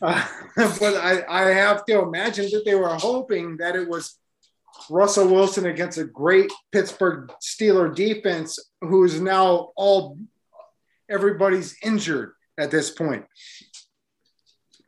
Uh, 0.00 0.26
but 0.56 0.96
I, 0.96 1.22
I 1.28 1.50
have 1.50 1.84
to 1.84 2.00
imagine 2.00 2.48
that 2.52 2.64
they 2.64 2.74
were 2.74 2.94
hoping 2.94 3.58
that 3.58 3.76
it 3.76 3.86
was 3.86 4.18
Russell 4.88 5.28
Wilson 5.28 5.66
against 5.66 5.98
a 5.98 6.04
great 6.04 6.50
Pittsburgh 6.72 7.30
Steeler 7.42 7.94
defense, 7.94 8.58
who's 8.80 9.20
now 9.20 9.72
all 9.76 10.18
everybody's 11.10 11.76
injured 11.82 12.32
at 12.58 12.70
this 12.70 12.90
point. 12.90 13.24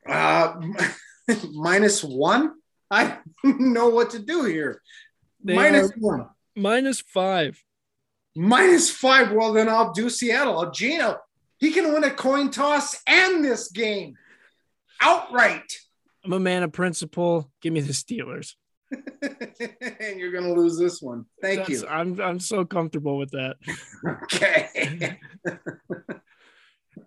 Uh, 0.09 0.55
minus 1.53 2.03
one. 2.03 2.55
I 2.91 3.19
know 3.45 3.89
what 3.91 4.11
to 4.11 4.19
do 4.19 4.45
here. 4.45 4.81
They 5.45 5.55
one. 5.99 6.29
minus 6.57 7.01
five. 7.03 7.63
Minus 8.35 8.91
five. 8.91 9.33
Well, 9.33 9.53
then 9.53 9.69
I'll 9.69 9.93
do 9.93 10.09
Seattle. 10.11 10.71
Geno, 10.71 11.19
he 11.59 11.73
can 11.73 11.93
win 11.93 12.05
a 12.05 12.11
coin 12.11 12.51
toss 12.51 13.01
and 13.07 13.45
this 13.45 13.71
game 13.71 14.17
outright. 15.01 15.73
I'm 16.25 16.33
a 16.33 16.41
man 16.41 16.63
of 16.63 16.73
principle. 16.73 17.51
Give 17.63 17.73
me 17.73 17.81
the 17.81 17.93
Steelers. 17.93 18.55
and 18.91 20.19
you're 20.21 20.33
gonna 20.33 20.53
lose 20.55 20.79
this 20.79 21.03
one. 21.03 21.27
Thank 21.43 21.61
That's- 21.61 21.83
you. 21.83 21.89
I'm 21.89 22.21
I'm 22.21 22.41
so 22.41 22.65
comfortable 22.65 23.19
with 23.19 23.31
that. 23.33 23.57
Okay. 24.25 25.19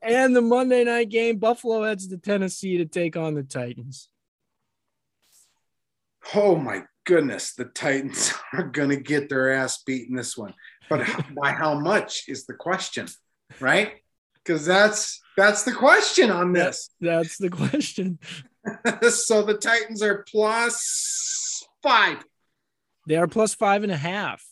And 0.01 0.35
the 0.35 0.41
Monday 0.41 0.83
night 0.83 1.09
game, 1.09 1.37
Buffalo 1.37 1.83
heads 1.83 2.07
to 2.07 2.17
Tennessee 2.17 2.77
to 2.77 2.85
take 2.85 3.15
on 3.17 3.35
the 3.35 3.43
Titans. 3.43 4.09
oh 6.35 6.55
my 6.55 6.83
goodness, 7.05 7.53
the 7.53 7.65
Titans 7.65 8.33
are 8.53 8.63
gonna 8.63 8.95
get 8.95 9.29
their 9.29 9.51
ass 9.53 9.83
beat 9.83 10.09
in 10.09 10.15
this 10.15 10.37
one. 10.37 10.53
But 10.89 11.07
by 11.41 11.51
how 11.51 11.79
much 11.79 12.23
is 12.27 12.45
the 12.45 12.53
question, 12.53 13.07
right? 13.59 13.93
Because 14.35 14.65
that's 14.65 15.21
that's 15.37 15.63
the 15.63 15.73
question 15.73 16.31
on 16.31 16.53
this. 16.53 16.89
That's 16.99 17.37
the 17.37 17.49
question. 17.49 18.19
so 19.09 19.43
the 19.43 19.57
Titans 19.59 20.01
are 20.01 20.25
plus 20.29 21.63
five. 21.81 22.23
They 23.07 23.15
are 23.15 23.27
plus 23.27 23.55
five 23.55 23.83
and 23.83 23.91
a 23.91 23.97
half. 23.97 24.43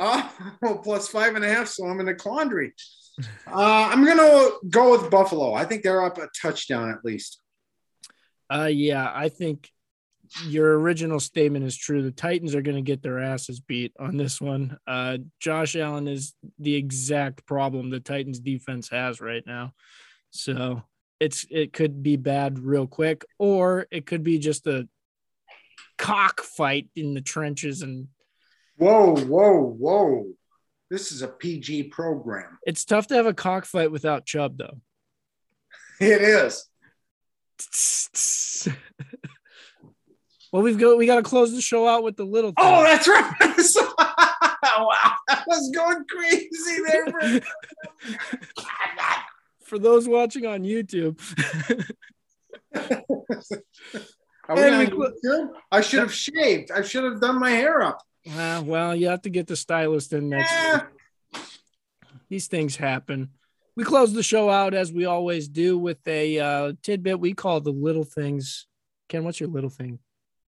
Oh, 0.00 0.80
plus 0.84 1.08
five 1.08 1.34
and 1.34 1.44
a 1.44 1.48
half. 1.48 1.66
So 1.66 1.86
I'm 1.86 1.98
in 1.98 2.06
a 2.06 2.14
quandary. 2.14 2.72
Uh, 3.46 3.90
I'm 3.90 4.04
gonna 4.04 4.48
go 4.68 4.92
with 4.92 5.10
Buffalo. 5.10 5.54
I 5.54 5.64
think 5.64 5.82
they're 5.82 6.04
up 6.04 6.18
a 6.18 6.28
touchdown 6.40 6.90
at 6.90 7.04
least. 7.04 7.40
Uh 8.50 8.70
yeah, 8.70 9.10
I 9.14 9.28
think 9.28 9.68
your 10.46 10.78
original 10.78 11.20
statement 11.20 11.64
is 11.64 11.76
true. 11.76 12.02
The 12.02 12.10
Titans 12.10 12.54
are 12.54 12.62
going 12.62 12.76
to 12.76 12.82
get 12.82 13.02
their 13.02 13.18
asses 13.18 13.60
beat 13.60 13.92
on 13.98 14.16
this 14.16 14.40
one. 14.40 14.78
Uh 14.86 15.18
Josh 15.40 15.74
Allen 15.76 16.06
is 16.06 16.34
the 16.58 16.74
exact 16.74 17.46
problem 17.46 17.90
the 17.90 18.00
Titans 18.00 18.38
defense 18.40 18.88
has 18.90 19.20
right 19.20 19.42
now. 19.46 19.72
So, 20.30 20.82
it's 21.20 21.46
it 21.50 21.72
could 21.72 22.02
be 22.02 22.16
bad 22.16 22.58
real 22.58 22.86
quick 22.86 23.24
or 23.38 23.86
it 23.90 24.06
could 24.06 24.22
be 24.22 24.38
just 24.38 24.66
a 24.66 24.88
cockfight 25.96 26.88
in 26.94 27.14
the 27.14 27.20
trenches 27.20 27.82
and 27.82 28.08
Whoa, 28.76 29.16
whoa, 29.16 29.60
whoa! 29.60 30.26
This 30.90 31.12
is 31.12 31.22
a 31.22 31.28
PG 31.28 31.84
program. 31.84 32.58
it's 32.66 32.84
tough 32.84 33.08
to 33.08 33.14
have 33.14 33.26
a 33.26 33.34
cockfight 33.34 33.90
without 33.90 34.24
Chubb 34.26 34.58
though. 34.58 34.80
It 36.00 36.22
is. 36.22 36.64
well, 40.52 40.62
we've 40.62 40.78
got 40.78 40.96
we 40.96 41.06
got 41.06 41.16
to 41.16 41.22
close 41.22 41.52
the 41.52 41.60
show 41.60 41.88
out 41.88 42.04
with 42.04 42.16
the 42.16 42.22
little. 42.24 42.52
Oh, 42.56 42.84
that's 42.84 43.08
right. 43.08 43.34
wow, 44.78 44.88
I 45.28 45.42
was 45.44 45.68
going 45.74 46.04
crazy 46.08 46.48
there. 46.86 47.06
For... 47.06 47.40
for 49.64 49.78
those 49.80 50.06
watching 50.06 50.46
on 50.46 50.62
YouTube. 50.62 51.20
Are 54.48 54.54
we 54.54 54.62
on 54.62 54.78
we 54.78 54.86
YouTube? 54.86 55.48
I 55.72 55.80
should 55.80 55.98
have 55.98 56.14
shaved. 56.14 56.70
I 56.70 56.82
should 56.82 57.02
have 57.02 57.20
done 57.20 57.40
my 57.40 57.50
hair 57.50 57.82
up. 57.82 58.00
Uh, 58.36 58.62
well, 58.64 58.94
you 58.94 59.08
have 59.08 59.22
to 59.22 59.30
get 59.30 59.46
the 59.46 59.56
stylist 59.56 60.12
in 60.12 60.28
next. 60.28 60.52
Eh, 60.52 60.80
These 62.28 62.46
things 62.48 62.76
happen. 62.76 63.30
We 63.76 63.84
close 63.84 64.12
the 64.12 64.22
show 64.22 64.50
out 64.50 64.74
as 64.74 64.92
we 64.92 65.04
always 65.04 65.48
do 65.48 65.78
with 65.78 66.06
a 66.06 66.38
uh, 66.38 66.72
tidbit 66.82 67.20
we 67.20 67.32
call 67.34 67.60
the 67.60 67.70
little 67.72 68.04
things. 68.04 68.66
Ken, 69.08 69.24
what's 69.24 69.40
your 69.40 69.48
little 69.48 69.70
thing? 69.70 69.98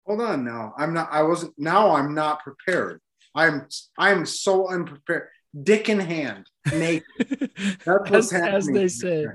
hold 0.07 0.23
on 0.23 0.43
now. 0.43 0.73
I'm 0.79 0.95
not. 0.95 1.09
I 1.13 1.23
wasn't. 1.23 1.53
Now 1.59 1.95
I'm 1.95 2.15
not 2.15 2.43
prepared. 2.43 3.01
I'm. 3.35 3.67
I'm 3.99 4.25
so 4.25 4.69
unprepared. 4.71 5.29
Dick 5.63 5.89
in 5.91 6.01
hand, 6.01 6.47
naked. 6.73 7.05
That's 7.85 7.87
as, 7.87 8.11
what's 8.11 8.33
as 8.33 8.41
happening. 8.41 8.75
they 8.75 8.89
say. 8.89 9.27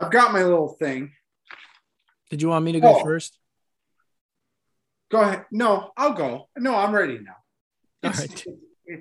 I've 0.00 0.10
got 0.12 0.32
my 0.32 0.42
little 0.44 0.68
thing. 0.68 1.12
Did 2.30 2.40
you 2.42 2.48
want 2.48 2.64
me 2.64 2.72
to 2.72 2.80
go 2.80 3.00
Oh. 3.00 3.02
first? 3.04 3.36
Go 5.10 5.20
ahead. 5.20 5.46
No, 5.50 5.90
I'll 5.96 6.12
go. 6.12 6.48
No, 6.56 6.74
I'm 6.74 6.94
ready 6.94 7.18
now. 7.18 7.36
All 8.04 8.10
right. 8.12 8.44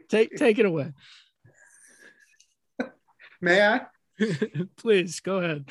Take 0.09 0.35
take 0.35 0.59
it 0.59 0.65
away, 0.65 0.91
May 3.41 3.61
I? 3.65 3.81
please. 4.77 5.19
Go 5.19 5.37
ahead. 5.37 5.69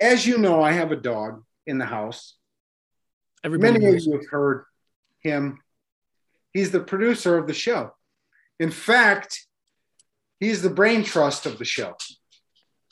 As 0.00 0.26
you 0.26 0.36
know, 0.38 0.62
I 0.62 0.72
have 0.72 0.92
a 0.92 0.96
dog 0.96 1.42
in 1.66 1.78
the 1.78 1.86
house. 1.86 2.36
Everybody 3.44 3.78
Many 3.78 3.96
of 3.96 4.02
you 4.04 4.12
have 4.12 4.28
heard 4.30 4.64
him. 5.20 5.58
He's 6.52 6.70
the 6.70 6.80
producer 6.80 7.38
of 7.38 7.46
the 7.46 7.54
show. 7.54 7.92
In 8.58 8.70
fact, 8.70 9.46
he's 10.40 10.62
the 10.62 10.70
brain 10.70 11.04
trust 11.04 11.46
of 11.46 11.58
the 11.58 11.64
show. 11.64 11.94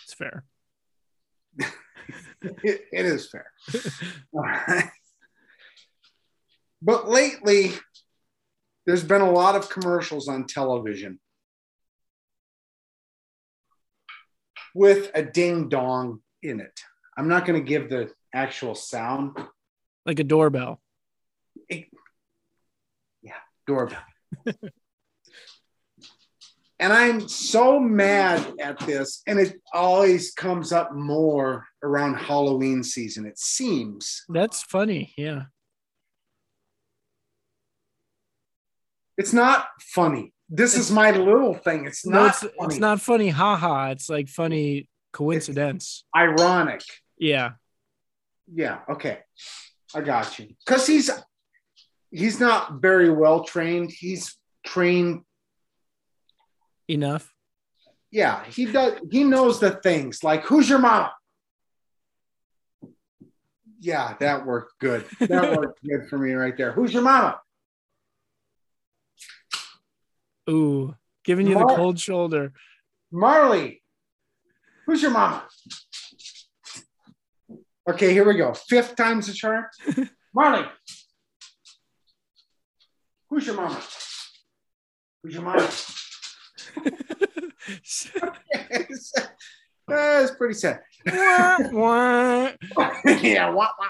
It's 0.02 0.14
fair. 0.14 0.44
It- 2.62 2.84
it 2.92 3.06
is 3.06 3.30
fair. 3.30 3.46
All 4.34 4.42
right. 4.42 4.90
But 6.84 7.08
lately, 7.08 7.72
there's 8.84 9.02
been 9.02 9.22
a 9.22 9.30
lot 9.30 9.56
of 9.56 9.70
commercials 9.70 10.28
on 10.28 10.46
television 10.46 11.18
with 14.74 15.10
a 15.14 15.22
ding 15.22 15.70
dong 15.70 16.20
in 16.42 16.60
it. 16.60 16.78
I'm 17.16 17.26
not 17.26 17.46
going 17.46 17.58
to 17.58 17.66
give 17.66 17.88
the 17.88 18.10
actual 18.34 18.74
sound. 18.74 19.38
Like 20.04 20.20
a 20.20 20.24
doorbell. 20.24 20.82
Yeah, 21.70 21.80
doorbell. 23.66 24.02
and 26.78 26.92
I'm 26.92 27.26
so 27.28 27.80
mad 27.80 28.56
at 28.60 28.78
this, 28.80 29.22
and 29.26 29.38
it 29.38 29.56
always 29.72 30.34
comes 30.34 30.70
up 30.70 30.94
more 30.94 31.66
around 31.82 32.16
Halloween 32.16 32.82
season, 32.82 33.24
it 33.24 33.38
seems. 33.38 34.24
That's 34.28 34.62
funny. 34.64 35.14
Yeah. 35.16 35.44
It's 39.16 39.32
not 39.32 39.66
funny. 39.80 40.32
This 40.48 40.76
is 40.76 40.90
my 40.90 41.10
little 41.10 41.54
thing. 41.54 41.86
It's 41.86 42.04
No, 42.06 42.20
not 42.24 42.28
it's, 42.30 42.40
funny. 42.40 42.54
it's 42.74 42.78
not 42.78 43.00
funny. 43.00 43.28
Haha. 43.28 43.90
It's 43.90 44.08
like 44.10 44.28
funny 44.28 44.88
coincidence. 45.12 46.04
ironic. 46.14 46.82
Yeah. 47.18 47.52
Yeah, 48.52 48.80
okay. 48.90 49.20
I 49.94 50.00
got 50.02 50.38
you. 50.38 50.48
Because 50.64 50.86
he's 50.86 51.10
he's 52.10 52.38
not 52.40 52.80
very 52.82 53.10
well 53.10 53.44
trained. 53.44 53.90
He's 53.90 54.36
trained 54.66 55.22
Enough. 56.88 57.32
yeah, 58.10 58.44
he 58.44 58.66
does. 58.66 58.98
He 59.10 59.24
knows 59.24 59.58
the 59.60 59.70
things 59.70 60.22
like 60.22 60.44
who's 60.44 60.68
your 60.68 60.78
mama. 60.80 61.12
Yeah, 63.80 64.14
that 64.20 64.44
worked 64.46 64.78
good. 64.80 65.04
That 65.20 65.56
worked 65.58 65.80
good 65.82 66.08
for 66.10 66.18
me 66.18 66.32
right 66.32 66.56
there. 66.56 66.72
Who's 66.72 66.92
your 66.92 67.02
mama? 67.02 67.40
Ooh, 70.48 70.94
giving 71.24 71.46
you 71.46 71.58
the 71.58 71.64
cold 71.64 71.98
shoulder. 71.98 72.52
Marley. 73.10 73.82
Who's 74.86 75.02
your 75.02 75.10
mama? 75.12 75.44
Okay, 77.88 78.12
here 78.12 78.26
we 78.26 78.36
go. 78.36 78.54
Fifth 78.54 78.96
time's 78.96 79.26
the 79.26 79.32
charm. 79.32 79.66
Marley. 80.34 80.66
Who's 83.30 83.46
your 83.46 83.56
mama? 83.56 83.80
Who's 85.22 85.34
your 85.34 85.42
mama? 85.42 85.70
That's 89.88 90.34
pretty 90.36 90.54
sad. 90.54 90.80
Wah, 91.06 91.58
wah. 91.72 92.50
yeah, 93.04 93.50
wah, 93.50 93.68
wah. 93.78 93.88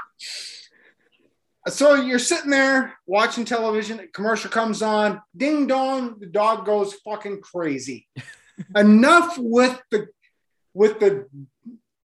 So 1.68 1.94
you're 1.94 2.18
sitting 2.18 2.50
there 2.50 2.94
watching 3.06 3.44
television, 3.44 4.00
a 4.00 4.06
commercial 4.08 4.50
comes 4.50 4.82
on, 4.82 5.22
ding 5.34 5.66
dong, 5.66 6.18
the 6.18 6.26
dog 6.26 6.66
goes 6.66 6.94
fucking 6.94 7.40
crazy. 7.40 8.06
Enough 8.76 9.38
with 9.38 9.80
the 9.90 10.08
with 10.74 11.00
the 11.00 11.26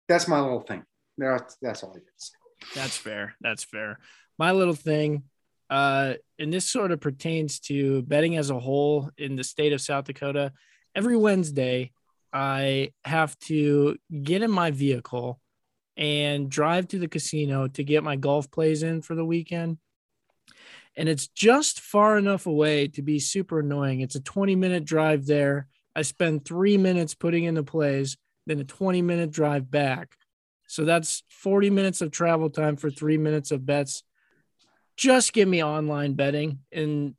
that's 0.09 0.29
my 0.29 0.41
little 0.41 0.61
thing. 0.61 0.83
That's 1.17 1.57
that's 1.63 1.83
all 1.83 1.91
I 1.91 2.01
get. 2.01 2.75
That's 2.75 2.97
fair. 2.97 3.35
That's 3.41 3.65
fair. 3.65 3.99
My 4.39 4.53
little 4.53 4.75
thing, 4.75 5.23
uh, 5.71 6.15
and 6.39 6.53
this 6.53 6.69
sort 6.69 6.91
of 6.91 7.01
pertains 7.01 7.61
to 7.61 8.03
betting 8.03 8.37
as 8.37 8.51
a 8.51 8.59
whole 8.59 9.11
in 9.17 9.37
the 9.37 9.45
state 9.45 9.73
of 9.73 9.81
South 9.81 10.05
Dakota. 10.05 10.53
Every 10.95 11.17
Wednesday, 11.17 11.93
I 12.33 12.93
have 13.05 13.39
to 13.41 13.97
get 14.23 14.43
in 14.43 14.51
my 14.51 14.73
vehicle 14.73 15.41
and 15.97 16.51
drive 16.51 16.89
to 16.89 16.99
the 16.99 17.09
casino 17.09 17.69
to 17.69 17.85
get 17.85 18.05
my 18.05 18.17
golf 18.17 18.51
plays 18.51 18.83
in 18.83 19.03
for 19.03 19.15
the 19.15 19.25
weekend. 19.25 19.79
And 20.97 21.09
it's 21.09 21.27
just 21.29 21.81
far 21.81 22.19
enough 22.19 22.47
away 22.47 22.89
to 22.89 23.03
be 23.03 23.19
super 23.19 23.61
annoying. 23.61 24.01
It's 24.01 24.15
a 24.15 24.21
20 24.21 24.55
minute 24.57 24.85
drive 24.85 25.27
there. 25.27 25.69
I 25.97 26.03
spend 26.03 26.45
three 26.45 26.77
minutes 26.77 27.15
putting 27.15 27.45
in 27.45 27.55
the 27.55 27.63
plays, 27.63 28.17
then 28.47 28.61
a 28.61 28.65
20 28.65 29.03
minute 29.03 29.31
drive 29.31 29.71
back. 29.71 30.17
So 30.67 30.85
that's 30.85 31.23
40 31.29 31.71
minutes 31.71 32.01
of 32.01 32.11
travel 32.11 32.51
time 32.51 32.77
for 32.77 32.91
three 32.91 33.19
minutes 33.19 33.51
of 33.51 33.67
bets. 33.67 34.03
Just 34.97 35.33
give 35.33 35.49
me 35.49 35.63
online 35.63 36.15
betting 36.15 36.61
in 36.71 37.17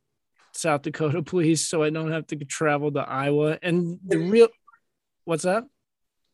South 0.53 0.81
Dakota, 0.81 1.21
please, 1.23 1.65
so 1.65 1.83
I 1.83 1.89
don't 1.89 2.11
have 2.11 2.27
to 2.27 2.37
travel 2.37 2.91
to 2.93 2.99
Iowa. 2.99 3.57
And 3.61 3.99
the 4.05 4.17
real, 4.17 4.47
what's 5.25 5.43
that? 5.43 5.65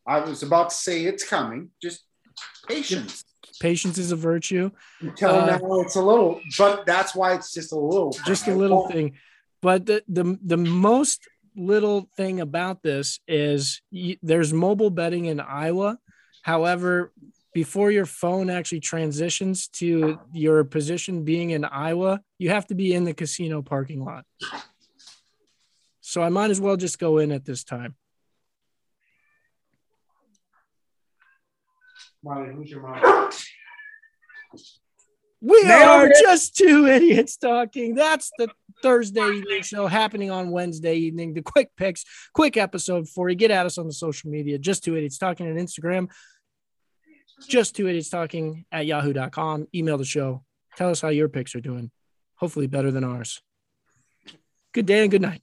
I 0.06 0.20
was 0.20 0.42
about 0.42 0.70
to 0.70 0.76
say 0.76 1.04
it's 1.04 1.24
coming. 1.24 1.70
Just 1.80 2.04
patience. 2.66 3.24
patience 3.60 3.98
is 3.98 4.12
a 4.12 4.16
virtue. 4.16 4.70
Until 5.00 5.30
Uh, 5.30 5.46
now, 5.46 5.80
it's 5.80 5.96
a 5.96 6.02
little, 6.02 6.40
but 6.58 6.86
that's 6.86 7.14
why 7.14 7.34
it's 7.34 7.52
just 7.52 7.72
a 7.72 7.78
little, 7.78 8.12
just 8.26 8.46
a 8.48 8.54
little 8.54 8.88
thing. 8.88 9.12
But 9.60 9.86
the 9.86 10.02
the 10.08 10.38
the 10.44 10.56
most 10.56 11.28
little 11.54 12.08
thing 12.16 12.40
about 12.40 12.82
this 12.82 13.20
is 13.28 13.82
y- 13.92 14.18
there's 14.22 14.52
mobile 14.52 14.90
betting 14.90 15.26
in 15.26 15.38
Iowa. 15.38 15.98
However, 16.42 17.12
before 17.54 17.90
your 17.90 18.06
phone 18.06 18.48
actually 18.48 18.80
transitions 18.80 19.68
to 19.68 20.18
your 20.32 20.64
position 20.64 21.22
being 21.22 21.50
in 21.50 21.64
Iowa, 21.64 22.22
you 22.38 22.48
have 22.50 22.66
to 22.68 22.74
be 22.74 22.94
in 22.94 23.04
the 23.04 23.12
casino 23.14 23.60
parking 23.62 24.02
lot. 24.02 24.24
So 26.00 26.22
I 26.22 26.30
might 26.30 26.50
as 26.50 26.60
well 26.60 26.76
just 26.76 26.98
go 26.98 27.18
in 27.18 27.30
at 27.30 27.44
this 27.44 27.62
time. 27.62 27.94
Molly, 32.24 32.52
who's 32.54 32.70
your 32.70 32.82
mom? 32.82 33.30
We 35.44 35.60
Nailed 35.64 35.82
are 36.02 36.06
it. 36.06 36.16
just 36.20 36.54
two 36.56 36.86
idiots 36.96 37.36
talking. 37.36 37.96
That's 37.96 38.30
the 38.38 38.48
Thursday 38.80 39.26
evening 39.28 39.62
show 39.62 39.88
happening 39.88 40.30
on 40.30 40.52
Wednesday 40.52 40.94
evening. 40.94 41.34
The 41.34 41.42
quick 41.42 41.70
picks, 41.76 42.04
quick 42.32 42.56
episode 42.56 43.08
for 43.08 43.28
you. 43.28 43.34
Get 43.34 43.50
at 43.50 43.66
us 43.66 43.76
on 43.76 43.88
the 43.88 43.92
social 43.92 44.30
media. 44.30 44.56
Just 44.56 44.84
two 44.84 44.94
idiots 44.96 45.18
talking 45.18 45.48
on 45.50 45.56
Instagram. 45.56 46.10
Just 47.48 47.74
two 47.74 47.88
idiots 47.88 48.08
talking 48.08 48.66
at 48.70 48.86
yahoo.com. 48.86 49.66
Email 49.74 49.98
the 49.98 50.04
show. 50.04 50.44
Tell 50.76 50.90
us 50.90 51.00
how 51.00 51.08
your 51.08 51.28
picks 51.28 51.56
are 51.56 51.60
doing. 51.60 51.90
Hopefully 52.36 52.68
better 52.68 52.92
than 52.92 53.02
ours. 53.02 53.42
Good 54.72 54.86
day 54.86 55.02
and 55.02 55.10
good 55.10 55.22
night. 55.22 55.42